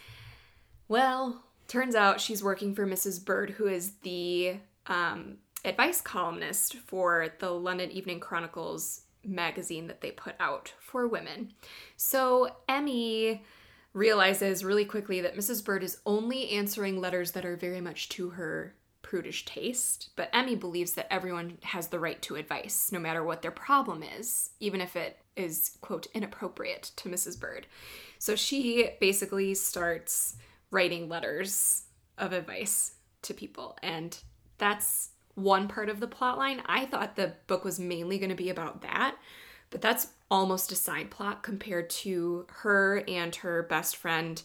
Well, 0.89 1.45
turns 1.69 1.95
out 1.95 2.21
she's 2.21 2.43
working 2.43 2.75
for 2.75 2.87
Mrs. 2.87 3.25
Bird, 3.25 3.51
who 3.51 3.67
is 3.67 3.93
the 4.03 4.57
um, 4.87 5.39
advice 5.65 6.01
columnist 6.01 6.77
for 6.77 7.29
the 7.39 7.51
London 7.51 7.91
Evening 7.91 8.21
Chronicle's 8.21 9.03
magazine 9.25 9.87
that 9.87 10.01
they 10.01 10.11
put 10.11 10.35
out 10.41 10.73
for 10.79 11.07
women. 11.07 11.53
So 11.97 12.57
Emmy 12.69 13.43
realizes 13.93 14.65
really 14.65 14.85
quickly 14.85 15.21
that 15.21 15.37
Mrs. 15.37 15.65
Bird 15.65 15.83
is 15.83 15.99
only 16.07 16.51
answering 16.51 17.01
letters 17.01 17.33
that 17.33 17.45
are 17.45 17.57
very 17.57 17.81
much 17.81 18.09
to 18.11 18.31
her 18.31 18.75
prudish 19.11 19.45
taste, 19.45 20.11
but 20.15 20.31
Emmy 20.33 20.55
believes 20.55 20.93
that 20.93 21.13
everyone 21.13 21.59
has 21.65 21.89
the 21.89 21.99
right 21.99 22.23
to 22.23 22.37
advice, 22.37 22.93
no 22.93 23.01
matter 23.01 23.25
what 23.25 23.43
their 23.43 23.51
problem 23.51 24.05
is, 24.05 24.51
even 24.61 24.81
if 24.81 24.95
it 24.95 25.19
is, 25.35 25.77
quote, 25.81 26.07
inappropriate 26.15 26.93
to 26.95 27.09
Mrs. 27.09 27.39
Bird. 27.39 27.67
So 28.21 28.37
she 28.37 28.91
basically 29.01 29.55
starts 29.55 30.37
writing 30.71 31.09
letters 31.09 31.87
of 32.19 32.33
advice 32.33 32.93
to 33.23 33.35
people, 33.35 33.77
and 33.83 34.17
that's 34.59 35.11
one 35.35 35.67
part 35.67 35.89
of 35.89 35.99
the 35.99 36.07
plot 36.07 36.39
line. 36.39 36.63
I 36.67 36.87
thought 36.87 37.17
the 37.17 37.35
book 37.49 37.65
was 37.65 37.81
mainly 37.81 38.17
going 38.17 38.31
to 38.31 38.37
be 38.37 38.51
about 38.51 38.83
that, 38.83 39.17
but 39.71 39.81
that's 39.81 40.07
almost 40.31 40.71
a 40.71 40.77
side 40.77 41.11
plot 41.11 41.43
compared 41.43 41.91
to 41.91 42.47
her 42.49 43.03
and 43.09 43.35
her 43.35 43.65
best 43.65 43.97
friend 43.97 44.41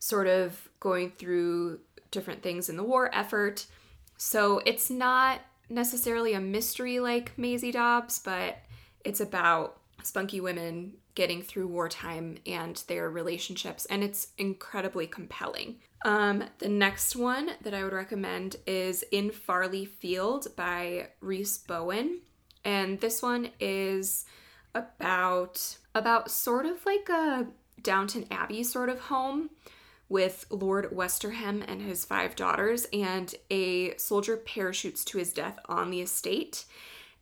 sort 0.00 0.26
of 0.26 0.68
going 0.80 1.12
through 1.12 1.78
different 2.10 2.42
things 2.42 2.68
in 2.68 2.76
the 2.76 2.82
war 2.82 3.08
effort. 3.14 3.66
So 4.22 4.60
it's 4.66 4.90
not 4.90 5.40
necessarily 5.70 6.34
a 6.34 6.40
mystery 6.40 7.00
like 7.00 7.32
Maisie 7.38 7.72
Dobbs, 7.72 8.18
but 8.18 8.58
it's 9.02 9.18
about 9.18 9.78
spunky 10.02 10.42
women 10.42 10.92
getting 11.14 11.40
through 11.40 11.68
wartime 11.68 12.36
and 12.44 12.76
their 12.86 13.08
relationships, 13.08 13.86
and 13.86 14.04
it's 14.04 14.28
incredibly 14.36 15.06
compelling. 15.06 15.76
Um, 16.04 16.44
the 16.58 16.68
next 16.68 17.16
one 17.16 17.52
that 17.62 17.72
I 17.72 17.82
would 17.82 17.94
recommend 17.94 18.56
is 18.66 19.02
In 19.10 19.30
Farleigh 19.30 19.88
Field 19.88 20.48
by 20.54 21.08
Rhys 21.22 21.56
Bowen, 21.56 22.20
and 22.62 23.00
this 23.00 23.22
one 23.22 23.48
is 23.58 24.26
about 24.74 25.78
about 25.94 26.30
sort 26.30 26.66
of 26.66 26.84
like 26.84 27.08
a 27.08 27.46
Downton 27.80 28.26
Abbey 28.30 28.64
sort 28.64 28.90
of 28.90 29.00
home 29.00 29.48
with 30.10 30.44
Lord 30.50 30.90
Westerham 30.90 31.64
and 31.66 31.80
his 31.80 32.04
five 32.04 32.36
daughters, 32.36 32.86
and 32.92 33.34
a 33.50 33.96
soldier 33.96 34.36
parachutes 34.36 35.04
to 35.06 35.18
his 35.18 35.32
death 35.32 35.58
on 35.66 35.90
the 35.90 36.02
estate. 36.02 36.66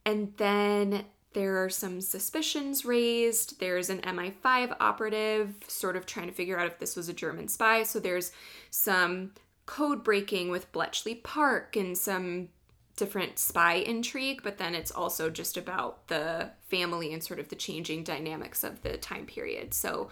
And 0.05 0.33
then 0.39 1.05
there 1.35 1.63
are 1.63 1.69
some 1.69 2.01
suspicions 2.01 2.85
raised. 2.85 3.61
There's 3.61 3.91
an 3.91 4.01
MI5 4.01 4.75
operative 4.81 5.55
sort 5.69 5.95
of 5.95 6.07
trying 6.07 6.29
to 6.29 6.35
figure 6.35 6.59
out 6.59 6.67
if 6.67 6.79
this 6.79 6.97
was 6.97 7.09
a 7.09 7.13
German 7.13 7.47
spy. 7.49 7.83
So 7.83 8.01
there's 8.01 8.33
some 8.71 9.33
code 9.67 10.03
breaking 10.03 10.51
with 10.51 10.73
Bletchley 10.73 11.15
Park 11.15 11.77
and 11.77 11.97
some 11.97 12.49
different 12.97 13.39
spy 13.39 13.75
intrigue, 13.75 14.41
but 14.43 14.57
then 14.57 14.75
it's 14.75 14.91
also 14.91 15.29
just 15.29 15.59
about 15.59 16.09
the 16.09 16.51
family 16.69 17.13
and 17.13 17.23
sort 17.23 17.39
of 17.39 17.51
the 17.51 17.55
changing 17.55 18.03
dynamics 18.03 18.65
of 18.65 18.83
the 18.83 18.97
time 18.97 19.27
period. 19.27 19.75
So 19.75 20.09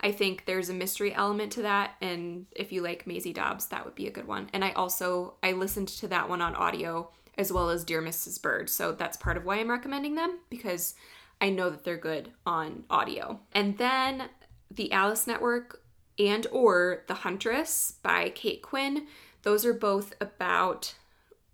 I 0.00 0.12
think 0.12 0.44
there's 0.46 0.68
a 0.68 0.74
mystery 0.74 1.14
element 1.14 1.52
to 1.52 1.62
that 1.62 1.94
and 2.00 2.46
if 2.56 2.72
you 2.72 2.82
like 2.82 3.06
Maisie 3.06 3.32
Dobbs, 3.32 3.66
that 3.66 3.84
would 3.84 3.94
be 3.94 4.06
a 4.06 4.12
good 4.12 4.26
one. 4.26 4.48
And 4.52 4.64
I 4.64 4.72
also 4.72 5.34
I 5.42 5.52
listened 5.52 5.88
to 5.88 6.08
that 6.08 6.28
one 6.28 6.40
on 6.40 6.54
audio 6.54 7.10
as 7.36 7.52
well 7.52 7.70
as 7.70 7.84
Dear 7.84 8.02
Mrs. 8.02 8.40
Bird. 8.40 8.68
So 8.68 8.92
that's 8.92 9.16
part 9.16 9.36
of 9.36 9.44
why 9.44 9.58
I'm 9.58 9.70
recommending 9.70 10.14
them 10.14 10.38
because 10.50 10.94
I 11.40 11.50
know 11.50 11.70
that 11.70 11.84
they're 11.84 11.96
good 11.96 12.32
on 12.44 12.84
audio. 12.90 13.40
And 13.52 13.78
then 13.78 14.28
the 14.70 14.92
Alice 14.92 15.26
Network 15.26 15.82
and 16.18 16.46
or 16.52 17.02
The 17.06 17.14
Huntress 17.14 17.94
by 18.02 18.28
Kate 18.30 18.62
Quinn. 18.62 19.06
Those 19.42 19.64
are 19.64 19.72
both 19.72 20.12
about 20.20 20.94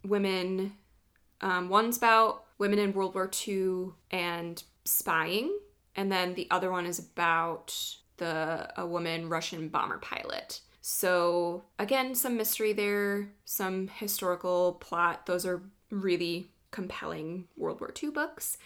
women. 0.04 0.74
Um, 1.40 1.68
one's 1.68 1.96
about 1.96 2.44
women 2.58 2.78
in 2.78 2.92
World 2.92 3.14
War 3.14 3.30
II 3.46 3.90
and 4.10 4.62
spying, 4.84 5.56
and 5.94 6.10
then 6.10 6.34
the 6.34 6.48
other 6.50 6.70
one 6.70 6.86
is 6.86 6.98
about 6.98 7.96
the 8.18 8.68
a 8.80 8.86
woman 8.86 9.28
Russian 9.28 9.68
bomber 9.68 9.98
pilot. 9.98 10.60
So 10.80 11.64
again, 11.78 12.14
some 12.14 12.36
mystery 12.36 12.72
there, 12.72 13.28
some 13.44 13.88
historical 13.88 14.74
plot. 14.80 15.26
Those 15.26 15.44
are 15.44 15.62
really 15.90 16.48
compelling 16.70 17.48
World 17.56 17.80
War 17.80 17.92
II 18.02 18.10
books. 18.10 18.58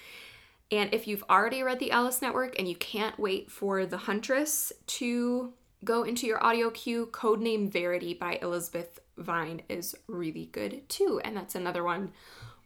And 0.72 0.92
if 0.94 1.08
you've 1.08 1.24
already 1.28 1.62
read 1.62 1.80
the 1.80 1.90
Alice 1.90 2.22
Network 2.22 2.58
and 2.58 2.68
you 2.68 2.76
can't 2.76 3.18
wait 3.18 3.50
for 3.50 3.86
The 3.86 3.96
Huntress 3.96 4.72
to 4.86 5.52
go 5.84 6.02
into 6.04 6.26
your 6.26 6.42
audio 6.44 6.70
queue, 6.70 7.08
Codename 7.10 7.70
Verity 7.70 8.14
by 8.14 8.38
Elizabeth 8.40 9.00
Wein 9.16 9.62
is 9.68 9.96
really 10.06 10.48
good 10.52 10.88
too. 10.88 11.20
And 11.24 11.36
that's 11.36 11.54
another 11.54 11.82
one 11.82 12.12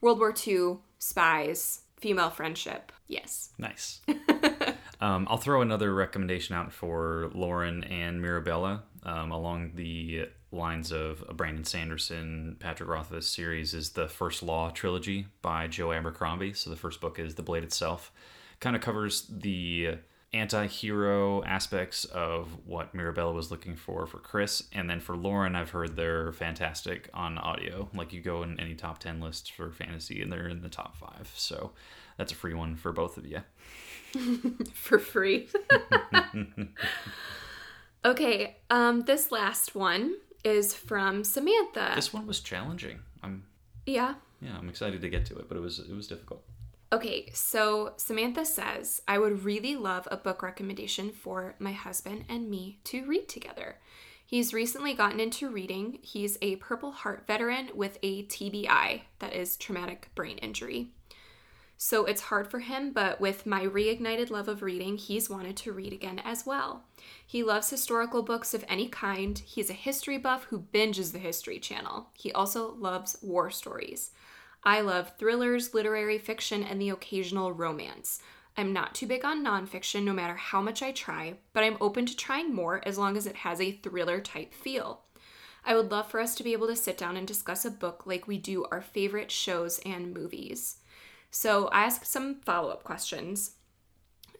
World 0.00 0.18
War 0.18 0.34
II, 0.46 0.78
spies, 0.98 1.82
female 1.96 2.30
friendship. 2.30 2.92
Yes. 3.08 3.50
Nice. 3.58 4.00
um, 5.00 5.26
I'll 5.30 5.36
throw 5.36 5.62
another 5.62 5.94
recommendation 5.94 6.54
out 6.54 6.72
for 6.72 7.30
Lauren 7.34 7.84
and 7.84 8.20
Mirabella 8.20 8.82
um, 9.02 9.32
along 9.32 9.72
the 9.74 10.28
lines 10.52 10.92
of 10.92 11.24
Brandon 11.36 11.64
Sanderson, 11.64 12.56
Patrick 12.60 12.88
Rothfuss 12.88 13.26
series 13.26 13.74
is 13.74 13.90
the 13.90 14.08
First 14.08 14.42
Law 14.42 14.70
trilogy 14.70 15.26
by 15.42 15.66
Joe 15.66 15.92
Abercrombie. 15.92 16.54
So 16.54 16.70
the 16.70 16.76
first 16.76 17.00
book 17.00 17.18
is 17.18 17.34
The 17.34 17.42
Blade 17.42 17.64
itself. 17.64 18.12
Kind 18.60 18.76
of 18.76 18.82
covers 18.82 19.26
the 19.28 19.98
anti-hero 20.32 21.44
aspects 21.44 22.04
of 22.06 22.48
what 22.66 22.94
Mirabella 22.94 23.32
was 23.32 23.50
looking 23.50 23.76
for 23.76 24.06
for 24.06 24.18
Chris, 24.18 24.64
and 24.72 24.90
then 24.90 25.00
for 25.00 25.16
Lauren, 25.16 25.54
I've 25.54 25.70
heard 25.70 25.94
they're 25.94 26.32
fantastic 26.32 27.08
on 27.14 27.38
audio. 27.38 27.88
Like 27.94 28.12
you 28.12 28.20
go 28.20 28.42
in 28.42 28.58
any 28.58 28.74
top 28.74 28.98
ten 28.98 29.20
list 29.20 29.52
for 29.52 29.70
fantasy, 29.70 30.22
and 30.22 30.32
they're 30.32 30.48
in 30.48 30.62
the 30.62 30.68
top 30.68 30.96
five. 30.96 31.30
So 31.34 31.72
that's 32.16 32.32
a 32.32 32.36
free 32.36 32.54
one 32.54 32.74
for 32.74 32.90
both 32.90 33.16
of 33.16 33.26
you. 33.26 33.42
for 34.74 34.98
free. 34.98 35.48
okay, 38.04 38.56
um, 38.70 39.02
this 39.02 39.32
last 39.32 39.74
one 39.74 40.16
is 40.44 40.74
from 40.74 41.24
Samantha. 41.24 41.92
This 41.94 42.12
one 42.12 42.26
was 42.26 42.40
challenging. 42.40 43.00
I'm 43.22 43.44
yeah. 43.86 44.14
Yeah, 44.40 44.56
I'm 44.58 44.68
excited 44.68 45.00
to 45.00 45.08
get 45.08 45.24
to 45.26 45.38
it, 45.38 45.48
but 45.48 45.56
it 45.56 45.60
was 45.60 45.78
it 45.78 45.94
was 45.94 46.06
difficult. 46.06 46.44
Okay, 46.92 47.28
so 47.32 47.94
Samantha 47.96 48.44
says, 48.44 49.02
I 49.08 49.18
would 49.18 49.44
really 49.44 49.74
love 49.74 50.06
a 50.12 50.16
book 50.16 50.42
recommendation 50.42 51.10
for 51.10 51.56
my 51.58 51.72
husband 51.72 52.24
and 52.28 52.48
me 52.48 52.78
to 52.84 53.04
read 53.04 53.28
together. 53.28 53.78
He's 54.24 54.54
recently 54.54 54.94
gotten 54.94 55.18
into 55.18 55.50
reading. 55.50 55.98
He's 56.02 56.38
a 56.40 56.56
Purple 56.56 56.92
Heart 56.92 57.26
veteran 57.26 57.70
with 57.74 57.98
a 58.02 58.24
TBI, 58.26 59.00
that 59.18 59.34
is 59.34 59.56
traumatic 59.56 60.10
brain 60.14 60.38
injury. 60.38 60.88
So 61.76 62.06
it's 62.06 62.22
hard 62.22 62.50
for 62.50 62.60
him, 62.60 62.92
but 62.92 63.20
with 63.20 63.46
my 63.46 63.62
reignited 63.64 64.30
love 64.30 64.48
of 64.48 64.62
reading, 64.62 64.96
he's 64.96 65.28
wanted 65.28 65.56
to 65.58 65.72
read 65.72 65.92
again 65.92 66.20
as 66.24 66.46
well. 66.46 66.84
He 67.26 67.42
loves 67.42 67.70
historical 67.70 68.22
books 68.22 68.54
of 68.54 68.64
any 68.68 68.88
kind. 68.88 69.38
He's 69.38 69.70
a 69.70 69.74
history 69.74 70.16
buff 70.16 70.44
who 70.44 70.66
binges 70.72 71.12
the 71.12 71.18
History 71.18 71.58
Channel. 71.58 72.08
He 72.14 72.32
also 72.32 72.74
loves 72.74 73.18
war 73.22 73.50
stories. 73.50 74.12
I 74.62 74.80
love 74.80 75.12
thrillers, 75.18 75.74
literary 75.74 76.18
fiction, 76.18 76.62
and 76.62 76.80
the 76.80 76.88
occasional 76.90 77.52
romance. 77.52 78.20
I'm 78.56 78.72
not 78.72 78.94
too 78.94 79.06
big 79.06 79.24
on 79.24 79.44
nonfiction 79.44 80.04
no 80.04 80.12
matter 80.12 80.36
how 80.36 80.62
much 80.62 80.80
I 80.80 80.92
try, 80.92 81.34
but 81.52 81.64
I'm 81.64 81.76
open 81.80 82.06
to 82.06 82.16
trying 82.16 82.54
more 82.54 82.80
as 82.86 82.96
long 82.96 83.16
as 83.16 83.26
it 83.26 83.36
has 83.36 83.60
a 83.60 83.72
thriller 83.72 84.20
type 84.20 84.54
feel. 84.54 85.02
I 85.66 85.74
would 85.74 85.90
love 85.90 86.10
for 86.10 86.20
us 86.20 86.34
to 86.36 86.44
be 86.44 86.52
able 86.52 86.68
to 86.68 86.76
sit 86.76 86.96
down 86.96 87.16
and 87.16 87.26
discuss 87.26 87.64
a 87.64 87.70
book 87.70 88.04
like 88.06 88.28
we 88.28 88.38
do 88.38 88.64
our 88.70 88.80
favorite 88.80 89.30
shows 89.30 89.80
and 89.84 90.14
movies. 90.14 90.76
So 91.34 91.66
I 91.66 91.82
asked 91.82 92.06
some 92.06 92.36
follow 92.36 92.70
up 92.70 92.84
questions. 92.84 93.56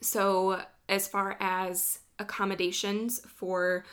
So, 0.01 0.63
as 0.89 1.09
far 1.09 1.37
as 1.41 1.99
accommodations 2.21 3.21
for 3.27 3.85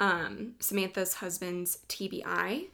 um, 0.00 0.54
Samantha's 0.58 1.14
husband's 1.14 1.78
TBI, 1.88 2.70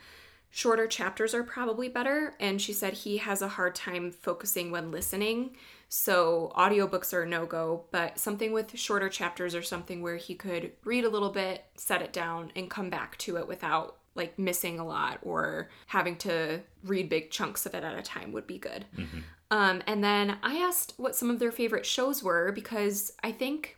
shorter 0.49 0.87
chapters 0.87 1.35
are 1.35 1.43
probably 1.43 1.91
better. 1.91 2.35
And 2.41 2.59
she 2.59 2.73
said 2.73 2.95
he 2.95 3.19
has 3.19 3.43
a 3.43 3.49
hard 3.49 3.75
time 3.75 4.13
focusing 4.13 4.71
when 4.71 4.91
listening. 4.91 5.57
So, 5.91 6.53
audiobooks 6.57 7.13
are 7.13 7.25
a 7.25 7.29
no 7.29 7.45
go, 7.45 7.85
but 7.91 8.19
something 8.19 8.53
with 8.53 8.79
shorter 8.79 9.11
chapters 9.11 9.55
or 9.55 9.63
something 9.63 10.01
where 10.01 10.17
he 10.17 10.35
could 10.35 10.73
read 10.85 11.05
a 11.05 11.11
little 11.11 11.33
bit, 11.33 11.65
set 11.75 12.01
it 12.01 12.15
down, 12.15 12.51
and 12.57 12.71
come 12.71 12.89
back 12.89 13.19
to 13.19 13.37
it 13.37 13.47
without 13.47 13.99
like 14.15 14.39
missing 14.39 14.79
a 14.79 14.87
lot 14.87 15.19
or 15.23 15.69
having 15.89 16.17
to 16.17 16.63
read 16.83 17.11
big 17.11 17.31
chunks 17.31 17.67
of 17.67 17.75
it 17.75 17.85
at 17.85 17.99
a 17.99 18.01
time 18.01 18.33
would 18.33 18.47
be 18.47 18.57
good. 18.57 18.87
Mm-hmm. 18.97 19.19
Um, 19.51 19.83
and 19.87 20.03
then 20.03 20.39
I 20.43 20.57
asked 20.57 20.95
what 20.97 21.15
some 21.15 21.31
of 21.31 21.39
their 21.39 21.53
favorite 21.53 21.87
shows 21.87 22.23
were 22.23 22.53
because 22.53 23.13
I 23.23 23.33
think 23.33 23.77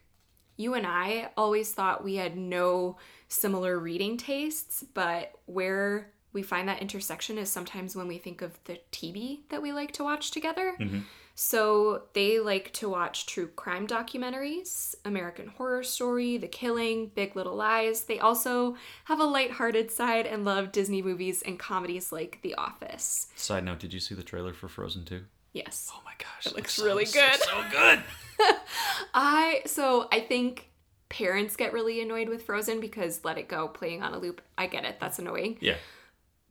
you 0.56 0.74
and 0.74 0.86
I 0.86 1.30
always 1.36 1.72
thought 1.72 2.04
we 2.04 2.16
had 2.16 2.36
no 2.36 2.96
similar 3.28 3.78
reading 3.78 4.16
tastes, 4.16 4.82
but 4.94 5.32
where 5.46 6.10
we 6.32 6.42
find 6.42 6.68
that 6.68 6.82
intersection 6.82 7.38
is 7.38 7.50
sometimes 7.50 7.96
when 7.96 8.08
we 8.08 8.18
think 8.18 8.42
of 8.42 8.58
the 8.64 8.80
TV 8.92 9.40
that 9.50 9.62
we 9.62 9.72
like 9.72 9.92
to 9.92 10.04
watch 10.04 10.30
together. 10.30 10.74
Mm-hmm. 10.78 11.00
So 11.34 12.02
they 12.14 12.40
like 12.40 12.72
to 12.74 12.88
watch 12.88 13.26
true 13.26 13.46
crime 13.46 13.86
documentaries, 13.86 14.96
American 15.04 15.46
Horror 15.46 15.84
Story, 15.84 16.36
The 16.36 16.48
Killing, 16.48 17.12
Big 17.14 17.36
Little 17.36 17.54
Lies. 17.54 18.02
They 18.02 18.18
also 18.18 18.74
have 19.04 19.20
a 19.20 19.24
light-hearted 19.24 19.92
side 19.92 20.26
and 20.26 20.44
love 20.44 20.72
Disney 20.72 21.00
movies 21.00 21.42
and 21.42 21.56
comedies 21.56 22.10
like 22.10 22.40
The 22.42 22.56
Office. 22.56 23.28
Side 23.36 23.64
note, 23.64 23.78
did 23.78 23.94
you 23.94 24.00
see 24.00 24.16
the 24.16 24.24
trailer 24.24 24.52
for 24.52 24.66
Frozen 24.66 25.04
2? 25.04 25.22
Yes. 25.58 25.90
Oh 25.92 26.00
my 26.04 26.12
gosh. 26.18 26.46
It, 26.46 26.56
looks, 26.56 26.78
really 26.78 27.04
so, 27.04 27.20
good. 27.20 27.40
So, 27.40 27.46
so 27.46 27.64
good. 27.70 28.00
I 29.14 29.62
so 29.66 30.08
I 30.12 30.20
think 30.20 30.70
parents 31.08 31.56
get 31.56 31.72
really 31.72 32.00
annoyed 32.00 32.28
with 32.28 32.44
Frozen 32.44 32.80
because 32.80 33.24
Let 33.24 33.38
It 33.38 33.48
Go 33.48 33.66
playing 33.66 34.02
on 34.02 34.14
a 34.14 34.18
loop. 34.18 34.40
I 34.56 34.68
get 34.68 34.84
it. 34.84 34.98
That's 35.00 35.18
annoying. 35.18 35.58
Yeah. 35.60 35.76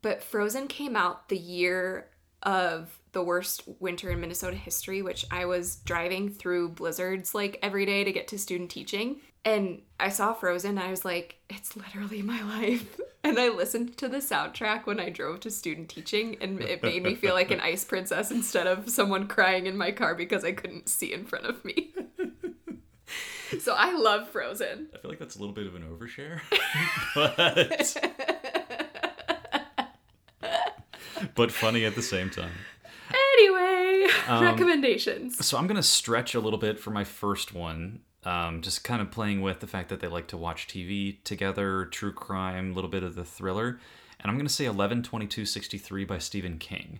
But 0.01 0.21
Frozen 0.21 0.67
came 0.67 0.95
out 0.95 1.29
the 1.29 1.37
year 1.37 2.07
of 2.43 2.99
the 3.13 3.23
worst 3.23 3.63
winter 3.79 4.11
in 4.11 4.19
Minnesota 4.19 4.57
history, 4.57 5.01
which 5.01 5.25
I 5.31 5.45
was 5.45 5.77
driving 5.77 6.29
through 6.29 6.69
blizzards 6.69 7.33
like 7.33 7.57
every 7.61 7.85
day 7.85 8.03
to 8.03 8.11
get 8.11 8.27
to 8.29 8.37
student 8.37 8.69
teaching. 8.69 9.21
And 9.45 9.81
I 9.99 10.09
saw 10.09 10.33
Frozen, 10.33 10.77
I 10.77 10.89
was 10.91 11.05
like, 11.05 11.37
it's 11.49 11.75
literally 11.75 12.21
my 12.21 12.41
life. 12.41 12.99
And 13.23 13.37
I 13.39 13.49
listened 13.49 13.97
to 13.97 14.07
the 14.07 14.19
soundtrack 14.19 14.85
when 14.85 15.01
I 15.01 15.09
drove 15.09 15.41
to 15.41 15.51
student 15.51 15.89
teaching, 15.89 16.37
and 16.39 16.61
it 16.61 16.81
made 16.81 17.03
me 17.03 17.13
feel 17.13 17.33
like 17.33 17.51
an 17.51 17.59
ice 17.61 17.83
princess 17.83 18.31
instead 18.31 18.67
of 18.67 18.89
someone 18.89 19.27
crying 19.27 19.65
in 19.65 19.75
my 19.75 19.91
car 19.91 20.15
because 20.15 20.45
I 20.45 20.53
couldn't 20.53 20.87
see 20.87 21.11
in 21.11 21.25
front 21.25 21.45
of 21.45 21.65
me. 21.65 21.93
so 23.59 23.73
I 23.75 23.91
love 23.97 24.29
Frozen. 24.29 24.87
I 24.93 24.97
feel 24.99 25.11
like 25.11 25.19
that's 25.19 25.35
a 25.35 25.39
little 25.39 25.53
bit 25.53 25.67
of 25.67 25.75
an 25.75 25.83
overshare, 25.83 26.39
but 27.15 27.97
but 31.35 31.51
funny 31.51 31.83
at 31.83 31.95
the 31.95 32.01
same 32.01 32.29
time. 32.29 32.51
Anyway, 33.09 34.07
um, 34.27 34.43
recommendations. 34.43 35.45
So 35.45 35.57
I'm 35.57 35.67
gonna 35.67 35.83
stretch 35.83 36.33
a 36.33 36.39
little 36.39 36.59
bit 36.59 36.79
for 36.79 36.91
my 36.91 37.03
first 37.03 37.53
one. 37.53 38.01
Um, 38.23 38.61
just 38.61 38.83
kind 38.83 39.01
of 39.01 39.11
playing 39.11 39.41
with 39.41 39.61
the 39.61 39.67
fact 39.67 39.89
that 39.89 39.99
they 40.01 40.07
like 40.07 40.27
to 40.27 40.37
watch 40.37 40.67
TV 40.67 41.23
together, 41.23 41.85
true 41.85 42.11
crime, 42.11 42.71
a 42.71 42.73
little 42.73 42.89
bit 42.89 43.03
of 43.03 43.15
the 43.15 43.23
thriller. 43.23 43.79
And 44.19 44.29
I'm 44.29 44.35
going 44.37 44.47
to 44.47 44.53
say 44.53 44.65
112263 44.65 46.03
by 46.03 46.17
Stephen 46.17 46.57
King. 46.57 46.99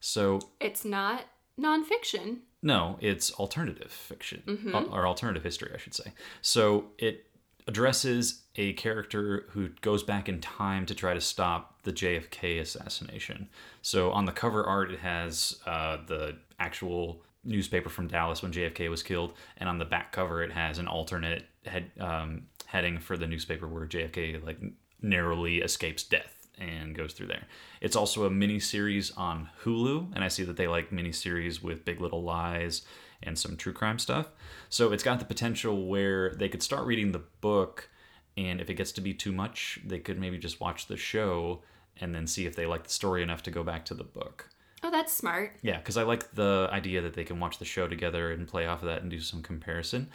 So 0.00 0.40
it's 0.60 0.84
not 0.84 1.24
nonfiction. 1.58 2.38
No, 2.62 2.98
it's 3.00 3.32
alternative 3.32 3.90
fiction, 3.90 4.42
mm-hmm. 4.46 4.92
or 4.92 5.06
alternative 5.06 5.44
history, 5.44 5.70
I 5.74 5.78
should 5.78 5.94
say. 5.94 6.12
So 6.42 6.86
it 6.98 7.26
addresses 7.68 8.42
a 8.56 8.72
character 8.74 9.46
who 9.50 9.68
goes 9.80 10.02
back 10.02 10.28
in 10.28 10.40
time 10.40 10.86
to 10.86 10.94
try 10.94 11.14
to 11.14 11.20
stop 11.20 11.82
the 11.82 11.92
JFK 11.92 12.60
assassination. 12.60 13.48
So 13.82 14.12
on 14.12 14.24
the 14.24 14.32
cover 14.32 14.64
art, 14.64 14.90
it 14.90 15.00
has 15.00 15.60
uh, 15.66 15.98
the 16.06 16.36
actual 16.58 17.22
newspaper 17.46 17.88
from 17.88 18.08
Dallas 18.08 18.42
when 18.42 18.52
JFK 18.52 18.90
was 18.90 19.02
killed, 19.02 19.32
and 19.56 19.68
on 19.68 19.78
the 19.78 19.84
back 19.84 20.12
cover 20.12 20.42
it 20.42 20.52
has 20.52 20.78
an 20.78 20.88
alternate 20.88 21.44
head 21.64 21.90
um, 22.00 22.46
heading 22.66 22.98
for 22.98 23.16
the 23.16 23.26
newspaper 23.26 23.66
where 23.68 23.86
JFK 23.86 24.44
like 24.44 24.58
narrowly 25.00 25.58
escapes 25.58 26.02
death 26.02 26.48
and 26.58 26.94
goes 26.94 27.12
through 27.12 27.26
there. 27.28 27.44
It's 27.80 27.96
also 27.96 28.24
a 28.24 28.30
mini 28.30 28.60
series 28.60 29.10
on 29.12 29.48
Hulu, 29.62 30.14
and 30.14 30.24
I 30.24 30.28
see 30.28 30.42
that 30.44 30.56
they 30.56 30.66
like 30.66 30.92
mini 30.92 31.12
series 31.12 31.62
with 31.62 31.84
Big 31.84 32.00
Little 32.00 32.22
Lies 32.22 32.82
and 33.22 33.38
some 33.38 33.56
true 33.56 33.72
crime 33.72 33.98
stuff. 33.98 34.28
So 34.68 34.92
it's 34.92 35.02
got 35.02 35.18
the 35.18 35.24
potential 35.24 35.86
where 35.86 36.34
they 36.34 36.48
could 36.48 36.62
start 36.62 36.86
reading 36.86 37.12
the 37.12 37.22
book, 37.40 37.88
and 38.36 38.60
if 38.60 38.70
it 38.70 38.74
gets 38.74 38.92
to 38.92 39.00
be 39.00 39.14
too 39.14 39.32
much, 39.32 39.80
they 39.84 39.98
could 39.98 40.18
maybe 40.18 40.38
just 40.38 40.60
watch 40.60 40.86
the 40.86 40.96
show 40.96 41.62
and 41.98 42.14
then 42.14 42.26
see 42.26 42.46
if 42.46 42.56
they 42.56 42.66
like 42.66 42.84
the 42.84 42.90
story 42.90 43.22
enough 43.22 43.42
to 43.44 43.50
go 43.50 43.62
back 43.62 43.84
to 43.86 43.94
the 43.94 44.04
book. 44.04 44.48
Oh, 44.86 44.90
that's 44.92 45.12
smart. 45.12 45.56
Yeah, 45.62 45.78
because 45.78 45.96
I 45.96 46.04
like 46.04 46.32
the 46.34 46.68
idea 46.70 47.02
that 47.02 47.14
they 47.14 47.24
can 47.24 47.40
watch 47.40 47.58
the 47.58 47.64
show 47.64 47.88
together 47.88 48.30
and 48.30 48.46
play 48.46 48.66
off 48.66 48.82
of 48.82 48.86
that 48.86 49.02
and 49.02 49.10
do 49.10 49.18
some 49.18 49.42
comparison. 49.42 50.08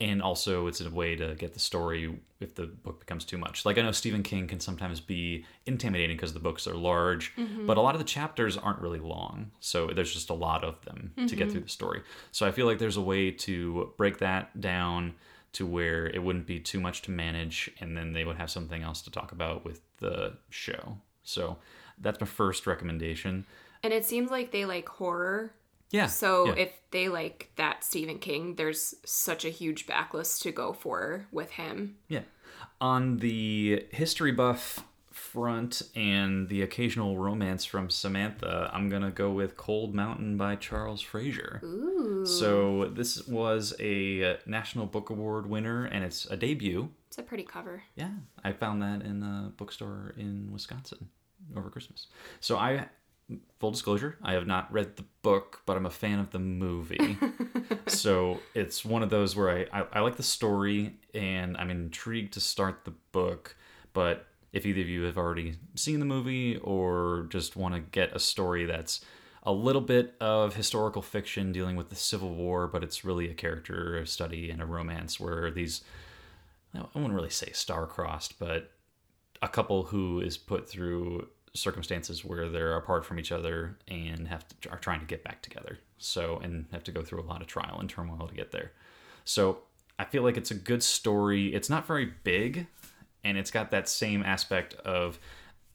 and 0.00 0.20
also 0.20 0.66
it's 0.66 0.80
a 0.80 0.90
way 0.90 1.14
to 1.14 1.34
get 1.36 1.54
the 1.54 1.60
story 1.60 2.18
if 2.40 2.54
the 2.56 2.66
book 2.66 2.98
becomes 3.00 3.24
too 3.24 3.38
much. 3.38 3.64
Like 3.64 3.78
I 3.78 3.82
know 3.82 3.92
Stephen 3.92 4.22
King 4.22 4.46
can 4.46 4.58
sometimes 4.60 5.00
be 5.00 5.44
intimidating 5.66 6.16
because 6.16 6.32
the 6.32 6.40
books 6.40 6.66
are 6.66 6.74
large, 6.74 7.34
mm-hmm. 7.36 7.66
but 7.66 7.76
a 7.76 7.80
lot 7.80 7.94
of 7.94 8.00
the 8.00 8.04
chapters 8.04 8.56
aren't 8.56 8.80
really 8.80 8.98
long, 8.98 9.52
so 9.60 9.86
there's 9.86 10.12
just 10.12 10.30
a 10.30 10.34
lot 10.34 10.64
of 10.64 10.84
them 10.84 11.12
to 11.16 11.36
get 11.36 11.50
through 11.50 11.60
mm-hmm. 11.60 11.64
the 11.64 11.70
story. 11.70 12.02
So 12.32 12.46
I 12.46 12.50
feel 12.50 12.66
like 12.66 12.78
there's 12.78 12.96
a 12.96 13.02
way 13.02 13.30
to 13.30 13.92
break 13.96 14.18
that 14.18 14.60
down 14.60 15.14
to 15.52 15.64
where 15.64 16.08
it 16.08 16.20
wouldn't 16.20 16.46
be 16.46 16.58
too 16.58 16.80
much 16.80 17.02
to 17.02 17.12
manage, 17.12 17.70
and 17.80 17.96
then 17.96 18.12
they 18.12 18.24
would 18.24 18.36
have 18.36 18.50
something 18.50 18.82
else 18.82 19.00
to 19.02 19.10
talk 19.10 19.30
about 19.30 19.64
with 19.64 19.80
the 19.98 20.36
show. 20.50 20.98
So 21.22 21.58
that's 21.98 22.20
my 22.20 22.26
first 22.26 22.66
recommendation. 22.66 23.46
And 23.84 23.92
it 23.92 24.04
seems 24.04 24.30
like 24.30 24.50
they 24.50 24.64
like 24.64 24.88
horror. 24.88 25.52
Yeah. 25.90 26.06
So 26.06 26.46
yeah. 26.46 26.54
if 26.54 26.72
they 26.90 27.08
like 27.08 27.50
that 27.56 27.84
Stephen 27.84 28.18
King, 28.18 28.56
there's 28.56 28.94
such 29.04 29.44
a 29.44 29.50
huge 29.50 29.86
backlist 29.86 30.40
to 30.42 30.50
go 30.50 30.72
for 30.72 31.26
with 31.30 31.50
him. 31.50 31.96
Yeah. 32.08 32.22
On 32.80 33.18
the 33.18 33.86
history 33.92 34.32
buff 34.32 34.84
front 35.12 35.82
and 35.94 36.48
the 36.48 36.62
occasional 36.62 37.18
romance 37.18 37.64
from 37.64 37.90
Samantha, 37.90 38.70
I'm 38.72 38.88
going 38.88 39.02
to 39.02 39.10
go 39.10 39.30
with 39.30 39.56
Cold 39.56 39.94
Mountain 39.94 40.36
by 40.38 40.56
Charles 40.56 41.02
Frazier. 41.02 41.60
Ooh. 41.62 42.24
So 42.26 42.86
this 42.86 43.26
was 43.28 43.74
a 43.78 44.38
National 44.46 44.86
Book 44.86 45.10
Award 45.10 45.46
winner 45.46 45.84
and 45.84 46.02
it's 46.02 46.24
a 46.26 46.36
debut. 46.36 46.88
It's 47.08 47.18
a 47.18 47.22
pretty 47.22 47.44
cover. 47.44 47.82
Yeah, 47.96 48.10
I 48.42 48.52
found 48.52 48.82
that 48.82 49.02
in 49.02 49.22
a 49.22 49.52
bookstore 49.56 50.14
in 50.16 50.48
Wisconsin 50.50 51.08
over 51.56 51.70
Christmas. 51.70 52.08
So 52.40 52.56
I 52.56 52.86
full 53.58 53.70
disclosure, 53.70 54.16
I 54.22 54.32
have 54.34 54.46
not 54.46 54.72
read 54.72 54.96
the 54.96 55.04
book, 55.22 55.62
but 55.66 55.76
I'm 55.76 55.86
a 55.86 55.90
fan 55.90 56.18
of 56.18 56.30
the 56.30 56.38
movie. 56.38 57.18
so 57.86 58.40
it's 58.54 58.84
one 58.84 59.02
of 59.02 59.10
those 59.10 59.34
where 59.34 59.50
I, 59.50 59.80
I, 59.80 59.86
I 59.94 60.00
like 60.00 60.16
the 60.16 60.22
story 60.22 60.94
and 61.14 61.56
I'm 61.56 61.70
intrigued 61.70 62.34
to 62.34 62.40
start 62.40 62.84
the 62.84 62.94
book, 63.12 63.56
but 63.92 64.26
if 64.52 64.66
either 64.66 64.82
of 64.82 64.88
you 64.88 65.02
have 65.02 65.18
already 65.18 65.56
seen 65.74 65.98
the 65.98 66.06
movie 66.06 66.58
or 66.58 67.26
just 67.30 67.56
want 67.56 67.74
to 67.74 67.80
get 67.80 68.14
a 68.14 68.18
story 68.18 68.66
that's 68.66 69.00
a 69.42 69.52
little 69.52 69.82
bit 69.82 70.14
of 70.20 70.54
historical 70.54 71.02
fiction 71.02 71.52
dealing 71.52 71.76
with 71.76 71.90
the 71.90 71.96
Civil 71.96 72.34
War, 72.34 72.66
but 72.66 72.82
it's 72.82 73.04
really 73.04 73.30
a 73.30 73.34
character 73.34 74.04
study 74.06 74.50
and 74.50 74.62
a 74.62 74.66
romance 74.66 75.18
where 75.18 75.50
these 75.50 75.82
I 76.74 76.80
wouldn't 76.94 77.14
really 77.14 77.30
say 77.30 77.50
star-crossed, 77.52 78.38
but 78.38 78.72
a 79.40 79.48
couple 79.48 79.84
who 79.84 80.20
is 80.20 80.36
put 80.36 80.68
through 80.68 81.28
circumstances 81.54 82.24
where 82.24 82.48
they're 82.48 82.76
apart 82.76 83.04
from 83.04 83.18
each 83.18 83.32
other 83.32 83.76
and 83.88 84.26
have 84.28 84.44
to, 84.60 84.70
are 84.70 84.78
trying 84.78 85.00
to 85.00 85.06
get 85.06 85.22
back 85.22 85.40
together. 85.42 85.78
So 85.98 86.38
and 86.42 86.66
have 86.72 86.84
to 86.84 86.92
go 86.92 87.02
through 87.02 87.20
a 87.20 87.26
lot 87.26 87.40
of 87.40 87.46
trial 87.46 87.78
and 87.80 87.88
turmoil 87.88 88.26
to 88.26 88.34
get 88.34 88.50
there. 88.52 88.72
So 89.24 89.58
I 89.98 90.04
feel 90.04 90.22
like 90.22 90.36
it's 90.36 90.50
a 90.50 90.56
good 90.56 90.82
story. 90.82 91.54
It's 91.54 91.70
not 91.70 91.86
very 91.86 92.12
big, 92.24 92.66
and 93.22 93.38
it's 93.38 93.50
got 93.50 93.70
that 93.70 93.88
same 93.88 94.22
aspect 94.22 94.74
of 94.74 95.18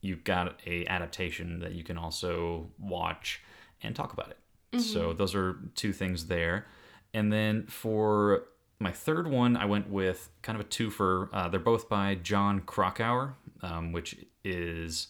you've 0.02 0.24
got 0.24 0.60
a 0.66 0.86
adaptation 0.88 1.60
that 1.60 1.74
you 1.74 1.84
can 1.84 1.98
also 1.98 2.70
watch 2.78 3.42
and 3.82 3.96
talk 3.96 4.14
about 4.14 4.30
it. 4.30 4.38
So 4.82 5.14
those 5.14 5.34
are 5.34 5.58
two 5.76 5.94
things 5.94 6.28
there. 6.28 6.68
And 7.14 7.34
then 7.34 7.66
for 7.66 8.44
my 8.80 8.92
third 8.92 9.28
one, 9.28 9.58
I 9.58 9.66
went 9.66 9.90
with 9.90 10.30
kind 10.42 10.60
of 10.60 10.66
a 10.66 10.70
twofer. 10.70 11.30
Uh, 11.34 11.50
they're 11.50 11.60
both 11.60 11.90
by 11.90 12.16
Jon 12.16 12.62
Krakauer, 12.62 13.36
um, 13.62 13.92
which 13.92 14.16
is 14.44 15.08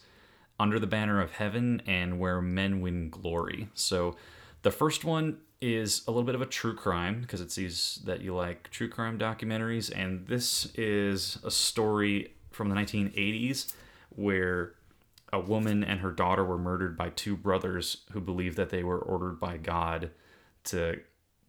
Under 0.59 0.79
the 0.79 0.87
Banner 0.87 1.21
of 1.21 1.31
Heaven 1.31 1.81
and 1.85 2.19
Where 2.19 2.41
Men 2.41 2.81
Win 2.81 3.09
Glory. 3.09 3.69
So 3.73 4.15
the 4.61 4.71
first 4.71 5.05
one 5.05 5.37
is 5.61 6.03
a 6.07 6.11
little 6.11 6.23
bit 6.23 6.35
of 6.35 6.41
a 6.41 6.45
true 6.45 6.75
crime 6.75 7.21
because 7.21 7.41
it 7.41 7.51
sees 7.51 7.99
that 8.05 8.21
you 8.21 8.33
like 8.35 8.69
true 8.71 8.89
crime 8.89 9.17
documentaries. 9.17 9.91
And 9.95 10.27
this 10.27 10.71
is 10.75 11.37
a 11.43 11.51
story 11.51 12.33
from 12.51 12.69
the 12.69 12.75
1980s 12.75 13.73
where 14.15 14.73
a 15.31 15.39
woman 15.39 15.83
and 15.83 15.99
her 15.99 16.11
daughter 16.11 16.43
were 16.43 16.57
murdered 16.57 16.97
by 16.97 17.09
two 17.09 17.37
brothers 17.37 17.97
who 18.11 18.19
believed 18.19 18.57
that 18.57 18.69
they 18.69 18.83
were 18.83 18.99
ordered 18.99 19.39
by 19.39 19.57
God 19.57 20.11
to 20.65 20.99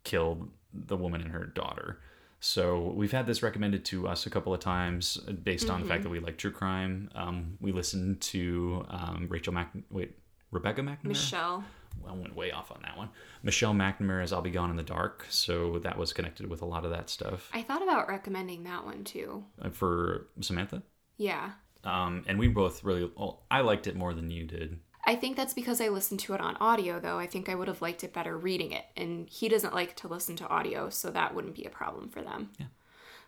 kill 0.04 0.48
the 0.72 0.96
woman 0.96 1.20
and 1.20 1.32
her 1.32 1.46
daughter. 1.46 1.98
So 2.41 2.93
we've 2.97 3.12
had 3.12 3.26
this 3.26 3.43
recommended 3.43 3.84
to 3.86 4.09
us 4.09 4.24
a 4.26 4.30
couple 4.30 4.55
of 4.55 4.61
times 4.61 5.18
based 5.45 5.68
on 5.68 5.82
the 5.82 5.86
fact 5.86 6.03
that 6.03 6.09
we 6.09 6.20
like 6.20 6.38
true 6.38 6.51
crime. 6.51 7.11
Um, 7.14 7.59
we 7.61 7.70
listened 7.70 8.22
to 8.22 8.86
um, 8.88 9.26
Rachel 9.28 9.53
Mac. 9.53 9.70
Wait, 9.91 10.16
Rebecca 10.51 10.80
McNamara. 10.80 11.05
Michelle. 11.05 11.64
Well, 12.03 12.14
I 12.14 12.16
went 12.16 12.34
way 12.34 12.51
off 12.51 12.70
on 12.70 12.80
that 12.82 12.97
one. 12.97 13.11
Michelle 13.43 13.74
McNamara 13.74 14.22
as 14.22 14.32
"I'll 14.32 14.41
Be 14.41 14.51
Gone 14.51 14.70
in 14.70 14.76
the 14.76 14.82
Dark," 14.82 15.26
so 15.28 15.78
that 15.80 15.99
was 15.99 16.12
connected 16.14 16.49
with 16.49 16.62
a 16.62 16.64
lot 16.64 16.84
of 16.84 16.91
that 16.93 17.11
stuff 17.11 17.51
I 17.53 17.62
thought 17.62 17.82
about 17.82 18.09
recommending 18.09 18.64
that 18.64 18.84
one 18.86 19.05
too. 19.05 19.45
Uh, 19.61 19.70
for 19.70 20.28
Samantha. 20.41 20.82
Yeah. 21.18 21.51
Um, 21.84 22.24
and 22.26 22.38
we 22.38 22.49
both 22.49 22.84
really. 22.84 23.11
Well, 23.16 23.43
I 23.51 23.61
liked 23.61 23.86
it 23.86 23.97
more 23.97 24.14
than 24.14 24.30
you 24.30 24.45
did. 24.45 24.78
I 25.07 25.16
think 25.16 25.36
that's 25.36 25.55
because 25.55 25.80
I 25.80 25.88
listened 25.88 26.20
to 26.20 26.34
it 26.34 26.40
on 26.40 26.57
audio, 26.57 27.01
though. 27.01 27.18
I 27.18 27.26
think 27.26 27.48
I 27.48 27.55
would 27.55 27.68
have 27.68 27.80
liked 27.82 28.05
it 28.05 28.12
better 28.12 28.36
reading 28.36 28.72
it. 28.72 28.84
And 28.96 29.28
he 29.28 29.48
doesn't 29.48 29.74
like 29.74 29.96
to 29.96 30.09
listen 30.09 30.36
to 30.36 30.48
audio, 30.48 30.90
so 30.90 31.11
that 31.11 31.34
wouldn't 31.34 31.55
be 31.57 31.64
a 31.64 31.70
problem 31.70 32.09
for 32.11 32.20
them. 32.22 32.51
Yeah. 32.59 32.66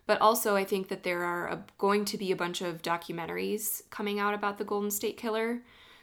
But 0.05 0.21
also, 0.21 0.55
I 0.55 0.65
think 0.65 0.89
that 0.89 1.03
there 1.03 1.23
are 1.23 1.47
a, 1.47 1.63
going 1.77 2.05
to 2.05 2.17
be 2.17 2.31
a 2.31 2.35
bunch 2.35 2.61
of 2.61 2.81
documentaries 2.81 3.81
coming 3.89 4.19
out 4.19 4.33
about 4.33 4.57
the 4.57 4.65
Golden 4.65 4.91
State 4.91 5.17
Killer. 5.17 5.61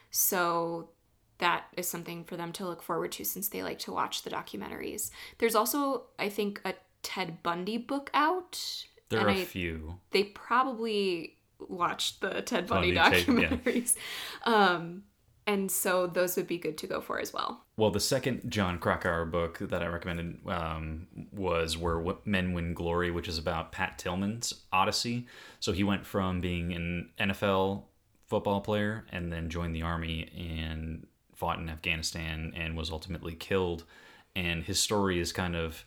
So 0.09 0.89
that 1.37 1.65
is 1.77 1.87
something 1.87 2.23
for 2.25 2.35
them 2.37 2.51
to 2.53 2.65
look 2.65 2.81
forward 2.83 3.11
to 3.13 3.23
since 3.25 3.47
they 3.47 3.63
like 3.63 3.79
to 3.79 3.91
watch 3.91 4.23
the 4.23 4.29
documentaries. 4.29 5.09
There's 5.37 5.55
also, 5.55 6.03
I 6.19 6.29
think, 6.29 6.61
a 6.65 6.73
Ted 7.03 7.41
Bundy 7.43 7.77
book 7.77 8.09
out. 8.13 8.85
There 9.09 9.19
and 9.19 9.29
are 9.29 9.31
a 9.33 9.41
I- 9.41 9.45
few. 9.45 9.99
they 10.11 10.23
probably 10.23 11.37
watched 11.59 12.21
the 12.21 12.41
Ted 12.41 12.67
Bundy 12.67 12.93
Bundy 12.93 13.23
tape, 13.23 13.27
yeah. 13.27 13.49
documentaries. 13.49 13.95
Um, 14.45 15.03
and 15.51 15.69
so 15.69 16.07
those 16.07 16.37
would 16.37 16.47
be 16.47 16.57
good 16.57 16.77
to 16.77 16.87
go 16.87 17.01
for 17.01 17.19
as 17.19 17.33
well. 17.33 17.65
Well, 17.75 17.91
the 17.91 17.99
second 17.99 18.49
Jon 18.49 18.79
Krakauer 18.79 19.25
book 19.25 19.57
that 19.59 19.83
I 19.83 19.87
recommended 19.87 20.47
um, 20.47 21.07
was 21.33 21.77
Where 21.77 22.01
Men 22.23 22.53
Win 22.53 22.73
Glory, 22.73 23.11
which 23.11 23.27
is 23.27 23.37
about 23.37 23.73
Pat 23.73 23.97
Tillman's 23.97 24.53
Odyssey. 24.71 25.27
So 25.59 25.73
he 25.73 25.83
went 25.83 26.05
from 26.05 26.39
being 26.39 26.71
an 26.71 27.09
NFL 27.19 27.83
football 28.27 28.61
player 28.61 29.05
and 29.09 29.29
then 29.29 29.49
joined 29.49 29.75
the 29.75 29.81
army 29.81 30.31
and 30.37 31.05
fought 31.35 31.59
in 31.59 31.69
Afghanistan 31.69 32.53
and 32.55 32.77
was 32.77 32.89
ultimately 32.89 33.33
killed. 33.33 33.83
And 34.33 34.63
his 34.63 34.79
story 34.79 35.19
is 35.19 35.33
kind 35.33 35.57
of 35.57 35.83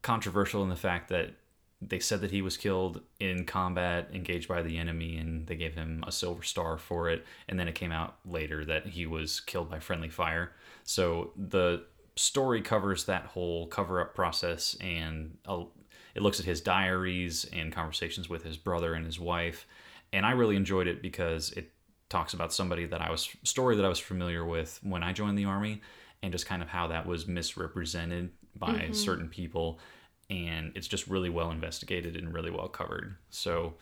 controversial 0.00 0.62
in 0.62 0.70
the 0.70 0.76
fact 0.76 1.10
that 1.10 1.34
they 1.82 1.98
said 1.98 2.22
that 2.22 2.30
he 2.30 2.40
was 2.40 2.56
killed 2.56 3.02
in 3.20 3.44
combat, 3.44 4.08
engaged 4.12 4.48
by 4.48 4.62
the 4.62 4.78
enemy, 4.78 5.18
and 5.18 5.46
they 5.46 5.56
gave 5.56 5.74
him 5.74 6.02
a 6.06 6.12
silver 6.12 6.42
star 6.42 6.78
for 6.78 7.10
it. 7.10 7.24
And 7.48 7.60
then 7.60 7.68
it 7.68 7.74
came 7.74 7.92
out 7.92 8.16
later 8.24 8.64
that 8.64 8.86
he 8.86 9.06
was 9.06 9.40
killed 9.40 9.70
by 9.70 9.78
friendly 9.78 10.08
fire. 10.08 10.52
So 10.84 11.32
the 11.36 11.84
story 12.16 12.62
covers 12.62 13.04
that 13.04 13.26
whole 13.26 13.66
cover 13.66 14.00
up 14.00 14.14
process 14.14 14.74
and 14.80 15.36
uh, 15.46 15.64
it 16.14 16.22
looks 16.22 16.40
at 16.40 16.46
his 16.46 16.62
diaries 16.62 17.44
and 17.52 17.70
conversations 17.70 18.26
with 18.26 18.42
his 18.42 18.56
brother 18.56 18.94
and 18.94 19.04
his 19.04 19.20
wife. 19.20 19.66
And 20.14 20.24
I 20.24 20.30
really 20.30 20.56
enjoyed 20.56 20.86
it 20.86 21.02
because 21.02 21.50
it 21.52 21.72
talks 22.08 22.32
about 22.32 22.54
somebody 22.54 22.86
that 22.86 23.02
I 23.02 23.10
was, 23.10 23.28
story 23.42 23.76
that 23.76 23.84
I 23.84 23.88
was 23.88 23.98
familiar 23.98 24.46
with 24.46 24.80
when 24.82 25.02
I 25.02 25.12
joined 25.12 25.36
the 25.36 25.44
army 25.44 25.82
and 26.22 26.32
just 26.32 26.46
kind 26.46 26.62
of 26.62 26.68
how 26.68 26.86
that 26.86 27.06
was 27.06 27.26
misrepresented 27.26 28.30
by 28.58 28.88
certain 28.92 29.28
people 29.28 29.78
and 30.30 30.72
it's 30.74 30.88
just 30.88 31.06
really 31.06 31.30
well 31.30 31.50
investigated 31.50 32.16
and 32.16 32.34
really 32.34 32.50
well 32.50 32.68
covered. 32.68 33.16
So 33.30 33.74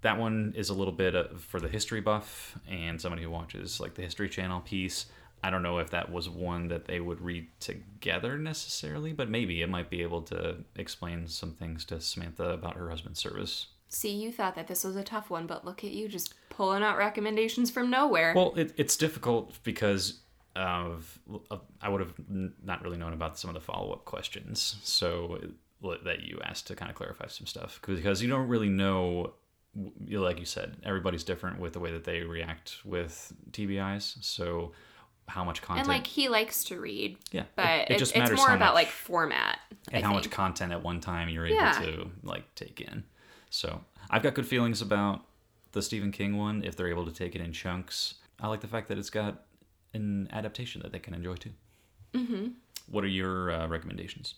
that 0.00 0.18
one 0.18 0.54
is 0.56 0.70
a 0.70 0.74
little 0.74 0.92
bit 0.92 1.14
of, 1.14 1.40
for 1.42 1.60
the 1.60 1.68
history 1.68 2.00
buff 2.00 2.58
and 2.68 3.00
somebody 3.00 3.22
who 3.22 3.30
watches 3.30 3.80
like 3.80 3.94
the 3.94 4.02
History 4.02 4.28
Channel 4.28 4.60
piece. 4.60 5.06
I 5.42 5.50
don't 5.50 5.62
know 5.62 5.78
if 5.78 5.90
that 5.90 6.10
was 6.10 6.28
one 6.28 6.68
that 6.68 6.86
they 6.86 6.98
would 6.98 7.20
read 7.20 7.48
together 7.60 8.38
necessarily, 8.38 9.12
but 9.12 9.30
maybe 9.30 9.62
it 9.62 9.68
might 9.68 9.88
be 9.88 10.02
able 10.02 10.22
to 10.22 10.56
explain 10.76 11.28
some 11.28 11.52
things 11.52 11.84
to 11.86 12.00
Samantha 12.00 12.50
about 12.50 12.76
her 12.76 12.90
husband's 12.90 13.20
service. 13.20 13.68
See, 13.88 14.12
you 14.12 14.32
thought 14.32 14.54
that 14.56 14.66
this 14.66 14.84
was 14.84 14.96
a 14.96 15.04
tough 15.04 15.30
one, 15.30 15.46
but 15.46 15.64
look 15.64 15.84
at 15.84 15.90
you 15.90 16.08
just 16.08 16.34
pulling 16.50 16.82
out 16.82 16.98
recommendations 16.98 17.70
from 17.70 17.88
nowhere. 17.88 18.34
Well, 18.34 18.52
it, 18.56 18.74
it's 18.76 18.96
difficult 18.96 19.58
because 19.62 20.18
of, 20.56 21.18
of 21.50 21.60
I 21.80 21.88
would 21.88 22.00
have 22.00 22.14
n- 22.28 22.52
not 22.62 22.82
really 22.82 22.98
known 22.98 23.12
about 23.12 23.38
some 23.38 23.48
of 23.48 23.54
the 23.54 23.60
follow 23.60 23.92
up 23.92 24.04
questions. 24.04 24.76
So 24.82 25.38
that 25.82 26.20
you 26.22 26.40
asked 26.44 26.66
to 26.68 26.74
kind 26.74 26.90
of 26.90 26.96
clarify 26.96 27.26
some 27.28 27.46
stuff 27.46 27.80
because 27.84 28.22
you 28.22 28.28
don't 28.28 28.48
really 28.48 28.68
know. 28.68 29.34
Like 30.10 30.38
you 30.40 30.44
said, 30.44 30.76
everybody's 30.82 31.22
different 31.24 31.60
with 31.60 31.72
the 31.74 31.78
way 31.80 31.92
that 31.92 32.02
they 32.04 32.22
react 32.22 32.78
with 32.84 33.32
TBIs. 33.52 34.24
So 34.24 34.72
how 35.28 35.44
much 35.44 35.60
content 35.62 35.86
and 35.86 35.88
like 35.88 36.06
he 36.06 36.28
likes 36.28 36.64
to 36.64 36.80
read, 36.80 37.18
yeah, 37.30 37.44
but 37.54 37.66
it, 37.82 37.90
it 37.92 37.98
just 37.98 38.12
it's 38.12 38.18
matters 38.18 38.38
more 38.38 38.48
about 38.50 38.74
much, 38.74 38.74
like 38.74 38.88
format. 38.88 39.58
and 39.92 40.02
I 40.04 40.08
how 40.08 40.14
much 40.14 40.30
content 40.30 40.72
at 40.72 40.82
one 40.82 41.00
time 41.00 41.28
you're 41.28 41.46
able 41.46 41.56
Yeah. 41.56 41.72
to 41.82 42.10
like 42.22 42.52
take 42.54 42.80
in. 42.80 43.04
So 43.50 43.82
I've 44.10 44.22
got 44.22 44.34
good 44.34 44.46
feelings 44.46 44.80
about 44.82 45.20
the 45.72 45.82
Stephen 45.82 46.10
King 46.12 46.36
one 46.38 46.64
if 46.64 46.74
they're 46.76 46.88
able 46.88 47.04
to 47.04 47.12
take 47.12 47.34
it 47.34 47.40
in 47.42 47.52
chunks. 47.52 48.14
I 48.40 48.48
like 48.48 48.60
the 48.62 48.68
fact 48.68 48.88
that 48.88 48.98
it's 48.98 49.10
got 49.10 49.44
an 49.92 50.28
adaptation 50.32 50.80
that 50.82 50.92
they 50.92 50.98
can 50.98 51.12
enjoy 51.14 51.34
too. 51.34 51.50
Mm-hmm. 52.14 52.46
What 52.90 53.04
are 53.04 53.08
your 53.08 53.50
uh, 53.52 53.66
recommendations? 53.68 54.34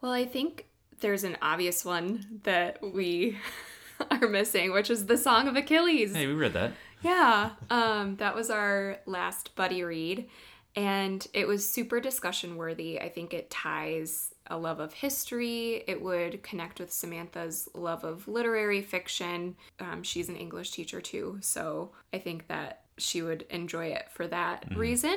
Well, 0.00 0.12
I 0.12 0.24
think 0.24 0.66
there's 1.00 1.24
an 1.24 1.36
obvious 1.42 1.84
one 1.84 2.40
that 2.44 2.78
we 2.82 3.38
are 4.10 4.28
missing, 4.28 4.72
which 4.72 4.90
is 4.90 5.06
the 5.06 5.18
Song 5.18 5.48
of 5.48 5.56
Achilles. 5.56 6.14
Hey, 6.14 6.26
we 6.26 6.34
read 6.34 6.52
that. 6.54 6.72
Yeah, 7.02 7.50
um, 7.70 8.16
that 8.16 8.34
was 8.34 8.50
our 8.50 8.98
last 9.06 9.54
buddy 9.54 9.82
read, 9.82 10.28
and 10.74 11.26
it 11.32 11.46
was 11.46 11.68
super 11.68 12.00
discussion 12.00 12.56
worthy. 12.56 13.00
I 13.00 13.08
think 13.08 13.34
it 13.34 13.50
ties 13.50 14.34
a 14.48 14.56
love 14.56 14.80
of 14.80 14.92
history. 14.92 15.84
It 15.86 16.00
would 16.00 16.42
connect 16.42 16.80
with 16.80 16.92
Samantha's 16.92 17.68
love 17.74 18.04
of 18.04 18.28
literary 18.28 18.82
fiction. 18.82 19.56
Um, 19.80 20.02
she's 20.02 20.28
an 20.28 20.36
English 20.36 20.70
teacher 20.70 21.00
too, 21.00 21.38
so 21.40 21.92
I 22.12 22.18
think 22.18 22.48
that 22.48 22.82
she 22.98 23.22
would 23.22 23.44
enjoy 23.50 23.88
it 23.88 24.06
for 24.10 24.26
that 24.28 24.64
reason. 24.76 25.16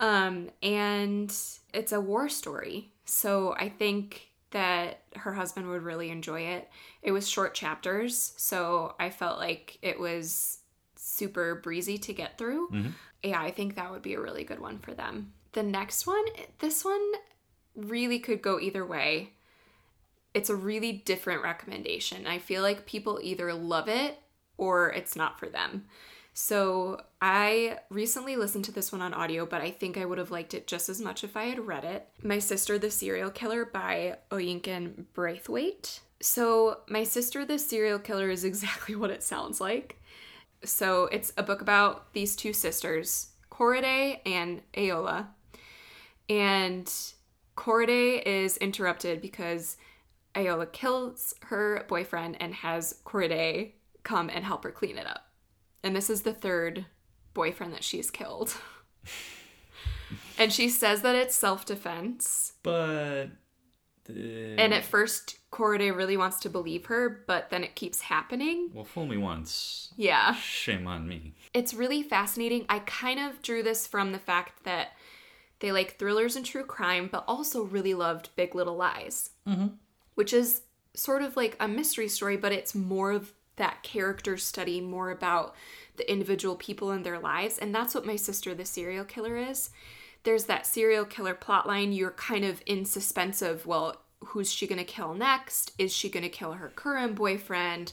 Um, 0.00 0.50
and 0.62 1.34
it's 1.72 1.92
a 1.92 2.00
war 2.00 2.28
story, 2.28 2.92
so 3.04 3.54
I 3.58 3.68
think 3.68 4.28
that 4.50 5.00
her 5.16 5.34
husband 5.34 5.68
would 5.68 5.82
really 5.82 6.10
enjoy 6.10 6.42
it. 6.42 6.70
It 7.02 7.12
was 7.12 7.28
short 7.28 7.54
chapters, 7.54 8.32
so 8.36 8.94
I 9.00 9.10
felt 9.10 9.38
like 9.38 9.78
it 9.82 9.98
was 9.98 10.58
super 10.96 11.56
breezy 11.56 11.98
to 11.98 12.12
get 12.12 12.38
through. 12.38 12.68
Mm-hmm. 12.68 12.90
Yeah, 13.24 13.40
I 13.40 13.50
think 13.50 13.74
that 13.74 13.90
would 13.90 14.02
be 14.02 14.14
a 14.14 14.20
really 14.20 14.44
good 14.44 14.60
one 14.60 14.78
for 14.78 14.94
them. 14.94 15.32
The 15.52 15.62
next 15.62 16.06
one, 16.06 16.24
this 16.60 16.84
one 16.84 17.12
really 17.74 18.18
could 18.18 18.42
go 18.42 18.60
either 18.60 18.86
way. 18.86 19.32
It's 20.34 20.50
a 20.50 20.56
really 20.56 20.92
different 20.92 21.42
recommendation. 21.42 22.26
I 22.26 22.38
feel 22.38 22.62
like 22.62 22.86
people 22.86 23.20
either 23.22 23.52
love 23.54 23.88
it 23.88 24.18
or 24.56 24.90
it's 24.90 25.16
not 25.16 25.38
for 25.38 25.46
them. 25.48 25.84
So 26.36 27.00
I 27.22 27.78
recently 27.90 28.34
listened 28.34 28.64
to 28.64 28.72
this 28.72 28.90
one 28.90 29.00
on 29.00 29.14
audio, 29.14 29.46
but 29.46 29.60
I 29.60 29.70
think 29.70 29.96
I 29.96 30.04
would 30.04 30.18
have 30.18 30.32
liked 30.32 30.52
it 30.52 30.66
just 30.66 30.88
as 30.88 31.00
much 31.00 31.22
if 31.22 31.36
I 31.36 31.44
had 31.44 31.64
read 31.64 31.84
it. 31.84 32.08
My 32.22 32.40
Sister 32.40 32.76
the 32.76 32.90
Serial 32.90 33.30
Killer 33.30 33.64
by 33.64 34.18
Oyinkan 34.32 35.04
Braithwaite. 35.14 36.00
So 36.20 36.80
My 36.88 37.04
Sister 37.04 37.44
the 37.44 37.58
Serial 37.58 38.00
Killer 38.00 38.30
is 38.30 38.42
exactly 38.44 38.96
what 38.96 39.12
it 39.12 39.22
sounds 39.22 39.60
like. 39.60 40.02
So 40.64 41.04
it's 41.06 41.32
a 41.36 41.42
book 41.44 41.60
about 41.60 42.12
these 42.14 42.34
two 42.34 42.52
sisters, 42.52 43.28
Korede 43.52 44.18
and 44.26 44.60
Ayoola. 44.74 45.28
And 46.28 46.92
Korede 47.56 48.22
is 48.26 48.56
interrupted 48.56 49.20
because 49.20 49.76
Ayoola 50.34 50.72
kills 50.72 51.32
her 51.42 51.84
boyfriend 51.88 52.38
and 52.40 52.54
has 52.54 52.96
Korede 53.04 53.72
come 54.02 54.28
and 54.30 54.44
help 54.44 54.64
her 54.64 54.72
clean 54.72 54.98
it 54.98 55.06
up. 55.06 55.23
And 55.84 55.94
this 55.94 56.08
is 56.08 56.22
the 56.22 56.32
third 56.32 56.86
boyfriend 57.34 57.74
that 57.74 57.84
she's 57.84 58.10
killed. 58.10 58.56
and 60.38 60.50
she 60.50 60.70
says 60.70 61.02
that 61.02 61.14
it's 61.14 61.36
self 61.36 61.66
defense. 61.66 62.54
But 62.62 63.26
the... 64.06 64.56
And 64.58 64.72
at 64.72 64.84
first, 64.84 65.38
Korede 65.52 65.94
really 65.94 66.16
wants 66.16 66.40
to 66.40 66.48
believe 66.48 66.86
her, 66.86 67.22
but 67.26 67.50
then 67.50 67.62
it 67.62 67.74
keeps 67.74 68.00
happening. 68.00 68.70
well, 68.72 68.84
fool 68.84 69.06
me 69.06 69.18
once, 69.18 69.92
Yeah. 69.96 70.34
shame 70.34 70.86
on 70.86 71.06
me. 71.06 71.34
It's 71.52 71.74
really 71.74 72.02
fascinating. 72.02 72.64
I 72.70 72.78
kind 72.80 73.20
of 73.20 73.42
drew 73.42 73.62
this 73.62 73.86
from 73.86 74.12
the 74.12 74.18
fact 74.18 74.64
that 74.64 74.92
they 75.60 75.70
like 75.70 75.98
thrillers 75.98 76.34
and 76.34 76.46
true 76.46 76.64
crime, 76.64 77.08
but 77.12 77.24
also 77.28 77.62
really 77.62 77.94
loved 77.94 78.30
Big 78.36 78.54
Little 78.54 78.76
Lies, 78.76 79.30
mm-hmm. 79.46 79.68
which 80.14 80.32
is 80.32 80.62
sort 80.94 81.22
of 81.22 81.36
like 81.36 81.56
a 81.60 81.68
mystery 81.68 82.08
story, 82.08 82.38
but 82.38 82.52
it's 82.52 82.74
more 82.74 83.12
of 83.12 83.32
that 83.56 83.82
character 83.82 84.36
study, 84.36 84.80
more 84.80 85.10
about 85.10 85.54
the 85.96 86.10
individual 86.10 86.56
people 86.56 86.90
in 86.90 87.02
their 87.02 87.18
lives. 87.18 87.58
And 87.58 87.74
that's 87.74 87.94
what 87.94 88.06
My 88.06 88.16
Sister 88.16 88.54
the 88.54 88.64
Serial 88.64 89.04
Killer 89.04 89.36
is. 89.36 89.70
There's 90.24 90.44
that 90.44 90.66
serial 90.66 91.04
killer 91.04 91.34
plotline. 91.34 91.96
You're 91.96 92.10
kind 92.12 92.44
of 92.44 92.62
in 92.66 92.84
suspense 92.84 93.42
of, 93.42 93.66
well, 93.66 94.00
who's 94.24 94.50
she 94.50 94.66
going 94.66 94.78
to 94.78 94.84
kill 94.84 95.14
next? 95.14 95.72
Is 95.78 95.92
she 95.92 96.08
going 96.08 96.22
to 96.22 96.30
kill 96.30 96.54
her 96.54 96.70
current 96.70 97.14
boyfriend? 97.14 97.92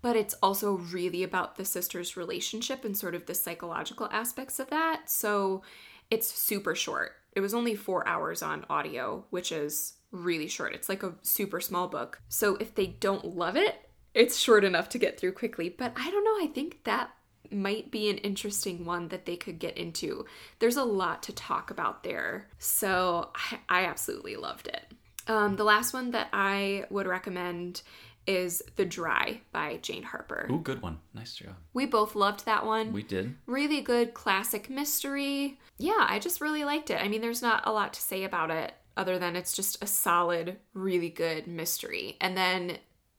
but 0.00 0.16
it's 0.16 0.34
also 0.42 0.74
really 0.74 1.22
about 1.22 1.56
the 1.56 1.64
sisters' 1.64 2.16
relationship 2.16 2.84
and 2.84 2.96
sort 2.96 3.14
of 3.14 3.26
the 3.26 3.34
psychological 3.34 4.08
aspects 4.12 4.60
of 4.60 4.70
that. 4.70 5.10
So 5.10 5.62
it's 6.10 6.28
super 6.28 6.74
short. 6.74 7.12
It 7.32 7.40
was 7.40 7.54
only 7.54 7.74
four 7.74 8.06
hours 8.06 8.42
on 8.42 8.64
audio, 8.70 9.24
which 9.30 9.52
is 9.52 9.94
really 10.10 10.48
short. 10.48 10.74
It's 10.74 10.88
like 10.88 11.02
a 11.02 11.14
super 11.22 11.60
small 11.60 11.88
book. 11.88 12.20
So 12.28 12.56
if 12.56 12.74
they 12.74 12.86
don't 12.86 13.36
love 13.36 13.56
it, 13.56 13.87
it's 14.18 14.36
short 14.36 14.64
enough 14.64 14.88
to 14.90 14.98
get 14.98 15.18
through 15.18 15.32
quickly. 15.32 15.68
But 15.68 15.92
I 15.96 16.10
don't 16.10 16.24
know, 16.24 16.44
I 16.44 16.50
think 16.52 16.82
that 16.84 17.10
might 17.50 17.90
be 17.90 18.10
an 18.10 18.18
interesting 18.18 18.84
one 18.84 19.08
that 19.08 19.24
they 19.24 19.36
could 19.36 19.58
get 19.58 19.78
into. 19.78 20.26
There's 20.58 20.76
a 20.76 20.84
lot 20.84 21.22
to 21.24 21.32
talk 21.32 21.70
about 21.70 22.02
there. 22.02 22.48
So 22.58 23.30
I, 23.34 23.58
I 23.68 23.84
absolutely 23.86 24.36
loved 24.36 24.66
it. 24.66 24.92
Um, 25.28 25.56
the 25.56 25.64
last 25.64 25.94
one 25.94 26.10
that 26.10 26.28
I 26.32 26.84
would 26.90 27.06
recommend 27.06 27.82
is 28.26 28.62
The 28.76 28.84
Dry 28.84 29.40
by 29.52 29.78
Jane 29.78 30.02
Harper. 30.02 30.48
Ooh, 30.50 30.60
good 30.60 30.82
one. 30.82 30.98
Nice 31.14 31.34
job. 31.34 31.54
We 31.72 31.86
both 31.86 32.14
loved 32.14 32.44
that 32.44 32.66
one. 32.66 32.92
We 32.92 33.02
did. 33.02 33.34
really 33.46 33.80
good 33.80 34.14
classic 34.14 34.68
mystery. 34.68 35.58
Yeah, 35.78 36.06
I 36.08 36.18
just 36.18 36.40
really 36.40 36.64
liked 36.64 36.90
it. 36.90 37.00
I 37.00 37.08
mean, 37.08 37.20
there's 37.20 37.40
not 37.40 37.62
a 37.66 37.72
lot 37.72 37.94
to 37.94 38.02
say 38.02 38.24
about 38.24 38.50
it 38.50 38.74
other 38.98 39.18
than 39.18 39.36
it's 39.36 39.54
just 39.54 39.82
a 39.82 39.86
solid, 39.86 40.56
really 40.74 41.08
good 41.08 41.46
mystery. 41.46 42.16
And 42.20 42.36
then 42.36 42.78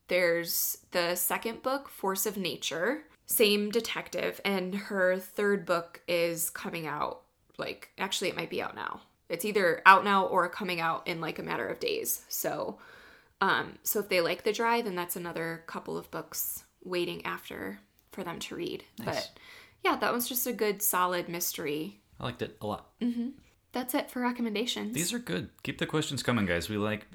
there's 0.10 0.78
the 0.92 1.16
second 1.16 1.62
book, 1.64 1.90
Force 1.90 2.26
of 2.26 2.38
Nature, 2.38 3.04
same 3.26 3.72
detective, 3.72 4.42
and 4.44 4.76
her 4.76 5.18
third 5.18 5.66
book 5.66 6.02
is 6.08 6.50
coming 6.50 6.86
out. 6.86 7.22
Like, 7.58 7.90
actually, 7.98 8.30
it 8.30 8.36
might 8.36 8.50
be 8.50 8.62
out 8.62 8.76
now. 8.76 9.02
It's 9.30 9.46
either 9.46 9.82
out 9.86 10.04
now 10.04 10.26
or 10.26 10.50
coming 10.50 10.82
out 10.82 11.08
in 11.08 11.22
like 11.22 11.40
a 11.40 11.44
matter 11.44 11.68
of 11.68 11.80
days. 11.80 12.24
So, 12.28 12.80
um, 13.42 13.78
so 13.84 14.00
if 14.00 14.10
they 14.10 14.22
like 14.22 14.44
The 14.44 14.52
Dry, 14.52 14.82
then 14.82 14.96
that's 14.96 15.16
another 15.16 15.64
couple 15.68 15.98
of 15.98 16.10
books 16.12 16.64
waiting 16.84 17.26
after 17.26 17.80
for 18.12 18.24
them 18.24 18.40
to 18.40 18.56
read. 18.56 18.84
But 18.98 19.32
yeah, 19.84 19.96
that 19.98 20.12
was 20.12 20.28
just 20.28 20.48
a 20.48 20.54
good, 20.54 20.82
solid 20.82 21.30
mystery. 21.30 22.02
I 22.20 22.26
liked 22.26 22.42
it 22.42 22.58
a 22.62 22.68
lot. 22.68 22.90
That's 23.72 23.94
it 23.94 24.10
for 24.10 24.22
recommendations. 24.22 24.96
These 24.96 25.14
are 25.14 25.20
good. 25.20 25.50
Keep 25.64 25.78
the 25.78 25.86
questions 25.86 26.24
coming, 26.24 26.46
guys. 26.46 26.70
We 26.70 26.78
like 26.78 27.06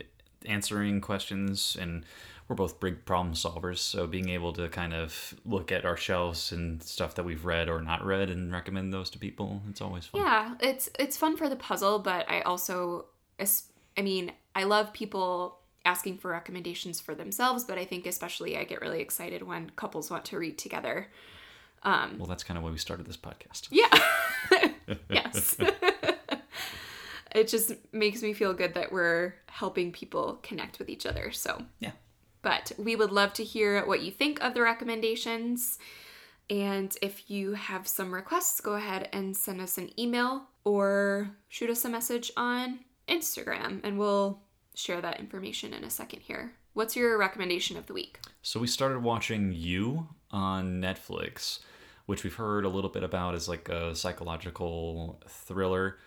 answering 0.47 1.01
questions, 1.01 1.77
and 1.81 2.05
we're 2.49 2.57
both 2.57 2.79
big 2.81 3.05
problem 3.05 3.35
solvers. 3.35 3.79
So 3.79 4.07
being 4.07 4.29
able 4.29 4.53
to 4.55 4.69
kind 4.69 4.93
of 4.93 5.35
look 5.45 5.73
at 5.73 5.85
our 5.85 5.97
shelves 5.97 6.53
and 6.53 6.83
stuff 6.83 7.15
that 7.15 7.25
we've 7.25 7.45
read 7.45 7.69
or 7.69 7.81
not 7.81 8.05
read 8.05 8.31
and 8.31 8.53
recommend 8.53 8.93
those 8.93 9.11
to 9.11 9.19
people, 9.19 9.63
it's 9.69 9.81
always 9.81 10.07
fun. 10.07 10.21
yeah, 10.21 10.55
it's 10.61 10.89
it's 10.99 11.17
fun 11.17 11.37
for 11.37 11.49
the 11.49 11.57
puzzle, 11.57 11.99
but 11.99 12.29
I 12.29 12.43
also, 12.43 13.07
I 13.41 14.03
mean, 14.03 14.33
I 14.55 14.65
love 14.65 14.93
people 14.93 15.59
asking 15.87 16.19
for 16.19 16.31
recommendations 16.31 17.01
for 17.01 17.15
themselves, 17.15 17.65
but 17.65 17.79
I 17.79 17.85
think 17.85 18.07
especially 18.07 18.57
I 18.57 18.65
get 18.65 18.81
really 18.81 19.01
excited 19.01 19.43
when 19.43 19.71
couples 19.77 20.11
want 20.11 20.25
to 20.27 20.39
read 20.39 20.57
together. 20.59 21.09
Um, 21.83 22.17
well, 22.19 22.27
that's 22.27 22.45
kind 22.45 22.57
of 22.57 22.65
why 22.65 22.71
we 22.71 22.79
started 22.79 23.07
this 23.07 23.19
podcast. 23.19 23.69
Yeah. 23.71 23.89
yes. 25.11 25.57
it 27.35 27.49
just 27.49 27.73
makes 27.93 28.23
me 28.23 28.33
feel 28.33 28.55
good 28.55 28.75
that 28.75 28.93
we're 28.93 29.35
helping 29.49 29.93
people 29.93 30.39
connect 30.43 30.79
with 30.79 30.89
each 30.89 31.07
other. 31.07 31.31
So, 31.33 31.63
Yeah. 31.81 31.93
But 32.45 32.71
we 32.79 32.95
would 32.95 33.11
love 33.11 33.33
to 33.33 33.43
hear 33.43 33.85
what 33.85 34.03
you 34.03 34.13
think 34.13 34.41
of 34.41 34.55
the 34.55 34.63
recommendations. 34.63 35.79
And 36.49 36.95
if 37.03 37.31
you 37.31 37.55
have 37.55 37.89
some 37.89 38.15
requests, 38.15 38.61
go 38.61 38.75
ahead 38.75 39.09
and 39.13 39.37
send 39.37 39.61
us 39.61 39.79
an 39.79 39.99
email 39.99 40.45
or 40.63 41.31
shoot 41.49 41.71
us 41.71 41.85
a 41.85 41.89
message 41.89 42.31
on 42.37 42.81
Instagram, 43.09 43.81
and 43.83 43.99
we'll 43.99 44.41
share 44.75 45.01
that 45.01 45.21
information 45.21 45.73
in 45.73 45.85
a 45.85 45.91
second 45.91 46.21
here. 46.21 46.53
What's 46.75 46.97
your 46.97 47.17
recommendation 47.19 47.77
of 47.77 47.87
the 47.87 47.95
week? 47.95 48.21
So 48.43 48.61
we 48.61 48.67
started 48.67 49.03
watching 49.03 49.53
You 49.53 50.09
on 50.31 50.81
Netflix, 50.81 51.61
which 52.07 52.25
we've 52.25 52.35
heard 52.35 52.65
a 52.65 52.69
little 52.69 52.91
bit 52.91 53.05
about 53.05 53.35
as 53.35 53.49
like 53.49 53.69
a 53.69 53.95
psychological 53.95 55.23
thriller 55.29 55.99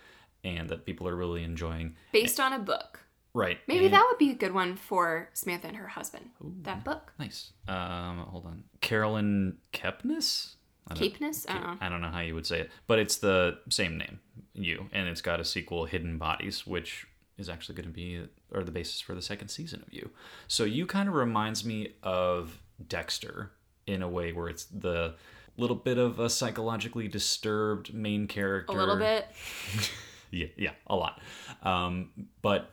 and 0.44 0.68
that 0.68 0.84
people 0.84 1.08
are 1.08 1.16
really 1.16 1.42
enjoying. 1.42 1.96
Based 2.12 2.38
on 2.38 2.52
a 2.52 2.58
book. 2.58 3.00
Right. 3.34 3.58
Maybe 3.66 3.86
and- 3.86 3.94
that 3.94 4.06
would 4.10 4.18
be 4.18 4.30
a 4.30 4.34
good 4.34 4.52
one 4.52 4.76
for 4.76 5.28
Samantha 5.34 5.68
and 5.68 5.76
her 5.76 5.88
husband. 5.88 6.30
That 6.62 6.84
book. 6.84 7.12
Nice. 7.18 7.52
Um, 7.66 8.18
hold 8.30 8.46
on. 8.46 8.64
Caroline 8.80 9.58
Kepnes? 9.72 10.54
I 10.90 10.94
I 10.94 10.96
don't 10.96 11.20
know. 11.20 11.76
I 11.82 11.88
don't 11.90 12.00
know 12.00 12.08
how 12.08 12.20
you 12.20 12.34
would 12.34 12.46
say 12.46 12.60
it, 12.60 12.70
but 12.86 12.98
it's 12.98 13.18
the 13.18 13.58
same 13.68 13.98
name, 13.98 14.20
You, 14.54 14.88
and 14.92 15.06
it's 15.06 15.20
got 15.20 15.38
a 15.38 15.44
sequel, 15.44 15.84
Hidden 15.84 16.16
Bodies, 16.16 16.66
which 16.66 17.06
is 17.36 17.50
actually 17.50 17.74
going 17.74 17.88
to 17.88 17.92
be 17.94 18.26
or 18.50 18.64
the 18.64 18.70
basis 18.70 19.00
for 19.00 19.14
the 19.14 19.20
second 19.20 19.48
season 19.48 19.82
of 19.86 19.92
You. 19.92 20.10
So 20.48 20.64
You 20.64 20.86
kind 20.86 21.08
of 21.08 21.14
reminds 21.14 21.62
me 21.64 21.92
of 22.02 22.62
Dexter 22.88 23.52
in 23.86 24.02
a 24.02 24.08
way 24.08 24.32
where 24.32 24.48
it's 24.48 24.64
the 24.64 25.14
little 25.58 25.76
bit 25.76 25.98
of 25.98 26.18
a 26.20 26.30
psychologically 26.30 27.06
disturbed 27.08 27.92
main 27.92 28.26
character. 28.26 28.72
A 28.74 28.80
little 28.80 28.96
bit. 28.96 29.26
Yeah, 30.30 30.48
yeah, 30.58 30.72
a 30.86 30.94
lot. 30.94 31.22
Um, 31.62 32.10
but 32.42 32.70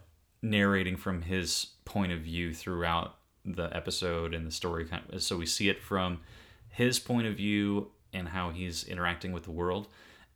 narrating 0.50 0.96
from 0.96 1.22
his 1.24 1.68
point 1.86 2.12
of 2.12 2.20
view 2.20 2.54
throughout 2.54 3.18
the 3.44 3.76
episode 3.76 4.34
and 4.34 4.46
the 4.46 4.52
story, 4.52 4.88
so 5.18 5.38
we 5.38 5.46
see 5.46 5.70
it 5.70 5.82
from 5.82 6.22
his 6.70 7.00
point 7.00 7.28
of 7.28 7.36
view 7.36 7.92
and 8.14 8.30
how 8.30 8.50
he's 8.50 8.84
interacting 8.86 9.32
with 9.32 9.44
the 9.44 9.52
world, 9.52 9.88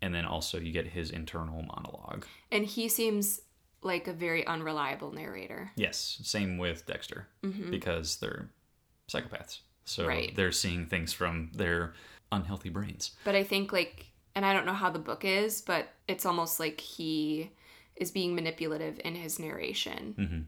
and 0.01 0.13
then 0.13 0.25
also 0.25 0.59
you 0.59 0.71
get 0.71 0.87
his 0.87 1.11
internal 1.11 1.61
monologue. 1.61 2.25
And 2.51 2.65
he 2.65 2.89
seems 2.89 3.41
like 3.81 4.07
a 4.07 4.13
very 4.13 4.45
unreliable 4.45 5.11
narrator. 5.11 5.71
Yes, 5.75 6.19
same 6.23 6.57
with 6.57 6.85
Dexter 6.85 7.27
mm-hmm. 7.43 7.71
because 7.71 8.17
they're 8.17 8.49
psychopaths. 9.09 9.59
So 9.85 10.05
Right. 10.07 10.35
they're 10.35 10.51
seeing 10.51 10.85
things 10.85 11.13
from 11.13 11.51
their 11.53 11.93
unhealthy 12.31 12.69
brains. 12.69 13.11
But 13.23 13.35
I 13.35 13.43
think 13.43 13.71
like 13.71 14.07
and 14.35 14.45
I 14.45 14.53
don't 14.53 14.65
know 14.65 14.73
how 14.73 14.89
the 14.89 14.99
book 14.99 15.25
is, 15.25 15.61
but 15.61 15.89
it's 16.07 16.25
almost 16.25 16.59
like 16.59 16.79
he 16.79 17.51
is 17.99 18.11
being 18.11 18.33
manipulative 18.35 18.99
in 19.03 19.15
his 19.15 19.39
narration 19.39 20.15
mm-hmm. 20.17 20.39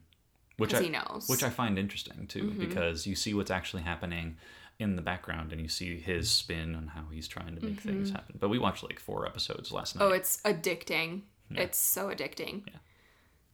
Which 0.57 0.71
because 0.71 0.81
I, 0.81 0.83
he 0.83 0.89
knows. 0.91 1.27
which 1.27 1.43
I 1.43 1.49
find 1.49 1.79
interesting 1.79 2.27
too, 2.27 2.43
mm-hmm. 2.43 2.59
because 2.59 3.07
you 3.07 3.15
see 3.15 3.33
what's 3.33 3.49
actually 3.49 3.81
happening 3.81 4.37
in 4.77 4.95
the 4.95 5.01
background 5.01 5.51
and 5.51 5.59
you 5.59 5.67
see 5.67 5.99
his 5.99 6.29
spin 6.29 6.75
on 6.75 6.87
how 6.87 7.03
he's 7.11 7.27
trying 7.27 7.55
to 7.55 7.65
make 7.65 7.77
mm-hmm. 7.77 7.89
things 7.89 8.11
happen. 8.11 8.37
But 8.39 8.49
we 8.49 8.59
watched 8.59 8.83
like 8.83 8.99
four 8.99 9.25
episodes 9.25 9.71
last 9.71 9.95
oh, 9.95 9.99
night. 9.99 10.11
oh, 10.11 10.15
it's 10.15 10.39
addicting. 10.43 11.21
It's 11.53 11.77
so 11.77 12.07
addicting. 12.07 12.63
Yeah. 12.67 12.77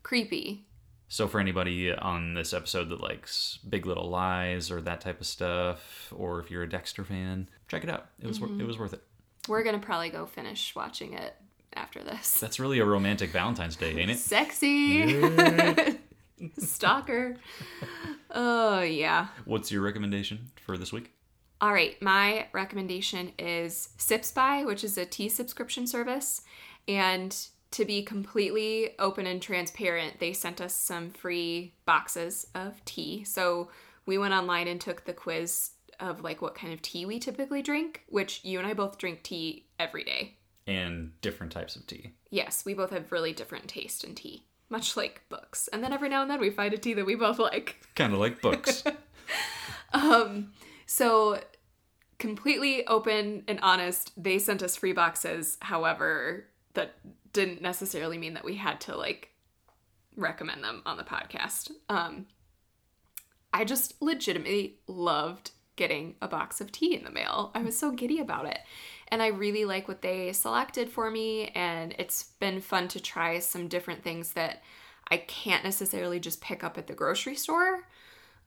Creepy. 0.04 0.66
So 1.08 1.28
for 1.28 1.40
anybody 1.40 1.94
on 1.94 2.34
this 2.34 2.54
episode 2.54 2.90
that 2.90 3.02
likes 3.02 3.60
Big 3.68 3.86
Little 3.86 4.10
Lies 4.10 4.70
or 4.70 4.82
that 4.82 5.02
type 5.02 5.22
of 5.22 5.28
stuff, 5.28 6.14
or 6.16 6.40
if 6.42 6.52
you're 6.52 6.64
a 6.64 6.70
Dexter 6.70 7.04
fan, 7.04 7.50
check 7.70 7.84
it 7.84 7.90
out. 7.90 8.08
It 8.22 8.28
was 8.28 8.40
wor- 8.40 8.50
it 8.60 8.68
was 8.68 8.78
worth 8.78 8.94
it. 8.94 9.02
We're 9.48 9.64
gonna 9.64 9.80
probably 9.80 10.10
go 10.10 10.26
finish 10.26 10.76
watching 10.76 11.14
it 11.14 11.36
after 11.74 12.04
this. 12.04 12.40
That's 12.40 12.60
really 12.60 12.80
a 12.80 12.86
romantic 12.86 13.32
Valentine's 13.32 13.76
Day, 13.76 13.98
ain't 14.00 14.12
it? 14.12 14.18
Sexy. 14.18 15.22
Stalker. 16.58 17.38
Oh 18.32 18.82
yeah. 18.82 19.28
What's 19.46 19.72
your 19.72 19.82
recommendation 19.82 20.52
for 20.66 20.78
this 20.78 20.92
week? 20.92 21.12
All 21.60 21.74
right, 21.74 22.00
my 22.02 22.48
recommendation 22.54 23.32
is 23.40 23.90
Sips 23.98 24.32
By, 24.32 24.64
which 24.64 24.84
is 24.84 24.98
a 24.98 25.06
tea 25.06 25.28
subscription 25.28 25.88
service. 25.88 26.44
And 26.88 27.36
to 27.72 27.84
be 27.84 28.04
completely 28.04 28.92
open 29.00 29.26
and 29.26 29.42
transparent, 29.42 30.20
they 30.20 30.34
sent 30.34 30.62
us 30.62 30.76
some 30.76 31.10
free 31.10 31.74
boxes 31.86 32.48
of 32.54 32.84
tea. 32.86 33.24
So 33.24 33.70
we 34.06 34.20
went 34.20 34.34
online 34.34 34.68
and 34.68 34.80
took 34.80 35.06
the 35.06 35.14
quiz 35.14 35.72
of 36.00 36.24
like 36.24 36.42
what 36.42 36.56
kind 36.56 36.74
of 36.74 36.82
tea 36.82 37.06
we 37.06 37.20
typically 37.20 37.64
drink, 37.64 38.04
which 38.08 38.42
you 38.44 38.60
and 38.60 38.68
I 38.68 38.74
both 38.74 39.00
drink 39.00 39.24
tea 39.24 39.66
every 39.80 40.04
day. 40.04 40.38
And 40.68 41.14
different 41.22 41.52
types 41.54 41.76
of 41.76 41.88
tea. 41.88 42.14
Yes, 42.30 42.66
we 42.66 42.74
both 42.74 42.92
have 42.92 43.12
really 43.12 43.34
different 43.34 43.70
taste 43.70 44.04
in 44.04 44.16
tea, 44.16 44.44
much 44.70 44.98
like 44.98 45.22
books. 45.30 45.70
And 45.70 45.82
then 45.82 45.94
every 45.94 46.10
now 46.10 46.22
and 46.22 46.30
then 46.30 46.42
we 46.42 46.50
find 46.50 46.74
a 46.74 46.78
tea 46.78 46.94
that 46.94 47.06
we 47.06 47.16
both 47.16 47.40
like. 47.40 47.82
Kind 47.96 48.14
of 48.14 48.20
like 48.20 48.42
books. 48.42 48.84
Um, 49.94 50.52
so, 50.86 51.40
completely 52.20 52.86
open 52.88 53.44
and 53.48 53.60
honest, 53.62 54.12
they 54.22 54.40
sent 54.40 54.62
us 54.62 54.76
free 54.76 54.94
boxes. 54.94 55.58
However, 55.62 56.46
that 56.74 56.96
didn't 57.34 57.62
necessarily 57.62 58.18
mean 58.18 58.34
that 58.34 58.46
we 58.46 58.56
had 58.56 58.82
to 58.82 58.98
like 58.98 59.30
recommend 60.16 60.64
them 60.64 60.82
on 60.86 60.98
the 60.98 61.04
podcast. 61.04 61.72
Um, 61.90 62.28
I 63.54 63.64
just 63.64 64.02
legitimately 64.02 64.80
loved 64.88 65.52
getting 65.76 66.16
a 66.22 66.28
box 66.28 66.60
of 66.60 66.72
tea 66.72 66.96
in 66.96 67.04
the 67.04 67.12
mail. 67.12 67.52
I 67.54 67.62
was 67.62 67.78
so 67.78 67.92
giddy 67.92 68.20
about 68.20 68.48
it. 68.48 68.60
And 69.10 69.22
I 69.22 69.28
really 69.28 69.66
like 69.66 69.88
what 69.88 70.02
they 70.02 70.34
selected 70.34 70.90
for 70.90 71.10
me. 71.10 71.48
And 71.50 71.96
it's 71.98 72.24
been 72.40 72.62
fun 72.62 72.88
to 72.90 73.00
try 73.00 73.40
some 73.40 73.68
different 73.68 74.04
things 74.04 74.34
that 74.34 74.62
I 75.10 75.18
can't 75.18 75.64
necessarily 75.64 76.20
just 76.20 76.42
pick 76.42 76.64
up 76.64 76.78
at 76.78 76.88
the 76.88 76.94
grocery 76.94 77.36
store 77.36 77.88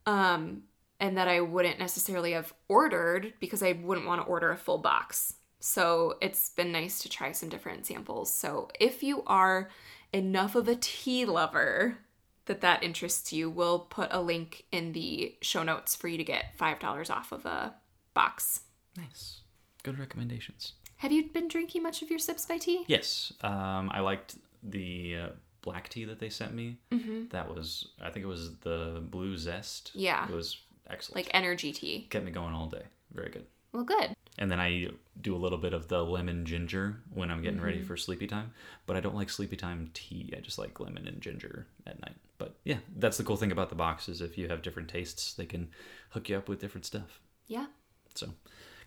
um, 0.05 0.63
and 0.99 1.17
that 1.17 1.27
I 1.27 1.41
wouldn't 1.41 1.79
necessarily 1.79 2.33
have 2.33 2.53
ordered 2.67 3.33
because 3.39 3.63
I 3.63 3.73
wouldn't 3.73 4.07
want 4.07 4.21
to 4.21 4.27
order 4.27 4.51
a 4.51 4.57
full 4.57 4.77
box. 4.77 5.35
So 5.59 6.17
it's 6.21 6.49
been 6.49 6.71
nice 6.71 6.99
to 6.99 7.09
try 7.09 7.31
some 7.31 7.49
different 7.49 7.85
samples. 7.85 8.31
So 8.31 8.69
if 8.79 9.03
you 9.03 9.23
are 9.27 9.69
enough 10.13 10.55
of 10.55 10.67
a 10.67 10.75
tea 10.75 11.25
lover 11.25 11.99
that 12.45 12.61
that 12.61 12.83
interests 12.83 13.31
you, 13.31 13.49
we'll 13.49 13.79
put 13.79 14.09
a 14.11 14.21
link 14.21 14.65
in 14.71 14.93
the 14.93 15.35
show 15.41 15.63
notes 15.63 15.95
for 15.95 16.07
you 16.07 16.17
to 16.17 16.23
get 16.23 16.57
$5 16.59 17.09
off 17.09 17.31
of 17.31 17.45
a 17.45 17.75
box. 18.13 18.61
nice. 18.97 19.40
Good 19.83 19.99
recommendations. 19.99 20.73
Have 20.97 21.11
you 21.11 21.29
been 21.29 21.47
drinking 21.47 21.81
much 21.83 22.01
of 22.01 22.09
your 22.09 22.19
sips 22.19 22.45
by 22.45 22.57
tea? 22.57 22.83
Yes. 22.87 23.33
Um, 23.41 23.89
I 23.91 24.01
liked 24.01 24.35
the 24.61 25.15
uh, 25.17 25.27
black 25.61 25.89
tea 25.89 26.05
that 26.05 26.19
they 26.19 26.29
sent 26.29 26.53
me. 26.53 26.77
Mm-hmm. 26.91 27.29
That 27.29 27.53
was, 27.53 27.87
I 28.01 28.09
think 28.11 28.23
it 28.23 28.27
was 28.29 28.55
the 28.57 29.01
Blue 29.09 29.35
Zest. 29.37 29.91
Yeah. 29.95 30.27
It 30.29 30.35
was 30.35 30.57
excellent. 30.89 31.15
Like 31.25 31.33
energy 31.33 31.71
tea. 31.71 32.07
kept 32.11 32.25
me 32.25 32.31
going 32.31 32.53
all 32.53 32.67
day. 32.67 32.83
Very 33.13 33.29
good. 33.31 33.45
Well, 33.73 33.83
good. 33.83 34.13
And 34.37 34.51
then 34.51 34.59
I 34.59 34.89
do 35.21 35.35
a 35.35 35.37
little 35.37 35.57
bit 35.57 35.73
of 35.73 35.87
the 35.87 36.03
lemon 36.03 36.45
ginger 36.45 36.97
when 37.13 37.31
I'm 37.31 37.41
getting 37.41 37.57
Mm-hmm. 37.57 37.65
ready 37.65 37.81
for 37.81 37.97
sleepy 37.97 38.27
time. 38.27 38.51
But 38.85 38.95
I 38.95 38.99
don't 38.99 39.15
like 39.15 39.29
sleepy 39.29 39.55
time 39.55 39.89
tea. 39.95 40.31
I 40.37 40.39
just 40.41 40.59
like 40.59 40.79
lemon 40.79 41.07
and 41.07 41.19
ginger 41.21 41.65
at 41.87 41.99
night. 42.01 42.15
But 42.37 42.55
yeah, 42.63 42.77
that's 42.97 43.17
the 43.17 43.23
cool 43.23 43.37
thing 43.37 43.51
about 43.51 43.69
the 43.69 43.75
box 43.75 44.07
is 44.09 44.21
if 44.21 44.37
you 44.37 44.47
have 44.49 44.61
different 44.61 44.89
tastes, 44.89 45.33
they 45.33 45.45
can 45.45 45.69
hook 46.09 46.29
you 46.29 46.37
up 46.37 46.47
with 46.49 46.59
different 46.61 46.85
stuff. 46.85 47.19
Yeah. 47.47 47.65
So, 48.13 48.29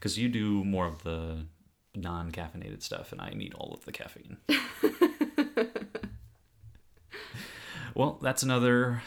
because 0.04 0.18
you 0.18 0.28
do 0.28 0.62
more 0.66 0.86
of 0.86 1.02
the 1.02 1.46
non-caffeinated 1.94 2.82
stuff, 2.82 3.10
and 3.10 3.22
I 3.22 3.30
need 3.30 3.54
all 3.54 3.72
of 3.72 3.86
the 3.86 3.92
caffeine. 3.92 4.36
well, 7.94 8.18
that's 8.20 8.42
another 8.42 9.00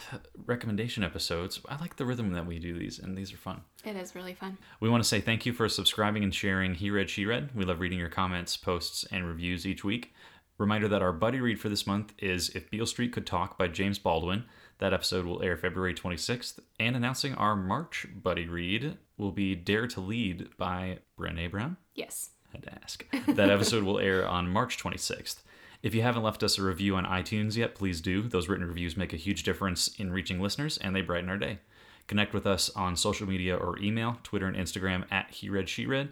recommendation 0.44 1.04
episode. 1.04 1.52
So 1.52 1.60
I 1.68 1.76
like 1.76 1.94
the 1.94 2.04
rhythm 2.04 2.32
that 2.32 2.46
we 2.46 2.58
do 2.58 2.76
these, 2.76 2.98
and 2.98 3.16
these 3.16 3.32
are 3.32 3.36
fun. 3.36 3.60
It 3.84 3.94
is 3.94 4.16
really 4.16 4.34
fun. 4.34 4.58
We 4.80 4.88
want 4.88 5.04
to 5.04 5.08
say 5.08 5.20
thank 5.20 5.46
you 5.46 5.52
for 5.52 5.68
subscribing 5.68 6.24
and 6.24 6.34
sharing 6.34 6.74
He 6.74 6.90
Read, 6.90 7.10
She 7.10 7.24
Read. 7.24 7.50
We 7.54 7.64
love 7.64 7.78
reading 7.78 8.00
your 8.00 8.08
comments, 8.08 8.56
posts, 8.56 9.04
and 9.12 9.24
reviews 9.24 9.64
each 9.64 9.84
week. 9.84 10.12
Reminder 10.58 10.88
that 10.88 11.00
our 11.00 11.12
buddy 11.12 11.40
read 11.40 11.60
for 11.60 11.68
this 11.68 11.86
month 11.86 12.12
is 12.18 12.48
If 12.56 12.72
Beale 12.72 12.86
Street 12.86 13.12
Could 13.12 13.24
Talk 13.24 13.56
by 13.56 13.68
James 13.68 14.00
Baldwin. 14.00 14.46
That 14.78 14.94
episode 14.94 15.26
will 15.26 15.42
air 15.42 15.56
February 15.56 15.94
26th. 15.94 16.60
And 16.78 16.94
announcing 16.94 17.34
our 17.34 17.56
March 17.56 18.06
buddy 18.14 18.48
read 18.48 18.96
will 19.16 19.32
be 19.32 19.54
Dare 19.54 19.86
to 19.88 20.00
Lead 20.00 20.50
by 20.56 20.98
Brene 21.18 21.50
Brown. 21.50 21.76
Yes. 21.94 22.30
I 22.48 22.56
Had 22.56 22.62
to 22.62 22.74
ask. 22.82 23.06
That 23.26 23.50
episode 23.50 23.84
will 23.84 23.98
air 23.98 24.26
on 24.26 24.48
March 24.48 24.78
26th. 24.82 25.42
If 25.82 25.94
you 25.94 26.02
haven't 26.02 26.22
left 26.22 26.42
us 26.42 26.58
a 26.58 26.62
review 26.62 26.96
on 26.96 27.04
iTunes 27.04 27.56
yet, 27.56 27.74
please 27.74 28.00
do. 28.00 28.22
Those 28.22 28.48
written 28.48 28.66
reviews 28.66 28.96
make 28.96 29.12
a 29.12 29.16
huge 29.16 29.42
difference 29.42 29.88
in 29.98 30.12
reaching 30.12 30.40
listeners 30.40 30.78
and 30.78 30.94
they 30.94 31.02
brighten 31.02 31.28
our 31.28 31.36
day. 31.36 31.58
Connect 32.06 32.32
with 32.32 32.46
us 32.46 32.70
on 32.70 32.96
social 32.96 33.28
media 33.28 33.54
or 33.54 33.78
email, 33.78 34.18
Twitter 34.22 34.46
and 34.46 34.56
Instagram 34.56 35.04
at 35.10 35.30
He 35.30 35.50
Read 35.50 35.68
She 35.68 35.86
Read, 35.86 36.08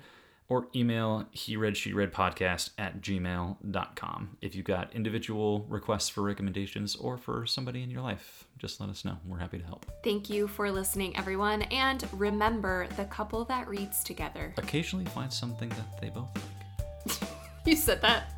or 0.48 0.68
email 0.74 1.26
He 1.30 1.56
Read 1.56 1.76
She 1.76 1.92
Read 1.92 2.12
podcast 2.12 2.70
at 2.78 3.00
gmail.com. 3.00 4.36
If 4.40 4.54
you've 4.54 4.64
got 4.64 4.94
individual 4.94 5.66
requests 5.68 6.08
for 6.08 6.22
recommendations 6.22 6.96
or 6.96 7.16
for 7.16 7.46
somebody 7.46 7.82
in 7.82 7.90
your 7.90 8.02
life, 8.02 8.46
just 8.58 8.80
let 8.80 8.88
us 8.88 9.04
know. 9.04 9.16
We're 9.26 9.38
happy 9.38 9.58
to 9.58 9.64
help. 9.64 9.86
Thank 10.02 10.30
you 10.30 10.48
for 10.48 10.70
listening, 10.70 11.16
everyone. 11.16 11.62
And 11.62 12.04
remember 12.12 12.86
the 12.96 13.04
couple 13.06 13.44
that 13.46 13.68
reads 13.68 14.04
together. 14.04 14.54
Occasionally 14.56 15.06
find 15.06 15.32
something 15.32 15.68
that 15.70 16.00
they 16.00 16.08
both 16.08 16.28
like. 16.34 17.30
You 17.66 17.74
said 17.74 18.00
that 18.02 18.30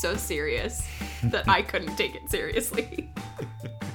so 0.00 0.14
serious 0.14 0.86
that 1.24 1.48
I 1.48 1.62
couldn't 1.62 1.96
take 1.96 2.14
it 2.14 2.30
seriously. 2.30 3.12